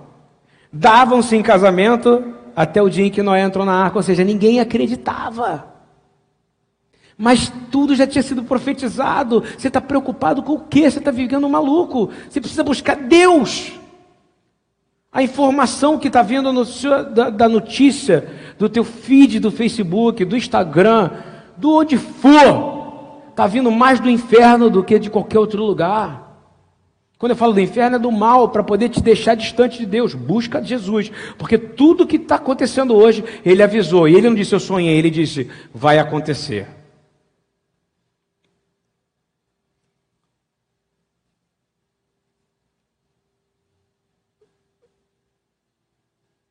Davam-se 0.71 1.35
em 1.35 1.41
casamento 1.41 2.23
até 2.55 2.81
o 2.81 2.89
dia 2.89 3.05
em 3.05 3.11
que 3.11 3.21
Noé 3.21 3.41
entrou 3.41 3.65
na 3.65 3.73
arca, 3.73 3.97
ou 3.97 4.03
seja, 4.03 4.23
ninguém 4.23 4.61
acreditava. 4.61 5.71
Mas 7.17 7.51
tudo 7.69 7.93
já 7.93 8.07
tinha 8.07 8.23
sido 8.23 8.43
profetizado. 8.43 9.43
Você 9.57 9.67
está 9.67 9.81
preocupado 9.81 10.41
com 10.41 10.53
o 10.53 10.59
quê? 10.59 10.89
Você 10.89 10.99
está 10.99 11.11
vivendo 11.11 11.45
um 11.45 11.49
maluco. 11.49 12.09
Você 12.29 12.39
precisa 12.39 12.63
buscar 12.63 12.95
Deus. 12.95 13.73
A 15.11 15.21
informação 15.21 15.99
que 15.99 16.07
está 16.07 16.21
vindo 16.21 16.51
no 16.53 16.63
seu, 16.63 17.05
da, 17.11 17.29
da 17.29 17.49
notícia, 17.49 18.27
do 18.57 18.69
teu 18.69 18.83
feed 18.85 19.39
do 19.39 19.51
Facebook, 19.51 20.23
do 20.23 20.37
Instagram, 20.37 21.11
do 21.57 21.75
onde 21.75 21.97
for, 21.97 23.21
está 23.29 23.45
vindo 23.45 23.69
mais 23.69 23.99
do 23.99 24.09
inferno 24.09 24.69
do 24.69 24.81
que 24.83 24.97
de 24.97 25.09
qualquer 25.09 25.37
outro 25.37 25.61
lugar. 25.63 26.30
Quando 27.21 27.33
eu 27.33 27.37
falo 27.37 27.53
do 27.53 27.61
inferno, 27.61 27.97
é 27.97 27.99
do 27.99 28.11
mal, 28.11 28.49
para 28.49 28.63
poder 28.63 28.89
te 28.89 28.99
deixar 28.99 29.35
distante 29.35 29.77
de 29.77 29.85
Deus. 29.85 30.15
Busca 30.15 30.59
Jesus. 30.59 31.11
Porque 31.37 31.55
tudo 31.55 32.07
que 32.07 32.15
está 32.15 32.33
acontecendo 32.33 32.95
hoje, 32.95 33.23
ele 33.45 33.61
avisou. 33.61 34.09
E 34.09 34.15
ele 34.15 34.27
não 34.27 34.33
disse 34.35 34.55
eu 34.55 34.59
sonhei, 34.59 34.97
ele 34.97 35.11
disse 35.11 35.47
vai 35.71 35.99
acontecer. 35.99 36.67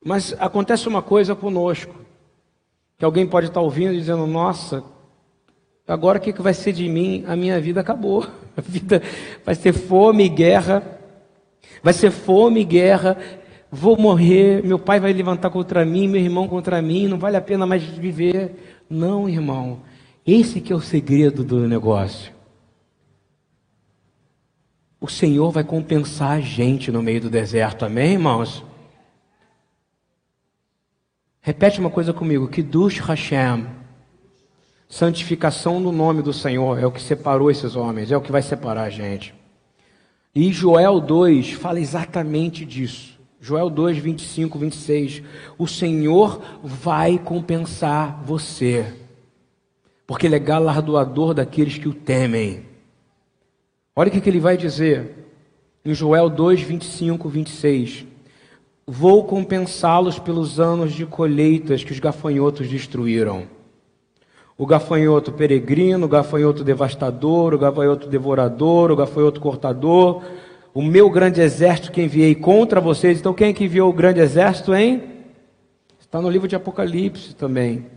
Mas 0.01 0.33
acontece 0.39 0.87
uma 0.87 1.01
coisa 1.01 1.35
conosco, 1.35 1.93
que 2.97 3.03
alguém 3.03 3.27
pode 3.27 3.47
estar 3.47 3.59
ouvindo 3.59 3.91
e 3.91 3.97
dizendo: 3.97 4.25
Nossa, 4.25 4.85
agora 5.87 6.17
o 6.17 6.21
que 6.21 6.41
vai 6.41 6.53
ser 6.53 6.73
de 6.73 6.87
mim? 6.87 7.23
A 7.27 7.35
minha 7.35 7.59
vida 7.59 7.81
acabou. 7.81 8.25
A 8.55 8.61
vida 8.61 9.01
vai 9.45 9.55
ser 9.55 9.73
fome 9.73 10.25
e 10.25 10.29
guerra. 10.29 10.83
Vai 11.81 11.93
ser 11.93 12.11
fome 12.11 12.61
e 12.61 12.65
guerra. 12.65 13.17
Vou 13.71 13.97
morrer, 13.97 14.61
meu 14.63 14.77
pai 14.77 14.99
vai 14.99 15.13
levantar 15.13 15.49
contra 15.49 15.85
mim, 15.85 16.07
meu 16.07 16.21
irmão 16.21 16.45
contra 16.45 16.81
mim, 16.81 17.07
não 17.07 17.17
vale 17.17 17.37
a 17.37 17.41
pena 17.41 17.65
mais 17.65 17.81
viver. 17.83 18.83
Não, 18.89 19.29
irmão. 19.29 19.79
Esse 20.27 20.59
que 20.59 20.73
é 20.73 20.75
o 20.75 20.81
segredo 20.81 21.43
do 21.43 21.65
negócio. 21.67 22.33
O 24.99 25.07
Senhor 25.07 25.49
vai 25.51 25.63
compensar 25.63 26.31
a 26.31 26.41
gente 26.41 26.91
no 26.91 27.01
meio 27.01 27.21
do 27.21 27.29
deserto, 27.29 27.85
amém, 27.85 28.13
irmãos? 28.13 28.63
Repete 31.41 31.79
uma 31.79 31.89
coisa 31.89 32.13
comigo: 32.13 32.47
que 32.47 32.61
Dush 32.61 32.99
Hashem 32.99 33.65
Santificação 34.91 35.79
no 35.79 35.89
nome 35.89 36.21
do 36.21 36.33
Senhor 36.33 36.77
é 36.77 36.85
o 36.85 36.91
que 36.91 37.01
separou 37.01 37.49
esses 37.49 37.77
homens, 37.77 38.11
é 38.11 38.17
o 38.17 38.19
que 38.19 38.31
vai 38.31 38.41
separar 38.41 38.83
a 38.83 38.89
gente. 38.89 39.33
E 40.35 40.51
Joel 40.51 40.99
2 40.99 41.53
fala 41.53 41.79
exatamente 41.79 42.65
disso. 42.65 43.17
Joel 43.39 43.69
2, 43.69 43.99
25, 43.99 44.59
26. 44.59 45.23
O 45.57 45.65
Senhor 45.65 46.41
vai 46.61 47.17
compensar 47.17 48.21
você, 48.25 48.93
porque 50.05 50.27
Ele 50.27 50.35
é 50.35 50.39
galardoador 50.39 51.33
daqueles 51.33 51.77
que 51.77 51.87
o 51.87 51.93
temem. 51.93 52.65
Olha 53.95 54.09
o 54.09 54.11
que, 54.11 54.29
ele 54.29 54.41
vai 54.41 54.57
dizer 54.57 55.25
em 55.85 55.93
Joel 55.93 56.29
2, 56.29 56.63
25, 56.63 57.29
26. 57.29 58.05
Vou 58.85 59.23
compensá-los 59.23 60.19
pelos 60.19 60.59
anos 60.59 60.91
de 60.91 61.05
colheitas 61.05 61.81
que 61.81 61.93
os 61.93 61.99
gafanhotos 61.99 62.67
destruíram 62.67 63.47
o 64.61 64.65
gafanhoto 64.67 65.31
peregrino, 65.31 66.05
o 66.05 66.07
gafanhoto 66.07 66.63
devastador, 66.63 67.51
o 67.51 67.57
gafanhoto 67.57 68.07
devorador, 68.07 68.91
o 68.91 68.95
gafanhoto 68.95 69.41
cortador, 69.41 70.21
o 70.71 70.83
meu 70.83 71.09
grande 71.09 71.41
exército 71.41 71.91
que 71.91 71.99
enviei 71.99 72.35
contra 72.35 72.79
vocês. 72.79 73.19
Então, 73.19 73.33
quem 73.33 73.49
é 73.49 73.53
que 73.53 73.63
enviou 73.63 73.89
o 73.89 73.93
grande 73.93 74.19
exército, 74.19 74.75
hein? 74.75 75.01
Está 75.99 76.21
no 76.21 76.29
livro 76.29 76.47
de 76.47 76.55
Apocalipse 76.55 77.33
também. 77.33 77.87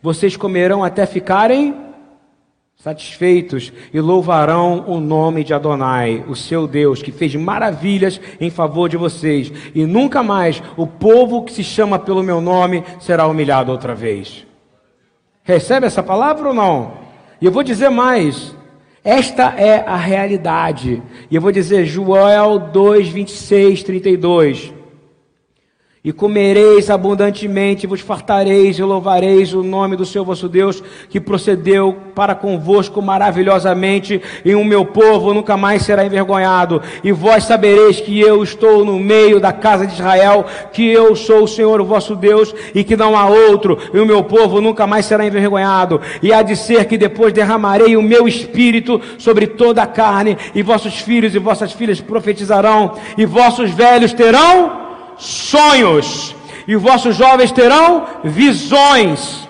Vocês 0.00 0.36
comerão 0.36 0.84
até 0.84 1.04
ficarem 1.04 1.74
satisfeitos 2.76 3.72
e 3.92 4.00
louvarão 4.00 4.84
o 4.86 5.00
nome 5.00 5.42
de 5.42 5.52
Adonai, 5.52 6.24
o 6.28 6.36
seu 6.36 6.68
Deus, 6.68 7.02
que 7.02 7.10
fez 7.10 7.34
maravilhas 7.34 8.20
em 8.40 8.50
favor 8.50 8.88
de 8.88 8.96
vocês. 8.96 9.52
E 9.74 9.84
nunca 9.84 10.22
mais 10.22 10.62
o 10.76 10.86
povo 10.86 11.42
que 11.42 11.52
se 11.52 11.64
chama 11.64 11.98
pelo 11.98 12.22
meu 12.22 12.40
nome 12.40 12.84
será 13.00 13.26
humilhado 13.26 13.72
outra 13.72 13.96
vez. 13.96 14.46
Recebe 15.44 15.86
essa 15.86 16.02
palavra 16.02 16.48
ou 16.48 16.54
não? 16.54 16.94
E 17.40 17.46
eu 17.46 17.52
vou 17.52 17.62
dizer 17.62 17.90
mais. 17.90 18.56
Esta 19.04 19.54
é 19.56 19.84
a 19.86 19.96
realidade. 19.96 21.00
E 21.30 21.36
eu 21.36 21.40
vou 21.40 21.52
dizer 21.52 21.84
Joel 21.84 22.58
2, 22.58 23.08
26, 23.08 23.82
32 23.84 24.73
e 26.04 26.12
comereis 26.12 26.90
abundantemente, 26.90 27.86
vos 27.86 28.02
fartareis 28.02 28.78
e 28.78 28.82
louvareis 28.82 29.54
o 29.54 29.62
nome 29.62 29.96
do 29.96 30.04
Senhor 30.04 30.22
vosso 30.22 30.50
Deus, 30.50 30.82
que 31.08 31.18
procedeu 31.18 31.96
para 32.14 32.34
convosco 32.34 33.00
maravilhosamente, 33.00 34.20
e 34.44 34.54
o 34.54 34.62
meu 34.62 34.84
povo 34.84 35.32
nunca 35.32 35.56
mais 35.56 35.80
será 35.80 36.04
envergonhado. 36.04 36.82
E 37.02 37.10
vós 37.10 37.44
sabereis 37.44 38.02
que 38.02 38.20
eu 38.20 38.42
estou 38.42 38.84
no 38.84 39.00
meio 39.00 39.40
da 39.40 39.50
casa 39.50 39.86
de 39.86 39.94
Israel, 39.94 40.44
que 40.74 40.86
eu 40.86 41.16
sou 41.16 41.44
o 41.44 41.48
Senhor 41.48 41.80
o 41.80 41.86
vosso 41.86 42.14
Deus, 42.14 42.54
e 42.74 42.84
que 42.84 42.98
não 42.98 43.16
há 43.16 43.26
outro, 43.26 43.78
e 43.94 43.98
o 43.98 44.04
meu 44.04 44.22
povo 44.22 44.60
nunca 44.60 44.86
mais 44.86 45.06
será 45.06 45.26
envergonhado. 45.26 46.02
E 46.22 46.34
há 46.34 46.42
de 46.42 46.54
ser 46.54 46.84
que 46.84 46.98
depois 46.98 47.32
derramarei 47.32 47.96
o 47.96 48.02
meu 48.02 48.28
espírito 48.28 49.00
sobre 49.16 49.46
toda 49.46 49.82
a 49.82 49.86
carne, 49.86 50.36
e 50.54 50.62
vossos 50.62 51.00
filhos 51.00 51.34
e 51.34 51.38
vossas 51.38 51.72
filhas 51.72 51.98
profetizarão, 51.98 52.92
e 53.16 53.24
vossos 53.24 53.70
velhos 53.70 54.12
terão 54.12 54.83
sonhos, 55.18 56.34
e 56.66 56.76
os 56.76 56.82
vossos 56.82 57.16
jovens 57.16 57.52
terão 57.52 58.06
visões. 58.22 59.44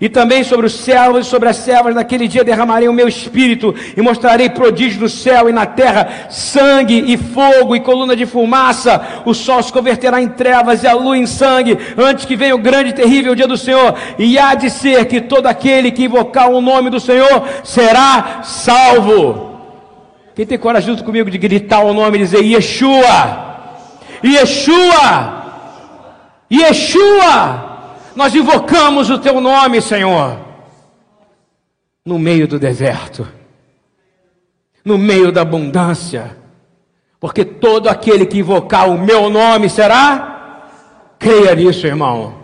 E 0.00 0.08
também 0.08 0.42
sobre 0.42 0.64
os 0.64 0.72
servos 0.72 1.26
e 1.26 1.28
sobre 1.28 1.50
as 1.50 1.56
servas, 1.56 1.94
naquele 1.94 2.26
dia 2.26 2.42
derramarei 2.42 2.88
o 2.88 2.92
meu 2.92 3.06
espírito 3.06 3.74
e 3.94 4.00
mostrarei 4.00 4.48
prodígios 4.48 4.98
no 5.02 5.10
céu 5.10 5.46
e 5.46 5.52
na 5.52 5.66
terra, 5.66 6.26
sangue 6.30 7.04
e 7.06 7.18
fogo 7.18 7.76
e 7.76 7.80
coluna 7.80 8.16
de 8.16 8.24
fumaça. 8.24 9.22
O 9.26 9.34
sol 9.34 9.62
se 9.62 9.70
converterá 9.70 10.22
em 10.22 10.28
trevas 10.28 10.82
e 10.82 10.86
a 10.86 10.94
lua 10.94 11.18
em 11.18 11.26
sangue, 11.26 11.76
antes 11.98 12.24
que 12.24 12.34
venha 12.34 12.54
o 12.54 12.58
grande 12.58 12.90
e 12.90 12.94
terrível 12.94 13.34
dia 13.34 13.46
do 13.46 13.58
Senhor. 13.58 13.94
E 14.18 14.38
há 14.38 14.54
de 14.54 14.70
ser 14.70 15.04
que 15.04 15.20
todo 15.20 15.46
aquele 15.46 15.90
que 15.90 16.04
invocar 16.04 16.48
o 16.48 16.62
nome 16.62 16.88
do 16.88 16.98
Senhor 16.98 17.46
será 17.62 18.40
salvo. 18.42 19.50
Quem 20.34 20.46
tem 20.46 20.56
coragem 20.56 20.88
junto 20.88 21.04
comigo 21.04 21.30
de 21.30 21.36
gritar 21.36 21.80
o 21.80 21.92
nome 21.92 22.16
e 22.16 22.20
dizer 22.20 22.42
Yeshua? 22.42 23.49
Yeshua, 24.24 25.44
Yeshua, 26.50 27.88
nós 28.14 28.34
invocamos 28.34 29.08
o 29.08 29.18
teu 29.18 29.40
nome, 29.40 29.80
Senhor, 29.80 30.38
no 32.04 32.18
meio 32.18 32.46
do 32.46 32.58
deserto, 32.58 33.26
no 34.84 34.98
meio 34.98 35.32
da 35.32 35.42
abundância, 35.42 36.36
porque 37.18 37.44
todo 37.44 37.88
aquele 37.88 38.26
que 38.26 38.38
invocar 38.38 38.88
o 38.88 38.98
meu 38.98 39.30
nome 39.30 39.68
será, 39.68 40.66
creia 41.18 41.54
nisso, 41.54 41.86
irmão. 41.86 42.40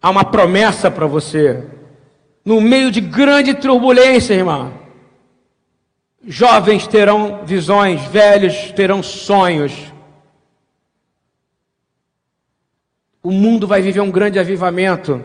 Há 0.00 0.10
uma 0.10 0.24
promessa 0.24 0.90
para 0.90 1.06
você, 1.06 1.64
no 2.44 2.60
meio 2.60 2.90
de 2.92 3.00
grande 3.00 3.54
turbulência, 3.54 4.34
irmão. 4.34 4.85
Jovens 6.26 6.88
terão 6.88 7.46
visões, 7.46 8.02
velhos 8.06 8.72
terão 8.72 9.00
sonhos. 9.00 9.72
O 13.22 13.30
mundo 13.30 13.64
vai 13.64 13.80
viver 13.80 14.00
um 14.00 14.10
grande 14.10 14.36
avivamento, 14.36 15.22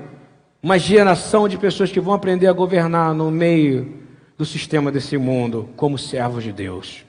uma 0.62 0.78
geração 0.78 1.49
de 1.49 1.58
pessoas 1.58 1.91
que 1.91 1.99
vão 1.99 2.14
aprender 2.14 2.45
a 2.45 2.54
governar 2.54 3.16
no 3.16 3.32
meio 3.32 3.99
do 4.38 4.45
sistema 4.45 4.91
desse 4.91 5.18
mundo 5.18 5.70
como 5.76 5.97
servos 5.97 6.43
de 6.43 6.54
Deus. 6.54 7.04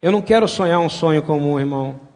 Eu 0.00 0.12
não 0.12 0.22
quero 0.22 0.46
sonhar 0.46 0.78
um 0.78 0.88
sonho 0.88 1.22
comum, 1.22 1.58
irmão. 1.58 2.11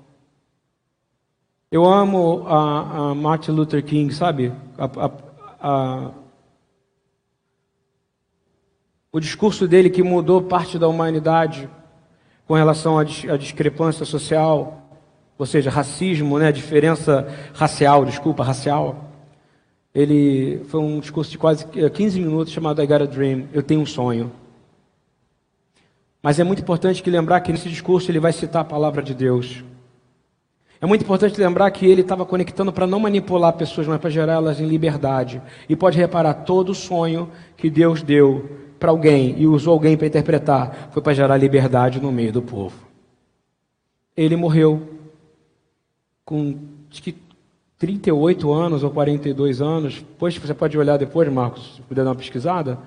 Eu 1.71 1.85
amo 1.85 2.47
a, 2.47 3.11
a 3.11 3.15
Martin 3.15 3.51
Luther 3.51 3.85
King, 3.85 4.15
sabe? 4.15 4.53
A, 4.79 5.11
a, 5.61 6.11
o 9.11 9.19
discurso 9.19 9.67
dele 9.67 9.91
que 9.91 10.01
mudou 10.01 10.43
parte 10.43 10.79
da 10.79 10.87
humanidade 10.87 11.69
com 12.47 12.55
relação 12.55 12.97
à, 12.97 13.03
discrepância 13.03 14.05
social, 14.05 15.01
ou 15.37 15.45
seja, 15.45 15.69
racismo, 15.69 16.39
né? 16.39 16.53
diferença 16.53 17.27
racial, 17.53 18.05
desculpa, 18.05 18.45
racial. 18.45 19.11
Ele 19.93 20.63
foi 20.69 20.81
um 20.81 21.01
discurso 21.01 21.33
de 21.33 21.39
quase 21.39 21.67
15 21.67 22.21
minutos 22.21 22.53
chamado 22.53 22.81
I 22.81 22.87
Got 22.87 23.03
a 23.03 23.07
Dream, 23.07 23.49
Eu 23.53 23.63
Tenho 23.63 23.81
um 23.81 23.87
Sonho. 23.87 24.31
Mas 26.23 26.39
é 26.39 26.45
muito 26.45 26.63
importante 26.63 27.03
que 27.03 27.11
lembrar 27.11 27.41
que 27.41 27.51
nesse 27.51 27.69
discurso 27.69 28.09
ele 28.09 28.21
vai 28.21 28.33
citar 28.33 28.63
a 28.63 28.65
palavra 28.65 29.03
de 29.03 29.15
Deus. 29.15 29.65
É 30.81 30.87
muito 30.87 31.03
importante 31.03 31.41
lembrar 31.41 31.71
que 31.71 31.87
ele 31.87 32.03
estava 32.03 32.27
conectando 32.27 32.73
para 32.73 32.87
não 32.87 33.01
manipular 33.01 33.53
pessoas, 33.55 33.87
mas 33.87 33.99
para 33.99 34.11
gerar 34.11 34.35
elas 34.35 34.61
em 34.61 34.67
liberdade. 34.67 35.41
E 35.69 35.75
pode 35.75 35.97
reparar, 35.97 36.35
todo 36.35 36.75
sonho 36.75 37.31
que 37.57 37.71
Deus 37.71 38.03
deu 38.03 38.51
para 38.79 38.91
alguém 38.91 39.35
e 39.39 39.47
usou 39.47 39.73
alguém 39.73 39.97
para 39.97 40.07
interpretar 40.07 40.91
foi 40.93 41.03
para 41.03 41.15
gerar 41.15 41.37
liberdade 41.39 42.01
no 42.01 42.13
meio 42.13 42.33
do 42.33 42.43
povo. 42.43 42.77
Ele 44.15 44.37
morreu 44.37 44.83
com 46.25 46.57
acho 46.91 47.03
que 47.03 47.17
38 47.79 48.53
anos 48.53 48.83
ou 48.83 48.91
42 48.91 49.61
anos. 49.61 49.97
Depois 49.97 50.37
você 50.37 50.55
pode 50.55 50.77
olhar 50.79 50.97
depois, 50.97 51.31
Marcos, 51.31 51.77
se 51.77 51.83
puder 51.83 52.05
dar 52.05 52.11
uma 52.11 52.17
pesquisada. 52.17 52.79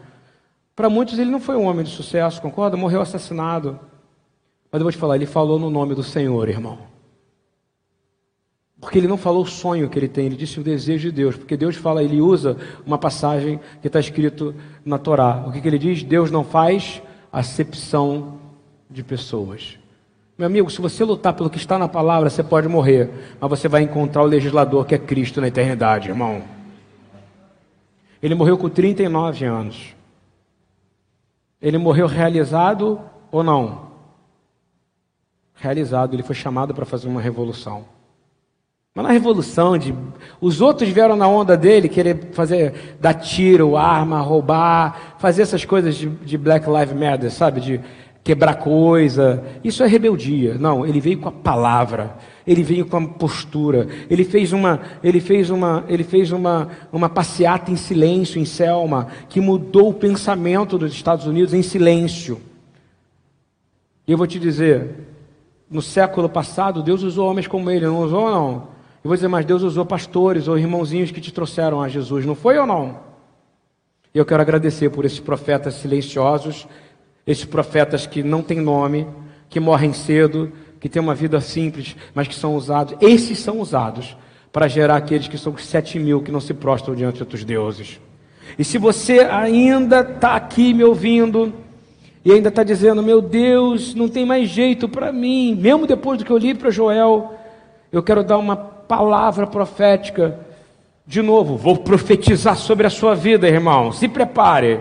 Para 0.75 0.89
muitos 0.89 1.19
ele 1.19 1.29
não 1.29 1.39
foi 1.39 1.55
um 1.55 1.65
homem 1.65 1.83
de 1.83 1.91
sucesso, 1.91 2.41
concorda? 2.41 2.77
Morreu 2.77 3.01
assassinado. 3.01 3.79
Mas 4.71 4.79
eu 4.79 4.85
vou 4.85 4.91
te 4.91 4.97
falar, 4.97 5.15
ele 5.15 5.25
falou 5.25 5.59
no 5.59 5.69
nome 5.69 5.95
do 5.95 6.03
Senhor, 6.03 6.47
irmão. 6.47 6.77
Porque 8.81 8.97
ele 8.97 9.07
não 9.07 9.17
falou 9.17 9.43
o 9.43 9.47
sonho 9.47 9.89
que 9.89 9.99
ele 9.99 10.07
tem, 10.07 10.27
ele 10.27 10.37
disse 10.37 10.59
o 10.59 10.63
desejo 10.63 11.09
de 11.09 11.15
Deus. 11.15 11.35
Porque 11.35 11.57
Deus 11.57 11.75
fala, 11.75 12.03
ele 12.03 12.21
usa 12.21 12.55
uma 12.85 12.97
passagem 12.97 13.59
que 13.81 13.87
está 13.87 13.99
escrito 13.99 14.55
na 14.85 14.97
Torá. 14.97 15.43
O 15.47 15.51
que, 15.51 15.59
que 15.59 15.67
ele 15.67 15.77
diz? 15.77 16.01
Deus 16.01 16.31
não 16.31 16.43
faz 16.43 17.01
acepção 17.31 18.39
de 18.89 19.03
pessoas. 19.03 19.77
Meu 20.37 20.47
amigo, 20.47 20.69
se 20.69 20.79
você 20.79 21.03
lutar 21.03 21.33
pelo 21.33 21.49
que 21.49 21.57
está 21.57 21.77
na 21.77 21.89
palavra, 21.89 22.29
você 22.29 22.41
pode 22.41 22.69
morrer, 22.69 23.09
mas 23.39 23.49
você 23.49 23.67
vai 23.67 23.83
encontrar 23.83 24.23
o 24.23 24.25
legislador 24.25 24.85
que 24.85 24.95
é 24.95 24.97
Cristo 24.97 25.41
na 25.41 25.49
eternidade, 25.49 26.07
irmão. 26.07 26.41
Ele 28.23 28.35
morreu 28.35 28.57
com 28.57 28.69
39 28.69 29.45
anos. 29.45 29.95
Ele 31.61 31.77
morreu 31.77 32.07
realizado 32.07 33.01
ou 33.29 33.43
não? 33.43 33.89
Realizado, 35.55 36.13
ele 36.13 36.23
foi 36.23 36.35
chamado 36.35 36.73
para 36.73 36.85
fazer 36.85 37.09
uma 37.09 37.19
revolução. 37.19 37.98
Mas 38.95 39.05
na 39.05 39.11
revolução 39.11 39.77
de. 39.77 39.93
Os 40.41 40.61
outros 40.61 40.89
vieram 40.89 41.15
na 41.15 41.27
onda 41.27 41.55
dele 41.55 41.87
querer 41.87 42.29
fazer, 42.31 42.97
dar 42.99 43.13
tiro, 43.13 43.77
arma, 43.77 44.19
roubar, 44.19 45.15
fazer 45.19 45.43
essas 45.43 45.63
coisas 45.63 45.95
de, 45.95 46.09
de 46.09 46.37
Black 46.37 46.67
Lives 46.69 46.93
Matter, 46.93 47.31
sabe? 47.31 47.61
De 47.61 47.81
quebrar 48.23 48.55
coisa. 48.55 49.43
Isso 49.63 49.83
é 49.83 49.87
rebeldia. 49.87 50.55
Não, 50.57 50.85
ele 50.85 50.99
veio 50.99 51.19
com 51.19 51.29
a 51.29 51.31
palavra. 51.31 52.17
Ele 52.45 52.63
veio 52.63 52.85
com 52.85 52.97
a 52.97 53.07
postura. 53.07 53.87
Ele 54.09 54.23
fez 54.23 54.51
uma, 54.51 54.81
ele 55.03 55.19
fez 55.19 55.49
uma, 55.49 55.85
ele 55.87 56.03
fez 56.03 56.31
uma, 56.31 56.69
uma 56.91 57.09
passeata 57.09 57.71
em 57.71 57.75
silêncio 57.75 58.41
em 58.41 58.45
Selma, 58.45 59.07
que 59.29 59.39
mudou 59.39 59.89
o 59.89 59.93
pensamento 59.93 60.77
dos 60.77 60.91
Estados 60.91 61.25
Unidos 61.27 61.53
em 61.53 61.61
silêncio. 61.61 62.41
E 64.07 64.11
eu 64.11 64.17
vou 64.17 64.25
te 64.25 64.39
dizer, 64.39 65.07
no 65.69 65.81
século 65.81 66.27
passado, 66.27 66.81
Deus 66.81 67.03
usou 67.03 67.29
homens 67.29 67.45
como 67.45 67.69
ele, 67.69 67.85
não 67.85 67.99
usou 67.99 68.31
não? 68.31 68.78
Vou 69.09 69.15
dizer, 69.15 69.27
mas 69.27 69.43
Deus 69.43 69.63
usou 69.63 69.83
pastores 69.83 70.47
ou 70.47 70.55
irmãozinhos 70.55 71.09
que 71.09 71.19
te 71.19 71.33
trouxeram 71.33 71.81
a 71.81 71.89
Jesus, 71.89 72.27
não 72.27 72.35
foi 72.35 72.59
ou 72.59 72.67
não? 72.67 72.99
Eu 74.13 74.23
quero 74.23 74.39
agradecer 74.39 74.91
por 74.91 75.03
esses 75.03 75.19
profetas 75.19 75.73
silenciosos, 75.73 76.67
esses 77.25 77.43
profetas 77.43 78.05
que 78.05 78.21
não 78.21 78.43
têm 78.43 78.61
nome, 78.61 79.07
que 79.49 79.59
morrem 79.59 79.93
cedo, 79.93 80.51
que 80.79 80.87
têm 80.87 81.01
uma 81.01 81.15
vida 81.15 81.41
simples, 81.41 81.95
mas 82.13 82.27
que 82.27 82.35
são 82.35 82.53
usados. 82.53 82.97
Esses 83.01 83.39
são 83.39 83.59
usados 83.59 84.15
para 84.51 84.67
gerar 84.67 84.97
aqueles 84.97 85.27
que 85.27 85.39
são 85.39 85.53
os 85.53 85.65
sete 85.65 85.97
mil 85.97 86.21
que 86.21 86.31
não 86.31 86.39
se 86.39 86.53
prostram 86.53 86.93
diante 86.93 87.23
outros 87.23 87.43
deuses. 87.43 87.99
E 88.59 88.63
se 88.63 88.77
você 88.77 89.21
ainda 89.21 90.01
está 90.01 90.35
aqui 90.35 90.71
me 90.71 90.83
ouvindo 90.83 91.51
e 92.23 92.31
ainda 92.31 92.49
está 92.49 92.63
dizendo, 92.63 93.01
meu 93.01 93.23
Deus, 93.23 93.95
não 93.95 94.07
tem 94.07 94.23
mais 94.23 94.49
jeito 94.49 94.87
para 94.87 95.11
mim, 95.11 95.55
mesmo 95.55 95.87
depois 95.87 96.19
do 96.19 96.23
que 96.23 96.31
eu 96.31 96.37
li 96.37 96.53
para 96.53 96.69
Joel, 96.69 97.33
eu 97.91 98.03
quero 98.03 98.23
dar 98.23 98.37
uma 98.37 98.77
palavra 98.89 99.45
profética. 99.45 100.39
De 101.05 101.21
novo, 101.21 101.55
vou 101.55 101.77
profetizar 101.77 102.57
sobre 102.57 102.87
a 102.87 102.89
sua 102.89 103.13
vida, 103.13 103.47
irmão. 103.47 103.91
Se 103.91 104.07
prepare. 104.07 104.79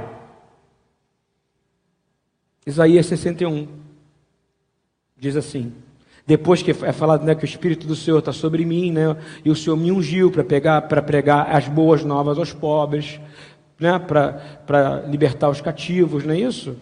Isaías 2.67 3.05
61 3.05 3.69
diz 5.15 5.37
assim: 5.37 5.75
depois 6.27 6.63
que 6.63 6.71
é 6.71 6.93
falado 6.93 7.23
né, 7.25 7.35
que 7.35 7.45
o 7.45 7.47
Espírito 7.47 7.87
do 7.87 7.95
Senhor 7.95 8.19
está 8.19 8.33
sobre 8.33 8.65
mim, 8.65 8.93
né, 8.93 9.15
e 9.45 9.51
o 9.51 9.57
Senhor 9.57 9.77
me 9.77 9.93
ungiu 9.93 10.31
para 10.31 10.43
pegar, 10.43 10.83
para 10.83 11.03
pregar 11.03 11.55
as 11.55 11.69
boas 11.69 12.03
novas 12.03 12.39
aos 12.39 12.53
pobres, 12.53 13.21
né, 13.79 13.99
para 13.99 15.05
libertar 15.07 15.51
os 15.51 15.61
cativos, 15.61 16.25
não 16.25 16.33
é 16.33 16.41
isso? 16.41 16.77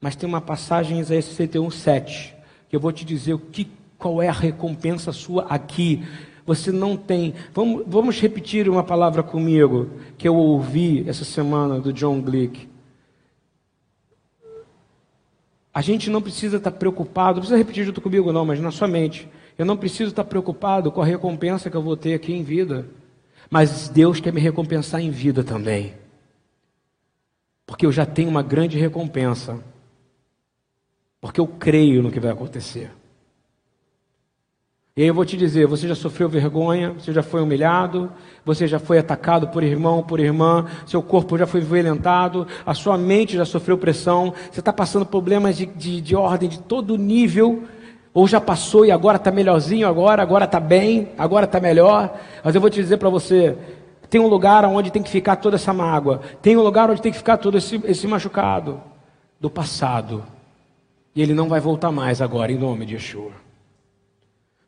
Mas 0.00 0.16
tem 0.16 0.26
uma 0.26 0.40
passagem 0.40 0.96
em 0.96 1.00
Isaías 1.00 1.26
61, 1.26 1.70
7, 1.70 2.34
que 2.70 2.76
eu 2.76 2.80
vou 2.80 2.92
te 2.92 3.04
dizer 3.04 3.34
o 3.34 3.38
que, 3.38 3.70
qual 4.02 4.20
é 4.20 4.26
a 4.26 4.32
recompensa 4.32 5.12
sua 5.12 5.46
aqui. 5.48 6.04
Você 6.44 6.72
não 6.72 6.96
tem. 6.96 7.34
Vamos, 7.54 7.84
vamos 7.86 8.20
repetir 8.20 8.68
uma 8.68 8.82
palavra 8.82 9.22
comigo 9.22 9.90
que 10.18 10.26
eu 10.26 10.34
ouvi 10.34 11.08
essa 11.08 11.24
semana 11.24 11.78
do 11.78 11.92
John 11.92 12.20
Glick. 12.20 12.68
A 15.72 15.80
gente 15.80 16.10
não 16.10 16.20
precisa 16.20 16.56
estar 16.56 16.72
preocupado, 16.72 17.36
não 17.36 17.42
precisa 17.42 17.56
repetir 17.56 17.84
junto 17.84 18.00
comigo, 18.00 18.32
não, 18.32 18.44
mas 18.44 18.60
na 18.60 18.72
sua 18.72 18.88
mente. 18.88 19.28
Eu 19.56 19.64
não 19.64 19.76
preciso 19.76 20.10
estar 20.10 20.24
preocupado 20.24 20.90
com 20.90 21.00
a 21.00 21.06
recompensa 21.06 21.70
que 21.70 21.76
eu 21.76 21.82
vou 21.82 21.96
ter 21.96 22.14
aqui 22.14 22.32
em 22.34 22.42
vida. 22.42 22.86
Mas 23.48 23.88
Deus 23.88 24.18
quer 24.18 24.32
me 24.32 24.40
recompensar 24.40 25.00
em 25.00 25.10
vida 25.10 25.44
também. 25.44 25.94
Porque 27.64 27.86
eu 27.86 27.92
já 27.92 28.04
tenho 28.04 28.28
uma 28.28 28.42
grande 28.42 28.76
recompensa. 28.76 29.62
Porque 31.20 31.40
eu 31.40 31.46
creio 31.46 32.02
no 32.02 32.10
que 32.10 32.18
vai 32.18 32.32
acontecer. 32.32 32.90
E 34.94 35.00
aí 35.00 35.08
eu 35.08 35.14
vou 35.14 35.24
te 35.24 35.38
dizer: 35.38 35.66
você 35.66 35.88
já 35.88 35.94
sofreu 35.94 36.28
vergonha, 36.28 36.92
você 36.98 37.14
já 37.14 37.22
foi 37.22 37.40
humilhado, 37.40 38.12
você 38.44 38.66
já 38.66 38.78
foi 38.78 38.98
atacado 38.98 39.48
por 39.48 39.62
irmão, 39.62 40.02
por 40.02 40.20
irmã, 40.20 40.66
seu 40.84 41.02
corpo 41.02 41.38
já 41.38 41.46
foi 41.46 41.62
violentado, 41.62 42.46
a 42.66 42.74
sua 42.74 42.98
mente 42.98 43.34
já 43.34 43.46
sofreu 43.46 43.78
pressão, 43.78 44.34
você 44.50 44.60
está 44.60 44.70
passando 44.70 45.06
problemas 45.06 45.56
de, 45.56 45.64
de, 45.64 45.98
de 46.02 46.14
ordem 46.14 46.46
de 46.46 46.58
todo 46.58 46.98
nível, 46.98 47.62
ou 48.12 48.28
já 48.28 48.38
passou 48.38 48.84
e 48.84 48.90
agora 48.90 49.16
está 49.16 49.30
melhorzinho, 49.30 49.88
agora, 49.88 50.22
agora 50.22 50.44
está 50.44 50.60
bem, 50.60 51.08
agora 51.16 51.46
está 51.46 51.58
melhor. 51.58 52.14
Mas 52.44 52.54
eu 52.54 52.60
vou 52.60 52.68
te 52.68 52.78
dizer 52.82 52.98
para 52.98 53.08
você: 53.08 53.56
tem 54.10 54.20
um 54.20 54.26
lugar 54.26 54.62
onde 54.66 54.90
tem 54.90 55.02
que 55.02 55.08
ficar 55.08 55.36
toda 55.36 55.56
essa 55.56 55.72
mágoa, 55.72 56.20
tem 56.42 56.54
um 56.54 56.62
lugar 56.62 56.90
onde 56.90 57.00
tem 57.00 57.12
que 57.12 57.16
ficar 57.16 57.38
todo 57.38 57.56
esse, 57.56 57.80
esse 57.84 58.06
machucado 58.06 58.78
do 59.40 59.48
passado. 59.48 60.22
E 61.16 61.22
ele 61.22 61.32
não 61.32 61.48
vai 61.48 61.60
voltar 61.60 61.90
mais 61.90 62.20
agora, 62.20 62.52
em 62.52 62.58
nome 62.58 62.84
de 62.84 62.94
Yeshua. 62.94 63.32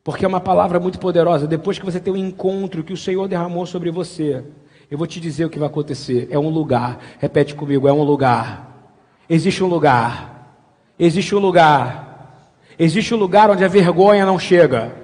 Porque 0.05 0.23
é 0.23 0.27
uma 0.27 0.39
palavra 0.39 0.79
muito 0.79 0.99
poderosa. 0.99 1.47
Depois 1.47 1.79
que 1.79 1.83
você 1.83 1.99
tem 1.99 2.13
um 2.13 2.15
encontro 2.15 2.83
que 2.83 2.93
o 2.93 2.97
Senhor 2.97 3.27
derramou 3.27 3.65
sobre 3.65 3.89
você, 3.89 4.45
eu 4.89 4.99
vou 4.99 5.07
te 5.07 5.19
dizer 5.19 5.45
o 5.45 5.49
que 5.49 5.57
vai 5.57 5.67
acontecer. 5.67 6.27
É 6.29 6.37
um 6.37 6.47
lugar. 6.47 6.99
Repete 7.17 7.55
comigo: 7.55 7.87
é 7.87 7.91
um 7.91 8.03
lugar. 8.03 8.93
Existe 9.27 9.63
um 9.63 9.67
lugar. 9.67 10.61
Existe 10.99 11.33
um 11.33 11.39
lugar. 11.39 12.53
Existe 12.77 13.15
um 13.15 13.17
lugar 13.17 13.49
onde 13.49 13.65
a 13.65 13.67
vergonha 13.67 14.27
não 14.27 14.37
chega. 14.37 14.95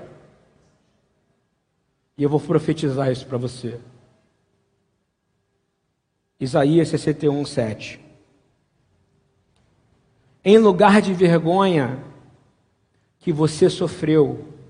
E 2.15 2.21
eu 2.21 2.29
vou 2.29 2.39
profetizar 2.39 3.11
isso 3.11 3.25
para 3.25 3.39
você. 3.39 3.79
Isaías 6.39 6.89
61, 6.89 7.43
7. 7.43 7.99
Em 10.45 10.59
lugar 10.59 11.01
de 11.01 11.11
vergonha 11.11 12.03
que 13.17 13.31
você 13.31 13.67
sofreu, 13.67 14.60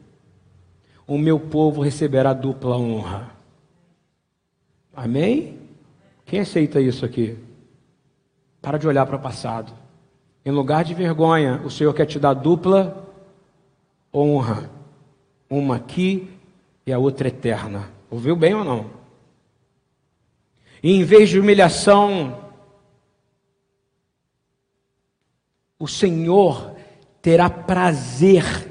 o 1.07 1.17
meu 1.17 1.39
povo 1.39 1.81
receberá 1.81 2.33
dupla 2.33 2.77
honra. 2.77 3.31
Amém? 4.95 5.59
Quem 6.25 6.39
aceita 6.39 6.79
isso 6.79 7.05
aqui? 7.05 7.37
Para 8.61 8.77
de 8.77 8.87
olhar 8.87 9.05
para 9.05 9.15
o 9.15 9.21
passado. 9.21 9.73
Em 10.45 10.51
lugar 10.51 10.83
de 10.83 10.93
vergonha, 10.93 11.61
o 11.63 11.69
Senhor 11.69 11.93
quer 11.93 12.05
te 12.05 12.19
dar 12.19 12.33
dupla 12.33 13.07
honra. 14.13 14.69
Uma 15.49 15.75
aqui 15.77 16.29
e 16.85 16.93
a 16.93 16.97
outra 16.97 17.27
eterna. 17.27 17.89
Ouviu 18.09 18.35
bem 18.35 18.53
ou 18.53 18.63
não? 18.63 18.89
E 20.83 20.91
em 20.91 21.03
vez 21.03 21.29
de 21.29 21.39
humilhação, 21.39 22.51
o 25.77 25.87
Senhor 25.87 26.75
terá 27.21 27.49
prazer 27.49 28.70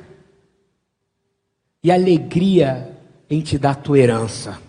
e 1.82 1.90
alegria 1.90 2.96
em 3.28 3.40
te 3.40 3.58
dar 3.58 3.76
tua 3.76 3.98
herança. 3.98 4.60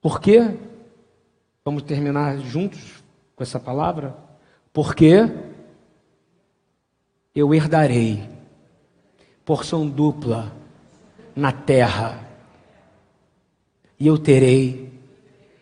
Por 0.00 0.20
quê? 0.20 0.56
Vamos 1.64 1.82
terminar 1.82 2.38
juntos 2.38 3.02
com 3.34 3.42
essa 3.42 3.58
palavra? 3.58 4.16
Porque 4.72 5.30
eu 7.34 7.54
herdarei 7.54 8.28
porção 9.44 9.88
dupla 9.88 10.52
na 11.34 11.52
terra 11.52 12.24
e 13.98 14.06
eu 14.06 14.18
terei 14.18 14.92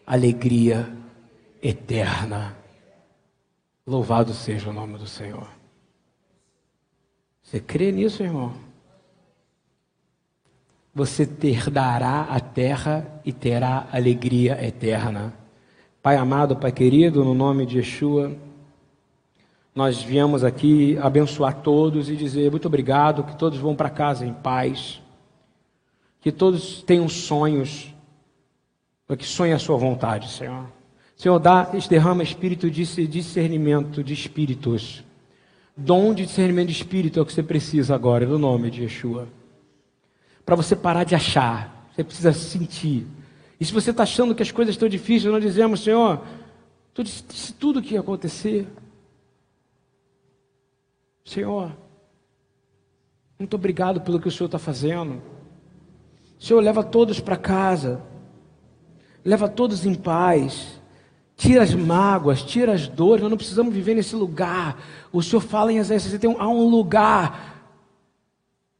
alegria 0.06 0.92
eterna. 1.62 2.56
Louvado 3.86 4.32
seja 4.34 4.70
o 4.70 4.72
nome 4.72 4.98
do 4.98 5.06
Senhor. 5.06 5.61
Você 7.52 7.60
crê 7.60 7.92
nisso, 7.92 8.22
irmão? 8.22 8.54
Você 10.94 11.28
herdará 11.42 12.22
a 12.22 12.40
terra 12.40 13.20
e 13.26 13.30
terá 13.30 13.86
alegria 13.92 14.58
eterna. 14.66 15.34
Pai 16.02 16.16
amado, 16.16 16.56
Pai 16.56 16.72
querido, 16.72 17.22
no 17.22 17.34
nome 17.34 17.66
de 17.66 17.76
Yeshua, 17.76 18.34
nós 19.74 20.00
viemos 20.00 20.42
aqui 20.42 20.96
abençoar 20.96 21.60
todos 21.60 22.08
e 22.08 22.16
dizer 22.16 22.50
muito 22.50 22.68
obrigado, 22.68 23.22
que 23.22 23.36
todos 23.36 23.58
vão 23.58 23.76
para 23.76 23.90
casa 23.90 24.24
em 24.24 24.32
paz, 24.32 25.02
que 26.22 26.32
todos 26.32 26.82
tenham 26.82 27.06
sonhos, 27.06 27.94
que 29.18 29.26
sonhem 29.26 29.52
a 29.52 29.58
sua 29.58 29.76
vontade, 29.76 30.30
Senhor. 30.30 30.72
Senhor, 31.14 31.38
dá, 31.38 31.64
derrama 31.64 32.22
espírito 32.22 32.70
de 32.70 33.06
discernimento 33.06 34.02
de 34.02 34.14
espíritos. 34.14 35.04
Dom 35.76 36.12
de 36.14 36.26
discernimento 36.26 36.68
de 36.68 36.74
espírito 36.74 37.18
é 37.18 37.22
o 37.22 37.26
que 37.26 37.32
você 37.32 37.42
precisa 37.42 37.94
agora, 37.94 38.26
no 38.26 38.38
nome 38.38 38.70
de 38.70 38.82
Yeshua 38.82 39.28
para 40.44 40.56
você 40.56 40.74
parar 40.74 41.04
de 41.04 41.14
achar. 41.14 41.88
Você 41.94 42.04
precisa 42.04 42.32
sentir. 42.32 43.06
E 43.60 43.64
se 43.64 43.72
você 43.72 43.90
está 43.90 44.02
achando 44.02 44.34
que 44.34 44.42
as 44.42 44.50
coisas 44.50 44.74
estão 44.74 44.88
difíceis, 44.88 45.32
nós 45.32 45.42
dizemos, 45.42 45.82
Senhor, 45.82 46.22
tu 46.92 47.04
disse 47.04 47.52
tudo 47.54 47.78
o 47.78 47.82
que 47.82 47.94
ia 47.94 48.00
acontecer. 48.00 48.66
Senhor, 51.24 51.76
muito 53.38 53.54
obrigado 53.54 54.00
pelo 54.00 54.20
que 54.20 54.28
o 54.28 54.30
Senhor 54.30 54.46
está 54.46 54.58
fazendo. 54.58 55.22
Senhor, 56.38 56.60
leva 56.60 56.82
todos 56.82 57.20
para 57.20 57.36
casa. 57.36 58.02
Leva 59.24 59.48
todos 59.48 59.86
em 59.86 59.94
paz. 59.94 60.81
Tira 61.42 61.64
as 61.64 61.74
mágoas, 61.74 62.40
tira 62.42 62.72
as 62.72 62.86
dores. 62.86 63.20
Nós 63.20 63.30
não 63.30 63.36
precisamos 63.36 63.74
viver 63.74 63.96
nesse 63.96 64.14
lugar. 64.14 64.76
O 65.12 65.20
Senhor 65.20 65.40
fala 65.40 65.72
em 65.72 65.78
Isaías, 65.78 66.04
você 66.04 66.18
tem 66.18 66.30
um, 66.30 66.40
há 66.40 66.46
um 66.46 66.68
lugar 66.68 67.52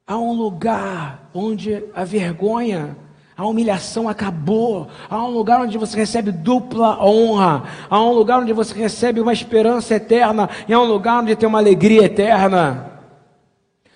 Há 0.06 0.18
um 0.18 0.32
lugar 0.32 1.30
onde 1.32 1.84
a 1.94 2.04
vergonha, 2.04 2.96
a 3.36 3.46
humilhação 3.46 4.08
acabou. 4.08 4.88
Há 5.08 5.16
um 5.24 5.30
lugar 5.30 5.60
onde 5.60 5.78
você 5.78 5.96
recebe 5.96 6.30
dupla 6.30 7.02
honra. 7.02 7.64
Há 7.88 7.98
um 8.00 8.12
lugar 8.12 8.40
onde 8.40 8.52
você 8.52 8.74
recebe 8.74 9.20
uma 9.20 9.32
esperança 9.32 9.94
eterna. 9.94 10.50
E 10.68 10.72
há 10.74 10.80
um 10.80 10.84
lugar 10.84 11.22
onde 11.22 11.34
tem 11.34 11.48
uma 11.48 11.60
alegria 11.60 12.04
eterna. 12.04 13.00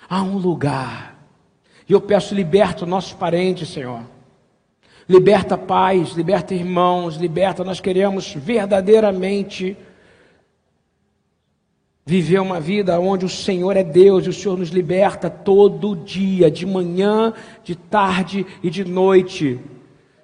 Há 0.09 0.23
um 0.23 0.39
lugar. 0.39 1.19
E 1.89 1.93
eu 1.93 2.01
peço, 2.01 2.35
liberta 2.35 2.87
nossos 2.87 3.13
parentes, 3.13 3.69
Senhor. 3.69 4.01
Liberta 5.09 5.57
pais, 5.57 6.11
liberta 6.11 6.55
irmãos, 6.55 7.17
liberta. 7.17 7.63
Nós 7.63 7.79
queremos 7.79 8.35
verdadeiramente 8.35 9.77
viver 12.05 12.41
uma 12.41 12.61
vida 12.61 12.99
onde 13.01 13.25
o 13.25 13.29
Senhor 13.29 13.77
é 13.77 13.85
Deus 13.85 14.27
e 14.27 14.31
o 14.31 14.33
Senhor 14.33 14.59
nos 14.59 14.71
liberta 14.71 15.31
todo 15.31 15.97
dia, 15.97 16.51
de 16.51 16.65
manhã, 16.65 17.33
de 17.63 17.77
tarde 17.77 18.47
e 18.63 18.71
de 18.71 18.85
noite. 18.85 19.61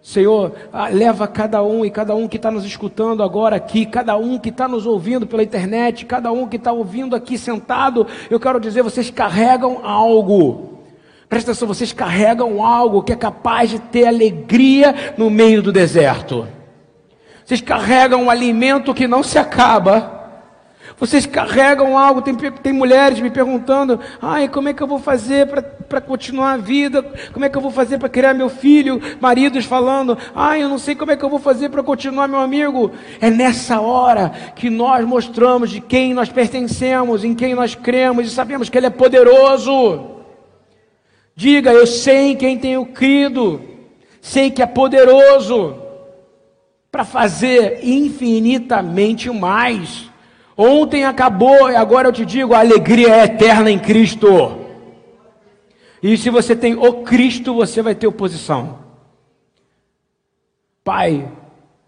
Senhor, 0.02 0.52
ah, 0.72 0.88
leva 0.88 1.28
cada 1.28 1.62
um 1.62 1.84
e 1.84 1.90
cada 1.90 2.12
um 2.16 2.26
que 2.26 2.36
está 2.36 2.50
nos 2.50 2.64
escutando 2.64 3.22
agora 3.22 3.54
aqui, 3.54 3.86
cada 3.86 4.16
um 4.16 4.36
que 4.36 4.48
está 4.48 4.66
nos 4.66 4.84
ouvindo 4.84 5.28
pela 5.28 5.44
internet, 5.44 6.06
cada 6.06 6.32
um 6.32 6.48
que 6.48 6.56
está 6.56 6.72
ouvindo 6.72 7.14
aqui 7.14 7.38
sentado, 7.38 8.04
eu 8.28 8.40
quero 8.40 8.58
dizer, 8.58 8.82
vocês 8.82 9.10
carregam 9.10 9.86
algo. 9.86 10.81
Presta 11.32 11.52
atenção, 11.52 11.66
vocês 11.66 11.94
carregam 11.94 12.62
algo 12.62 13.02
que 13.02 13.10
é 13.10 13.16
capaz 13.16 13.70
de 13.70 13.78
ter 13.78 14.06
alegria 14.06 15.14
no 15.16 15.30
meio 15.30 15.62
do 15.62 15.72
deserto. 15.72 16.46
Vocês 17.42 17.62
carregam 17.62 18.24
um 18.24 18.28
alimento 18.28 18.92
que 18.92 19.08
não 19.08 19.22
se 19.22 19.38
acaba 19.38 20.20
vocês 20.98 21.26
carregam 21.26 21.98
algo, 21.98 22.22
tem, 22.22 22.34
tem 22.36 22.72
mulheres 22.72 23.18
me 23.18 23.28
perguntando: 23.28 23.98
ai, 24.20 24.46
como 24.46 24.68
é 24.68 24.72
que 24.72 24.80
eu 24.80 24.86
vou 24.86 24.98
fazer 24.98 25.48
para 25.88 26.00
continuar 26.00 26.52
a 26.52 26.56
vida? 26.56 27.02
Como 27.32 27.44
é 27.44 27.48
que 27.48 27.56
eu 27.56 27.60
vou 27.60 27.72
fazer 27.72 27.98
para 27.98 28.08
criar 28.08 28.34
meu 28.34 28.48
filho? 28.48 29.00
Maridos 29.20 29.64
falando: 29.64 30.16
ai, 30.32 30.62
eu 30.62 30.68
não 30.68 30.78
sei 30.78 30.94
como 30.94 31.10
é 31.10 31.16
que 31.16 31.24
eu 31.24 31.28
vou 31.28 31.40
fazer 31.40 31.70
para 31.70 31.82
continuar 31.82 32.28
meu 32.28 32.40
amigo. 32.40 32.92
É 33.20 33.30
nessa 33.30 33.80
hora 33.80 34.30
que 34.54 34.70
nós 34.70 35.04
mostramos 35.04 35.70
de 35.70 35.80
quem 35.80 36.14
nós 36.14 36.28
pertencemos, 36.28 37.24
em 37.24 37.34
quem 37.34 37.54
nós 37.54 37.74
cremos 37.74 38.26
e 38.26 38.30
sabemos 38.30 38.68
que 38.68 38.78
Ele 38.78 38.86
é 38.86 38.90
poderoso. 38.90 40.11
Diga: 41.42 41.72
eu 41.72 41.88
sei 41.88 42.30
em 42.30 42.36
quem 42.36 42.56
tenho 42.56 42.86
crido, 42.86 43.60
sei 44.20 44.48
que 44.48 44.62
é 44.62 44.66
poderoso 44.66 45.76
para 46.88 47.04
fazer 47.04 47.80
infinitamente 47.82 49.28
mais. 49.28 50.08
Ontem 50.56 51.04
acabou 51.04 51.68
e 51.68 51.74
agora 51.74 52.06
eu 52.06 52.12
te 52.12 52.24
digo: 52.24 52.54
a 52.54 52.60
alegria 52.60 53.16
é 53.16 53.24
eterna 53.24 53.72
em 53.72 53.78
Cristo. 53.80 54.28
E 56.00 56.16
se 56.16 56.30
você 56.30 56.54
tem 56.54 56.74
o 56.74 57.02
Cristo, 57.02 57.54
você 57.54 57.82
vai 57.82 57.96
ter 57.96 58.06
oposição. 58.06 58.78
Pai, 60.84 61.28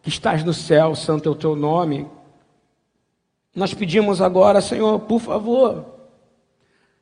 que 0.02 0.08
estás 0.08 0.42
no 0.42 0.52
céu, 0.52 0.96
santo 0.96 1.28
é 1.28 1.32
o 1.32 1.36
teu 1.36 1.54
nome. 1.54 2.08
Nós 3.54 3.72
pedimos 3.72 4.20
agora, 4.20 4.60
Senhor, 4.60 4.98
por 4.98 5.20
favor, 5.20 5.93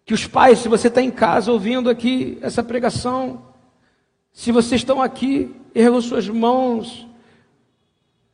que 0.05 0.15
os 0.15 0.27
pais, 0.27 0.59
se 0.59 0.69
você 0.69 0.89
está 0.89 1.01
em 1.01 1.11
casa 1.11 1.53
ouvindo 1.53 1.89
aqui 1.89 2.39
essa 2.43 2.63
pregação, 2.63 3.43
se 4.33 4.51
vocês 4.51 4.81
estão 4.81 5.01
aqui, 5.01 5.55
ergam 5.75 6.01
suas 6.01 6.29
mãos 6.29 7.07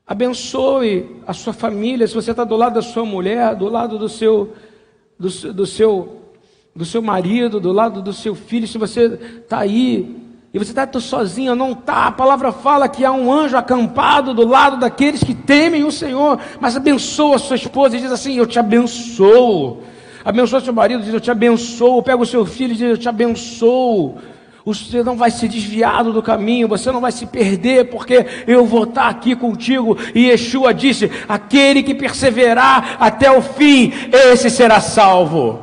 Abençoe 0.09 1.21
a 1.27 1.35
sua 1.35 1.53
família. 1.53 2.09
Se 2.09 2.15
você 2.15 2.31
está 2.31 2.43
do 2.43 2.57
lado 2.57 2.77
da 2.77 2.83
sua 2.83 3.05
mulher, 3.05 3.55
do 3.55 3.69
lado 3.69 3.99
do 3.99 4.09
seu, 4.09 4.55
do, 5.19 5.29
do, 5.53 5.67
seu, 5.67 6.23
do 6.75 6.87
seu 6.87 7.03
marido, 7.03 7.61
do 7.61 7.71
lado 7.71 8.01
do 8.01 8.15
seu 8.15 8.35
filho, 8.35 8.67
se 8.67 8.79
você 8.79 9.19
está 9.43 9.59
aí 9.59 10.17
e 10.53 10.59
você 10.59 10.71
está 10.71 10.89
sozinho, 10.99 11.55
não 11.55 11.73
está. 11.73 12.07
A 12.07 12.13
palavra 12.13 12.53
fala 12.53 12.89
que 12.89 13.05
há 13.05 13.13
um 13.13 13.31
anjo 13.31 13.59
acampado 13.59 14.33
do 14.33 14.49
lado 14.49 14.79
daqueles 14.79 15.23
que 15.23 15.35
temem 15.35 15.85
o 15.85 15.93
Senhor. 15.93 16.41
Mas 16.59 16.75
abençoa 16.75 17.37
a 17.37 17.39
sua 17.39 17.57
esposa 17.57 17.99
e 17.99 18.01
diz 18.01 18.11
assim: 18.11 18.35
Eu 18.35 18.47
te 18.47 18.59
abençoo. 18.59 19.83
Abençoa 20.25 20.61
seu 20.61 20.73
marido, 20.73 21.03
diz: 21.03 21.13
Eu 21.13 21.21
te 21.21 21.31
abençoo. 21.31 22.03
Pega 22.03 22.23
o 22.23 22.27
seu 22.27 22.45
filho 22.45 22.73
e 22.73 22.77
diz: 22.77 22.91
Eu 22.91 22.99
te 22.99 23.09
abençoo 23.09 24.19
você 24.69 25.03
não 25.03 25.17
vai 25.17 25.31
ser 25.31 25.49
desviado 25.49 26.13
do 26.13 26.23
caminho, 26.23 26.69
você 26.69 26.93
não 26.93 27.01
vai 27.01 27.11
se 27.11 27.25
perder, 27.25 27.87
porque 27.87 28.27
eu 28.47 28.67
vou 28.67 28.85
estar 28.85 29.09
aqui 29.09 29.35
contigo. 29.35 29.97
E 30.15 30.29
Yeshua 30.29 30.75
disse: 30.75 31.11
aquele 31.27 31.83
que 31.83 31.95
perseverar 31.95 32.97
até 33.01 33.31
o 33.31 33.41
fim, 33.41 33.93
esse 34.13 34.51
será 34.51 34.81
salvo. 34.81 35.61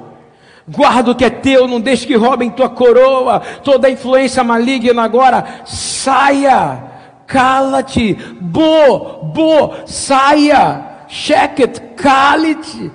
Guarda 0.67 1.11
o 1.11 1.15
que 1.15 1.23
é 1.23 1.29
teu, 1.29 1.67
não 1.67 1.79
deixe 1.79 2.07
que 2.07 2.15
roubem 2.15 2.49
tua 2.49 2.67
coroa, 2.67 3.39
toda 3.63 3.91
influência 3.91 4.43
maligna 4.43 5.03
agora, 5.03 5.61
saia, 5.65 6.83
cala-te, 7.27 8.15
bo, 8.41 9.25
bo, 9.25 9.85
saia, 9.85 10.83
cheque-te, 11.07 11.79
cale-te. 11.95 12.91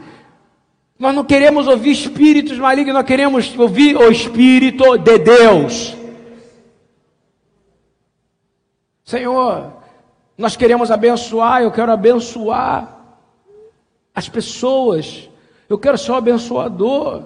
Nós 1.01 1.15
não 1.15 1.25
queremos 1.25 1.67
ouvir 1.67 1.93
espíritos 1.93 2.59
malignos, 2.59 2.93
nós 2.93 3.07
queremos 3.07 3.59
ouvir 3.59 3.97
o 3.97 4.13
Espírito 4.13 4.99
de 4.99 5.19
Deus. 5.19 5.97
Senhor, 9.03 9.73
nós 10.37 10.57
queremos 10.57 10.91
abençoar, 10.91 11.63
eu 11.63 11.71
quero 11.71 11.91
abençoar 11.91 12.99
as 14.15 14.29
pessoas, 14.29 15.31
eu 15.71 15.79
quero 15.79 15.97
ser 15.97 16.13
um 16.13 16.17
abençoador. 16.17 17.23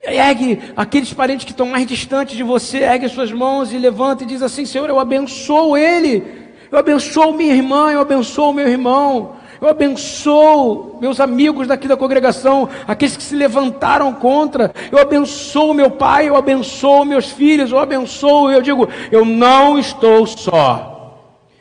Ergue 0.00 0.62
aqueles 0.74 1.12
parentes 1.12 1.44
que 1.44 1.50
estão 1.50 1.66
mais 1.66 1.86
distantes 1.86 2.34
de 2.34 2.42
você, 2.42 2.78
ergue 2.78 3.10
suas 3.10 3.30
mãos 3.30 3.74
e 3.74 3.78
levanta 3.78 4.24
e 4.24 4.26
diz 4.26 4.40
assim: 4.40 4.64
Senhor, 4.64 4.88
eu 4.88 4.98
abençoo 4.98 5.76
ele, 5.76 6.24
eu 6.72 6.78
abençoo 6.78 7.34
minha 7.34 7.52
irmã, 7.52 7.92
eu 7.92 8.00
abençoo 8.00 8.54
meu 8.54 8.66
irmão, 8.66 9.36
Eu 9.60 9.68
abençoo 9.68 10.98
meus 11.00 11.20
amigos 11.20 11.66
daqui 11.66 11.88
da 11.88 11.96
congregação, 11.96 12.68
aqueles 12.86 13.16
que 13.16 13.22
se 13.22 13.34
levantaram 13.34 14.12
contra. 14.12 14.72
Eu 14.90 14.98
abençoo 14.98 15.72
meu 15.72 15.90
pai, 15.90 16.28
eu 16.28 16.36
abençoo 16.36 17.04
meus 17.04 17.30
filhos, 17.30 17.70
eu 17.70 17.78
abençoo. 17.78 18.50
Eu 18.50 18.62
digo, 18.62 18.88
eu 19.10 19.24
não 19.24 19.78
estou 19.78 20.26
só. 20.26 20.96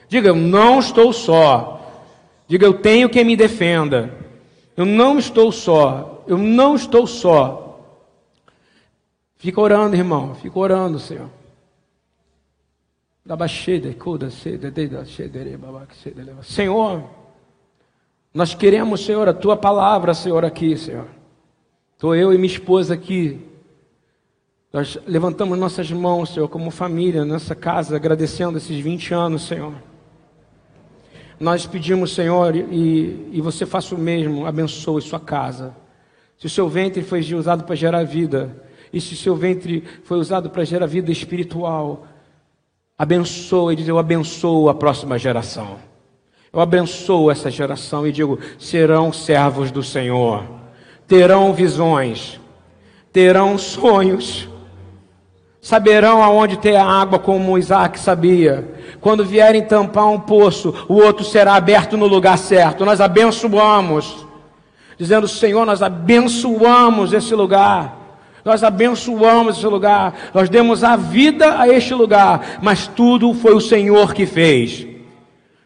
Diga, 0.08 0.30
eu 0.30 0.36
não 0.36 0.80
estou 0.80 1.12
só. 1.14 1.82
Diga, 2.48 2.66
eu 2.66 2.74
tenho 2.74 3.10
quem 3.10 3.24
me 3.24 3.36
defenda. 3.36 4.14
Eu 4.78 4.86
não 4.86 5.18
estou 5.18 5.52
só. 5.52 6.24
Eu 6.28 6.38
não 6.38 6.76
estou 6.76 7.08
só. 7.08 7.80
Fica 9.38 9.62
orando, 9.62 9.96
irmão. 9.96 10.36
Fica 10.36 10.58
orando, 10.58 11.00
Senhor. 11.00 11.30
Senhor, 16.44 17.04
nós 18.36 18.54
queremos, 18.54 19.06
Senhor, 19.06 19.30
a 19.30 19.34
tua 19.34 19.56
palavra, 19.56 20.14
Senhor, 20.14 20.44
aqui, 20.44 20.76
Senhor. 20.76 21.08
Estou 21.94 22.14
eu 22.14 22.34
e 22.34 22.38
minha 22.38 22.52
esposa 22.52 22.94
aqui. 22.94 23.40
Nós 24.74 24.98
levantamos 25.08 25.58
nossas 25.58 25.90
mãos, 25.90 26.34
Senhor, 26.34 26.50
como 26.50 26.70
família, 26.70 27.24
nessa 27.24 27.56
casa, 27.56 27.96
agradecendo 27.96 28.58
esses 28.58 28.78
20 28.78 29.14
anos, 29.14 29.48
Senhor. 29.48 29.74
Nós 31.40 31.66
pedimos, 31.66 32.14
Senhor, 32.14 32.58
e, 32.58 33.30
e 33.32 33.40
você 33.40 33.66
faça 33.66 33.96
o 33.96 33.98
mesmo, 33.98 34.46
abençoe 34.46 35.02
sua 35.02 35.20
casa. 35.20 35.74
Se 36.38 36.46
o 36.46 36.50
seu 36.50 36.68
ventre 36.68 37.04
foi 37.04 37.22
usado 37.34 37.64
para 37.64 37.74
gerar 37.74 38.04
vida, 38.04 38.64
e 38.92 39.00
se 39.00 39.14
o 39.14 39.18
seu 39.18 39.34
ventre 39.34 39.82
foi 40.04 40.18
usado 40.18 40.50
para 40.50 40.66
gerar 40.66 40.88
vida 40.88 41.10
espiritual, 41.10 42.06
abençoa 42.98 43.72
e 43.72 43.78
diz: 43.78 43.88
Eu 43.88 43.98
abençoo 43.98 44.68
a 44.68 44.74
próxima 44.74 45.18
geração. 45.18 45.95
Eu 46.56 46.62
abençoo 46.62 47.30
essa 47.30 47.52
geração 47.52 48.08
e 48.08 48.14
digo: 48.14 48.40
serão 48.58 49.12
servos 49.12 49.72
do 49.72 49.84
Senhor, 49.84 50.46
terão 51.06 51.52
visões, 51.52 52.40
terão 53.12 53.58
sonhos, 53.58 54.48
saberão 55.60 56.24
aonde 56.24 56.56
ter 56.56 56.78
a 56.78 56.86
água, 56.86 57.20
como 57.20 57.58
Isaac 57.58 58.00
sabia. 58.00 58.74
Quando 59.02 59.26
vierem 59.26 59.64
tampar 59.64 60.08
um 60.08 60.18
poço, 60.18 60.74
o 60.88 60.94
outro 60.94 61.26
será 61.26 61.56
aberto 61.56 61.98
no 61.98 62.08
lugar 62.08 62.38
certo. 62.38 62.86
Nós 62.86 63.02
abençoamos, 63.02 64.26
dizendo: 64.98 65.28
Senhor, 65.28 65.66
nós 65.66 65.82
abençoamos 65.82 67.12
esse 67.12 67.36
lugar. 67.36 68.02
Nós 68.46 68.64
abençoamos 68.64 69.58
esse 69.58 69.66
lugar, 69.66 70.14
nós 70.32 70.48
demos 70.50 70.84
a 70.84 70.96
vida 70.96 71.60
a 71.60 71.68
este 71.68 71.96
lugar, 71.96 72.60
mas 72.62 72.86
tudo 72.86 73.34
foi 73.34 73.56
o 73.56 73.60
Senhor 73.60 74.14
que 74.14 74.28
fez. 74.28 74.95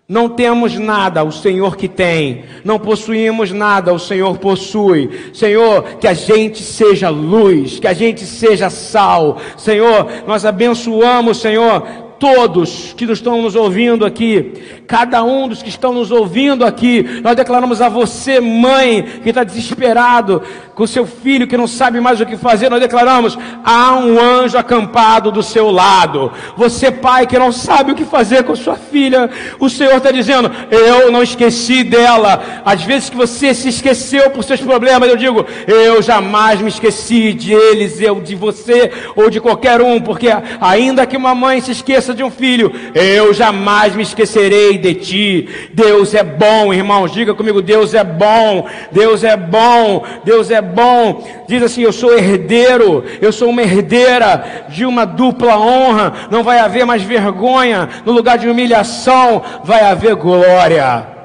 Não 0.10 0.27
temos 0.27 0.73
nada, 0.73 1.23
o 1.23 1.31
Senhor 1.31 1.77
que 1.77 1.88
tem. 1.88 2.44
Não 2.65 2.80
possuímos 2.80 3.52
nada, 3.52 3.94
o 3.94 3.99
Senhor 3.99 4.40
possui. 4.40 5.07
Senhor, 5.31 5.84
que 5.99 6.07
a 6.07 6.15
gente 6.15 6.64
seja 6.64 7.10
luz, 7.10 7.80
que 7.80 7.88
a 7.88 7.94
gente 7.94 8.22
seja 8.22 8.72
sal. 8.72 9.38
Senhor, 9.56 10.07
nós 10.26 10.45
abençoamos, 10.45 11.40
Senhor, 11.40 11.84
todos 12.18 12.91
que 12.98 13.06
estão 13.06 13.40
nos 13.40 13.56
ouvindo 13.56 14.03
aqui, 14.03 14.79
cada 14.90 15.24
um 15.24 15.48
dos 15.48 15.61
que 15.61 15.70
estão 15.70 15.94
nos 15.94 16.10
ouvindo 16.10 16.66
aqui, 16.66 17.22
nós 17.22 17.36
declaramos 17.36 17.80
a 17.80 17.88
você, 17.88 18.40
mãe, 18.40 19.03
que 19.22 19.30
está 19.30 19.44
desesperado 19.44 20.41
com 20.74 20.88
seu 20.88 21.06
filho 21.06 21.45
que 21.45 21.57
não 21.57 21.68
sabe 21.68 21.99
mais 21.99 22.20
o 22.20 22.26
que 22.26 22.36
fazer, 22.36 22.70
nós 22.70 22.80
declaramos: 22.80 23.38
há 23.64 23.98
um 23.98 24.20
anjo 24.20 24.57
acampado 24.57 25.32
do 25.32 25.44
seu 25.44 25.70
lado. 25.70 26.32
Você, 26.57 26.90
pai, 26.90 27.28
que 27.28 27.38
não 27.38 27.52
sabe 27.52 27.91
o 27.91 27.95
que 27.95 28.03
fazer 28.03 28.44
com 28.44 28.56
sua 28.56 28.78
filha, 28.78 29.30
o 29.60 29.70
Senhor 29.70 29.98
está 29.98 30.10
dizendo: 30.10 30.49
eu 30.72 31.11
não 31.11 31.22
esqueci 31.22 31.84
dela. 31.84 32.41
Às 32.66 32.82
vezes 32.82 33.11
que 33.11 33.18
você 33.18 33.53
se 33.53 33.70
esqueceu 33.70 34.32
por 34.32 34.44
seus 34.44 34.61
problemas, 34.61 35.07
eu 35.07 35.18
digo: 35.18 35.45
eu 35.68 36.02
jamais 36.02 36.61
me 36.61 36.70
esqueci 36.70 37.32
de 37.32 37.53
eles, 37.53 38.02
eu 38.02 38.20
de 38.22 38.34
você 38.34 38.91
ou 39.16 39.30
de 39.30 39.40
qualquer 39.40 39.82
um, 39.82 39.99
porque 39.99 40.30
ainda 40.60 41.06
que 41.06 41.16
uma 41.16 41.36
mãe 41.36 41.61
se 41.61 41.72
esqueça 41.72 42.11
de 42.11 42.24
um 42.24 42.32
filho, 42.32 42.72
eu 42.95 43.32
jamais 43.36 43.95
me 43.95 44.02
esquecerei 44.02 44.79
de 44.80 44.96
ti. 44.96 45.50
Deus 45.74 46.14
é 46.14 46.24
bom, 46.24 46.74
irmãos, 46.74 47.12
diga 47.12 47.36
comigo: 47.36 47.62
Deus 47.62 47.94
é 47.94 48.04
bom, 48.04 48.68
Deus 48.92 49.24
é 49.24 49.38
bom, 49.38 50.04
Deus 50.24 50.50
é 50.50 50.62
bom. 50.62 51.24
Diz 51.48 51.62
assim: 51.62 51.84
Eu 51.84 51.94
sou 51.94 52.18
herdeiro, 52.18 53.04
eu 53.22 53.32
sou 53.32 53.50
uma 53.50 53.62
herdeira 53.62 54.66
de 54.70 54.86
uma 54.86 55.06
dupla 55.06 55.60
honra. 55.60 56.14
Não 56.32 56.44
vai 56.44 56.60
haver 56.60 56.86
mais 56.86 57.04
vergonha, 57.04 57.88
no 58.06 58.12
lugar 58.12 58.38
de 58.38 58.50
humilhação, 58.50 59.42
vai 59.64 59.82
haver 59.82 60.16
glória. 60.16 61.20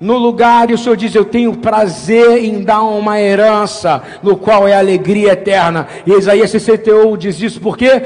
No 0.00 0.16
lugar, 0.16 0.70
e 0.70 0.74
o 0.74 0.78
Senhor 0.78 0.96
diz: 0.96 1.14
Eu 1.14 1.24
tenho 1.24 1.56
prazer 1.56 2.44
em 2.44 2.62
dar 2.62 2.82
uma 2.82 3.20
herança, 3.20 4.00
no 4.22 4.36
qual 4.36 4.68
é 4.68 4.74
alegria 4.74 5.32
eterna. 5.32 5.88
E 6.06 6.12
Isaías 6.12 6.50
61 6.50 7.16
diz 7.16 7.40
isso 7.40 7.60
porque 7.60 8.02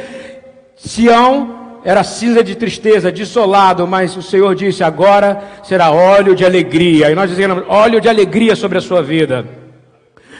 Sião 0.75 1.62
era 1.85 2.05
cinza 2.05 2.45
de 2.45 2.55
tristeza, 2.55 3.11
desolado, 3.11 3.87
mas 3.87 4.17
o 4.17 4.23
Senhor 4.23 4.55
disse: 4.55 4.85
agora 4.85 5.43
será 5.65 5.91
óleo 5.91 6.35
de 6.35 6.45
alegria. 6.45 7.11
E 7.11 7.15
nós 7.15 7.29
dizemos: 7.29 7.65
óleo 7.69 8.01
de 8.01 8.09
alegria 8.09 8.55
sobre 8.55 8.79
a 8.79 8.81
sua 8.81 9.03
vida. 9.03 9.45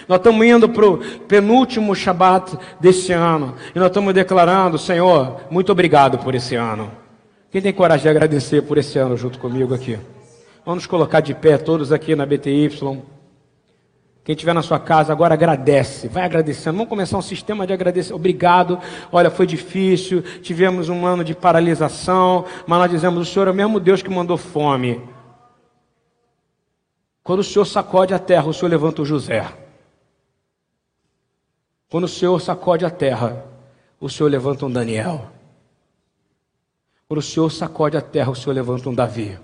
Nós 0.09 0.19
estamos 0.19 0.47
indo 0.47 0.69
para 0.69 0.87
o 0.87 0.99
penúltimo 0.99 1.95
Shabat 1.95 2.57
desse 2.81 3.13
ano. 3.13 3.55
E 3.75 3.79
nós 3.79 3.89
estamos 3.89 4.15
declarando: 4.15 4.79
Senhor, 4.79 5.41
muito 5.51 5.73
obrigado 5.73 6.19
por 6.19 6.35
esse 6.35 6.55
ano. 6.55 6.91
Quem 7.51 7.61
tem 7.61 7.73
coragem 7.73 8.05
de 8.05 8.09
agradecer 8.09 8.63
por 8.63 8.79
esse 8.79 8.99
ano 8.99 9.17
junto 9.17 9.39
comigo 9.39 9.75
aqui? 9.75 9.99
Vamos 10.65 10.87
colocar 10.87 11.21
de 11.21 11.35
pé 11.35 11.59
todos 11.59 11.93
aqui 11.93 12.15
na 12.15 12.25
BTY. 12.25 12.71
Quem 14.25 14.35
estiver 14.35 14.55
na 14.55 14.63
sua 14.63 14.79
casa 14.79 15.13
agora 15.13 15.35
agradece, 15.35 16.07
vai 16.07 16.23
agradecendo. 16.23 16.77
Vamos 16.77 16.89
começar 16.89 17.19
um 17.19 17.23
sistema 17.23 17.67
de 17.67 17.73
agradecer. 17.73 18.15
Obrigado. 18.15 18.79
Olha, 19.11 19.31
foi 19.31 19.47
difícil, 19.47 20.23
tivemos 20.41 20.89
um 20.89 21.05
ano 21.05 21.25
de 21.25 21.35
paralisação, 21.35 22.45
mas 22.65 22.79
nós 22.79 22.91
dizemos: 22.91 23.29
o 23.29 23.31
Senhor 23.31 23.49
é 23.49 23.51
o 23.51 23.55
mesmo 23.55 23.81
Deus 23.81 24.01
que 24.01 24.09
mandou 24.09 24.37
fome. 24.37 25.03
Quando 27.25 27.41
o 27.41 27.45
Senhor 27.45 27.65
sacode 27.65 28.15
a 28.15 28.19
terra, 28.19 28.47
o 28.47 28.55
Senhor 28.55 28.69
levanta 28.69 29.03
o 29.03 29.05
José. 29.05 29.45
Quando 31.91 32.05
o 32.05 32.09
Senhor 32.09 32.41
sacode 32.41 32.85
a 32.85 32.91
terra, 32.91 33.45
o 34.01 34.09
Senhor 34.09 34.29
levanta 34.29 34.67
um 34.67 34.71
Daniel. 34.71 35.31
Quando 37.09 37.19
o 37.19 37.23
Senhor 37.23 37.51
sacode 37.51 37.97
a 37.97 38.01
terra, 38.01 38.31
o 38.31 38.37
Senhor 38.37 38.55
levanta 38.55 38.89
um 38.89 38.95
Davi. 38.95 39.39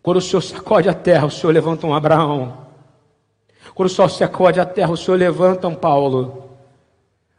Quando 0.00 0.18
o 0.18 0.22
Senhor 0.22 0.42
sacode 0.42 0.88
a 0.88 0.94
terra, 0.94 1.26
o 1.26 1.30
Senhor 1.30 1.52
levanta 1.52 1.86
um 1.86 1.94
Abraão. 1.94 2.63
Quando 3.74 3.88
o 3.88 3.92
sol 3.92 4.08
se 4.08 4.22
acode 4.22 4.60
a 4.60 4.66
terra, 4.66 4.92
o 4.92 4.96
Senhor 4.96 5.16
levanta 5.16 5.66
um 5.66 5.74
Paulo. 5.74 6.44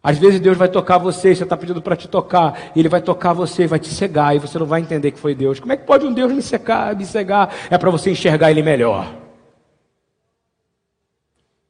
Às 0.03 0.19
vezes 0.19 0.39
Deus 0.39 0.57
vai 0.57 0.67
tocar 0.67 0.97
você, 0.97 1.33
você 1.33 1.43
está 1.43 1.57
pedindo 1.57 1.81
para 1.81 1.95
te 1.95 2.07
tocar, 2.07 2.71
e 2.75 2.79
Ele 2.79 2.89
vai 2.89 3.01
tocar 3.01 3.33
você, 3.33 3.65
vai 3.65 3.79
te 3.79 3.89
cegar, 3.89 4.35
e 4.35 4.39
você 4.39 4.59
não 4.59 4.65
vai 4.65 4.81
entender 4.81 5.11
que 5.11 5.19
foi 5.19 5.33
Deus. 5.33 5.59
Como 5.59 5.71
é 5.71 5.77
que 5.77 5.83
pode 5.83 6.05
um 6.05 6.13
Deus 6.13 6.31
me 6.31 6.41
secar, 6.41 6.95
me 6.95 7.05
cegar? 7.05 7.51
É 7.71 7.77
para 7.77 7.89
você 7.89 8.11
enxergar 8.11 8.51
Ele 8.51 8.61
melhor. 8.61 9.15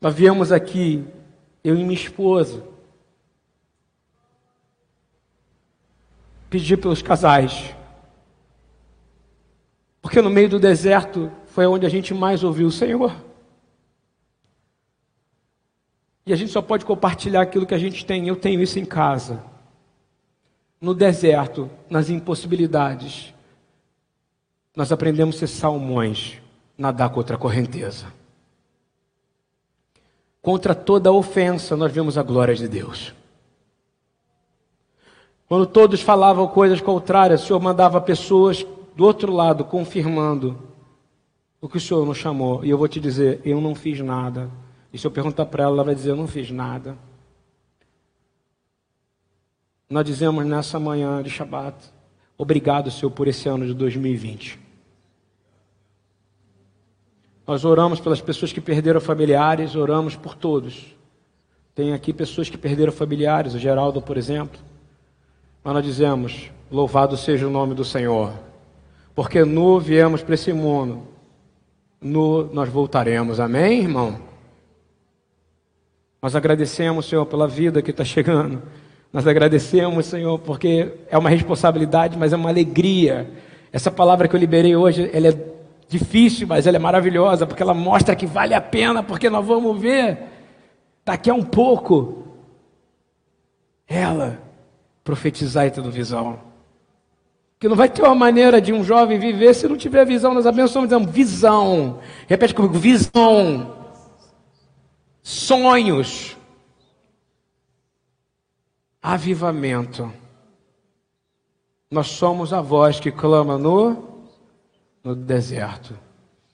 Nós 0.01 0.13
viemos 0.13 0.51
aqui, 0.51 1.05
eu 1.63 1.75
e 1.75 1.83
minha 1.83 1.93
esposa, 1.93 2.61
pedir 6.49 6.77
pelos 6.77 7.01
casais. 7.01 7.73
Porque 10.01 10.21
no 10.21 10.29
meio 10.29 10.49
do 10.49 10.59
deserto 10.59 11.31
foi 11.47 11.65
onde 11.65 11.85
a 11.85 11.89
gente 11.89 12.13
mais 12.13 12.43
ouviu 12.43 12.67
o 12.67 12.71
Senhor. 12.71 13.24
E 16.25 16.33
a 16.33 16.35
gente 16.35 16.51
só 16.51 16.61
pode 16.61 16.85
compartilhar 16.85 17.41
aquilo 17.41 17.65
que 17.65 17.73
a 17.75 17.77
gente 17.77 18.05
tem. 18.05 18.27
Eu 18.27 18.35
tenho 18.35 18.61
isso 18.61 18.79
em 18.79 18.85
casa. 18.85 19.43
No 20.81 20.93
deserto, 20.93 21.69
nas 21.89 22.09
impossibilidades, 22.09 23.33
nós 24.75 24.91
aprendemos 24.91 25.35
a 25.35 25.39
ser 25.39 25.47
salmões, 25.47 26.41
nadar 26.77 27.09
contra 27.09 27.35
a 27.35 27.39
correnteza. 27.39 28.07
Contra 30.41 30.75
toda 30.75 31.11
ofensa, 31.11 31.75
nós 31.75 31.91
vemos 31.91 32.17
a 32.17 32.23
glória 32.23 32.55
de 32.55 32.67
Deus. 32.67 33.13
Quando 35.47 35.65
todos 35.67 36.01
falavam 36.01 36.47
coisas 36.47 36.81
contrárias, 36.81 37.43
o 37.43 37.47
Senhor 37.47 37.59
mandava 37.59 38.01
pessoas 38.01 38.65
do 38.95 39.05
outro 39.05 39.31
lado 39.31 39.63
confirmando 39.63 40.57
o 41.61 41.69
que 41.69 41.77
o 41.77 41.81
Senhor 41.81 42.05
nos 42.05 42.17
chamou. 42.17 42.65
E 42.65 42.69
eu 42.69 42.77
vou 42.77 42.87
te 42.87 42.99
dizer: 42.99 43.41
eu 43.45 43.61
não 43.61 43.75
fiz 43.75 43.99
nada. 43.99 44.49
E 44.95 44.97
se 44.97 45.05
eu 45.05 45.11
perguntar 45.11 45.45
para 45.47 45.65
ela, 45.65 45.73
ela 45.73 45.83
vai 45.83 45.93
dizer: 45.93 46.11
Eu 46.11 46.15
não 46.15 46.25
fiz 46.25 46.49
nada. 46.49 46.97
Nós 49.89 50.05
dizemos 50.05 50.45
nessa 50.45 50.79
manhã 50.79 51.21
de 51.21 51.29
Shabat: 51.29 51.75
Obrigado, 52.37 52.89
Senhor, 52.89 53.11
por 53.11 53.27
esse 53.27 53.49
ano 53.49 53.65
de 53.65 53.73
2020. 53.73 54.57
Nós 57.45 57.65
oramos 57.65 57.99
pelas 57.99 58.21
pessoas 58.21 58.53
que 58.53 58.61
perderam 58.61 59.01
familiares, 59.01 59.75
oramos 59.75 60.15
por 60.15 60.33
todos. 60.33 60.95
Tem 61.75 61.91
aqui 61.91 62.13
pessoas 62.13 62.49
que 62.49 62.57
perderam 62.57 62.93
familiares, 62.93 63.53
o 63.53 63.59
Geraldo, 63.59 64.01
por 64.01 64.15
exemplo. 64.15 64.61
Mas 65.61 65.73
nós 65.73 65.83
dizemos: 65.83 66.49
Louvado 66.71 67.17
seja 67.17 67.45
o 67.45 67.51
nome 67.51 67.75
do 67.75 67.83
Senhor. 67.83 68.31
Porque 69.13 69.43
nu 69.43 69.77
viemos 69.77 70.23
para 70.23 70.35
esse 70.35 70.53
mundo 70.53 71.05
no 71.99 72.45
nós 72.53 72.69
voltaremos. 72.69 73.41
Amém, 73.41 73.81
irmão? 73.81 74.34
Nós 76.25 76.35
agradecemos, 76.35 77.05
Senhor, 77.05 77.23
pela 77.27 77.47
vida 77.47 77.83
que 77.83 77.91
está 77.91 78.03
chegando. 78.03 78.59
Nós 79.13 79.27
agradecemos, 79.27 80.07
Senhor, 80.07 80.39
porque 80.39 80.91
é 81.07 81.15
uma 81.15 81.29
responsabilidade, 81.29 82.17
mas 82.17 82.33
é 82.33 82.35
uma 82.35 82.49
alegria. 82.49 83.29
Essa 83.71 83.91
palavra 83.91 84.27
que 84.27 84.35
eu 84.35 84.39
liberei 84.39 84.75
hoje, 84.75 85.07
ela 85.13 85.27
é 85.27 85.37
difícil, 85.87 86.47
mas 86.47 86.65
ela 86.65 86.77
é 86.77 86.79
maravilhosa, 86.79 87.45
porque 87.45 87.61
ela 87.61 87.75
mostra 87.75 88.15
que 88.15 88.25
vale 88.25 88.55
a 88.55 88.59
pena, 88.59 89.03
porque 89.03 89.29
nós 89.29 89.45
vamos 89.45 89.79
ver 89.79 90.17
daqui 91.05 91.29
a 91.29 91.35
um 91.35 91.43
pouco 91.43 92.23
ela 93.87 94.39
profetizar 95.03 95.67
e 95.67 95.69
tendo 95.69 95.91
visão. 95.91 96.39
Que 97.59 97.67
não 97.67 97.75
vai 97.75 97.87
ter 97.87 98.01
uma 98.01 98.15
maneira 98.15 98.59
de 98.59 98.73
um 98.73 98.83
jovem 98.83 99.19
viver 99.19 99.53
se 99.53 99.67
não 99.67 99.77
tiver 99.77 100.03
visão. 100.07 100.33
Nós 100.33 100.47
abençoamos 100.47 100.89
dizendo 100.89 101.07
visão. 101.07 101.99
Repete 102.27 102.55
comigo, 102.55 102.73
visão. 102.73 103.84
Sonhos. 105.25 106.37
Avivamento. 109.01 110.13
Nós 111.89 112.09
somos 112.09 112.53
a 112.53 112.61
voz 112.61 112.99
que 112.99 113.11
clama 113.11 113.57
no, 113.57 114.27
no 115.03 115.15
deserto. 115.15 115.97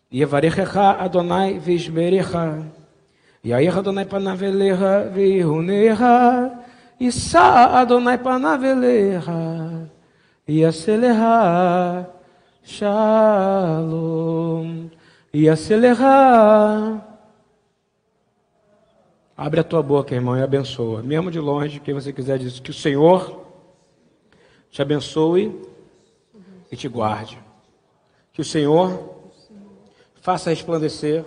Yevarechecha 0.10 0.92
Adonai 0.92 1.60
vishberecha. 1.60 2.66
Yair 3.44 3.78
Adonai 3.78 4.06
panavelecha 4.06 5.10
vihunecha. 5.14 6.64
Issa 6.98 7.78
Adonai 7.78 8.20
panavelecha. 8.20 9.90
Yaselecha. 10.48 12.08
Shalom. 12.64 13.90
Yaselecha. 15.34 17.11
Abre 19.42 19.60
a 19.60 19.64
tua 19.64 19.82
boca, 19.82 20.14
irmão, 20.14 20.38
e 20.38 20.44
abençoa. 20.44 21.02
Mesmo 21.02 21.32
de 21.32 21.40
longe, 21.40 21.80
quem 21.80 21.96
você 21.96 22.14
quiser 22.14 22.38
dizer 22.38 22.62
que 22.62 22.70
o 22.70 22.74
Senhor 22.76 23.44
te 24.70 24.84
abençoe 24.84 25.60
e 26.72 26.78
te 26.78 26.88
guarde. 26.88 27.40
Que 28.34 28.42
o 28.42 28.46
Senhor 28.46 29.16
faça 30.22 30.52
resplandecer 30.52 31.26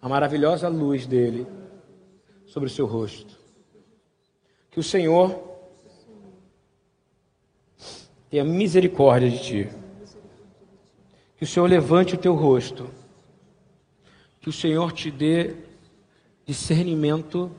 a 0.00 0.08
maravilhosa 0.08 0.66
luz 0.68 1.06
dele 1.06 1.46
sobre 2.46 2.70
o 2.70 2.72
seu 2.72 2.86
rosto. 2.86 3.36
Que 4.70 4.80
o 4.80 4.82
Senhor 4.82 5.38
tenha 8.30 8.44
misericórdia 8.44 9.28
de 9.28 9.42
ti. 9.42 9.68
Que 11.36 11.44
o 11.44 11.46
Senhor 11.46 11.68
levante 11.68 12.14
o 12.14 12.18
teu 12.18 12.34
rosto. 12.34 12.88
Que 14.40 14.48
o 14.48 14.52
Senhor 14.54 14.90
te 14.90 15.10
dê 15.10 15.67
discernimento 16.48 17.50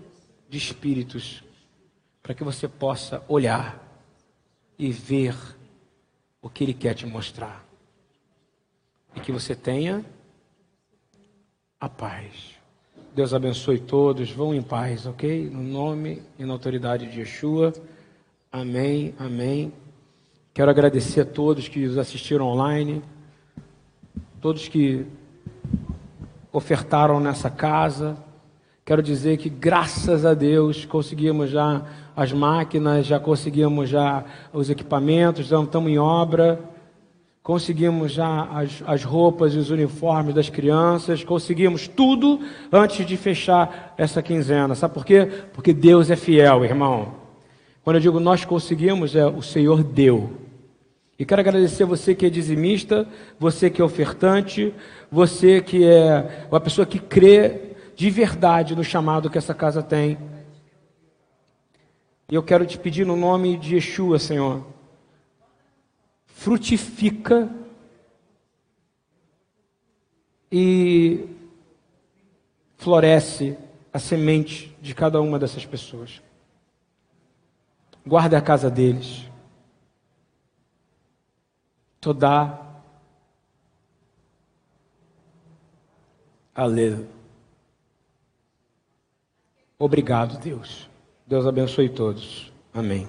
de 0.50 0.58
espíritos, 0.58 1.44
para 2.24 2.34
que 2.34 2.44
você 2.44 2.68
possa 2.68 3.24
olhar 3.28 3.80
e 4.80 4.92
ver 4.92 5.36
o 6.42 6.50
que 6.50 6.64
Ele 6.64 6.74
quer 6.74 6.96
te 6.96 7.06
mostrar. 7.06 7.64
E 9.16 9.20
que 9.20 9.32
você 9.32 9.56
tenha 9.56 10.04
a 11.80 11.88
paz. 11.88 12.56
Deus 13.14 13.32
abençoe 13.32 13.80
todos, 13.80 14.32
vão 14.32 14.56
em 14.56 14.62
paz, 14.64 15.06
ok? 15.06 15.48
No 15.52 15.62
nome 15.62 16.24
e 16.40 16.44
na 16.44 16.54
autoridade 16.54 17.12
de 17.12 17.20
Yeshua. 17.20 17.72
Amém, 18.52 19.14
amém. 19.20 19.72
Quero 20.52 20.72
agradecer 20.72 21.22
a 21.22 21.26
todos 21.26 21.68
que 21.68 21.86
nos 21.86 21.98
assistiram 22.00 22.48
online, 22.48 23.04
todos 24.42 24.68
que 24.68 25.06
ofertaram 26.52 27.20
nessa 27.20 27.52
casa 27.52 28.18
Quero 28.90 29.04
dizer 29.04 29.38
que 29.38 29.50
graças 29.50 30.26
a 30.26 30.34
Deus 30.34 30.84
conseguimos 30.84 31.52
já 31.52 31.84
as 32.16 32.34
máquinas, 32.34 33.06
já 33.06 33.20
conseguimos 33.20 33.88
já 33.88 34.24
os 34.52 34.68
equipamentos, 34.68 35.52
estamos 35.52 35.92
em 35.92 36.00
obra, 36.00 36.60
conseguimos 37.44 38.12
já 38.14 38.46
as, 38.46 38.82
as 38.88 39.04
roupas 39.04 39.54
e 39.54 39.60
os 39.60 39.70
uniformes 39.70 40.34
das 40.34 40.50
crianças, 40.50 41.24
conseguimos 41.24 41.88
tudo 41.88 42.40
antes 42.72 43.06
de 43.06 43.16
fechar 43.16 43.94
essa 43.96 44.24
quinzena. 44.24 44.74
Sabe 44.74 44.96
por 44.96 45.06
quê? 45.06 45.30
Porque 45.54 45.72
Deus 45.72 46.10
é 46.10 46.16
fiel, 46.16 46.66
irmão. 46.66 47.14
Quando 47.84 47.98
eu 47.98 48.02
digo 48.02 48.20
nós 48.20 48.44
conseguimos, 48.44 49.16
é 49.16 49.24
o 49.24 49.44
Senhor 49.44 49.84
deu. 49.84 50.32
E 51.20 51.26
quero 51.26 51.42
agradecer 51.42 51.86
você 51.86 52.16
que 52.16 52.26
é 52.26 52.30
dizimista, 52.32 53.08
você 53.40 53.70
que 53.70 53.84
é 53.84 53.86
ofertante, 53.86 54.74
você 55.12 55.62
que 55.62 55.86
é 55.86 56.48
uma 56.50 56.60
pessoa 56.60 56.88
que 56.88 56.98
crê 56.98 57.69
de 58.00 58.10
verdade 58.10 58.78
no 58.78 58.84
chamado 58.84 59.30
que 59.30 59.38
essa 59.38 59.54
casa 59.54 59.84
tem. 59.84 60.18
E 62.32 62.36
eu 62.36 62.42
quero 62.42 62.66
te 62.66 62.80
pedir 62.80 63.06
no 63.06 63.18
nome 63.18 63.58
de 63.58 63.76
Yeshua, 63.76 64.18
Senhor, 64.18 64.66
frutifica 66.26 67.54
e 70.50 71.28
floresce 72.78 73.58
a 73.92 74.00
semente 74.00 74.74
de 74.82 74.96
cada 74.96 75.20
uma 75.20 75.38
dessas 75.38 75.66
pessoas. 75.66 76.22
Guarda 78.08 78.38
a 78.38 78.42
casa 78.42 78.72
deles. 78.72 79.30
Toda 82.00 82.66
Aleluia. 86.56 87.19
Obrigado, 89.80 90.38
Deus. 90.40 90.90
Deus 91.26 91.46
abençoe 91.46 91.88
todos. 91.88 92.52
Amém. 92.74 93.08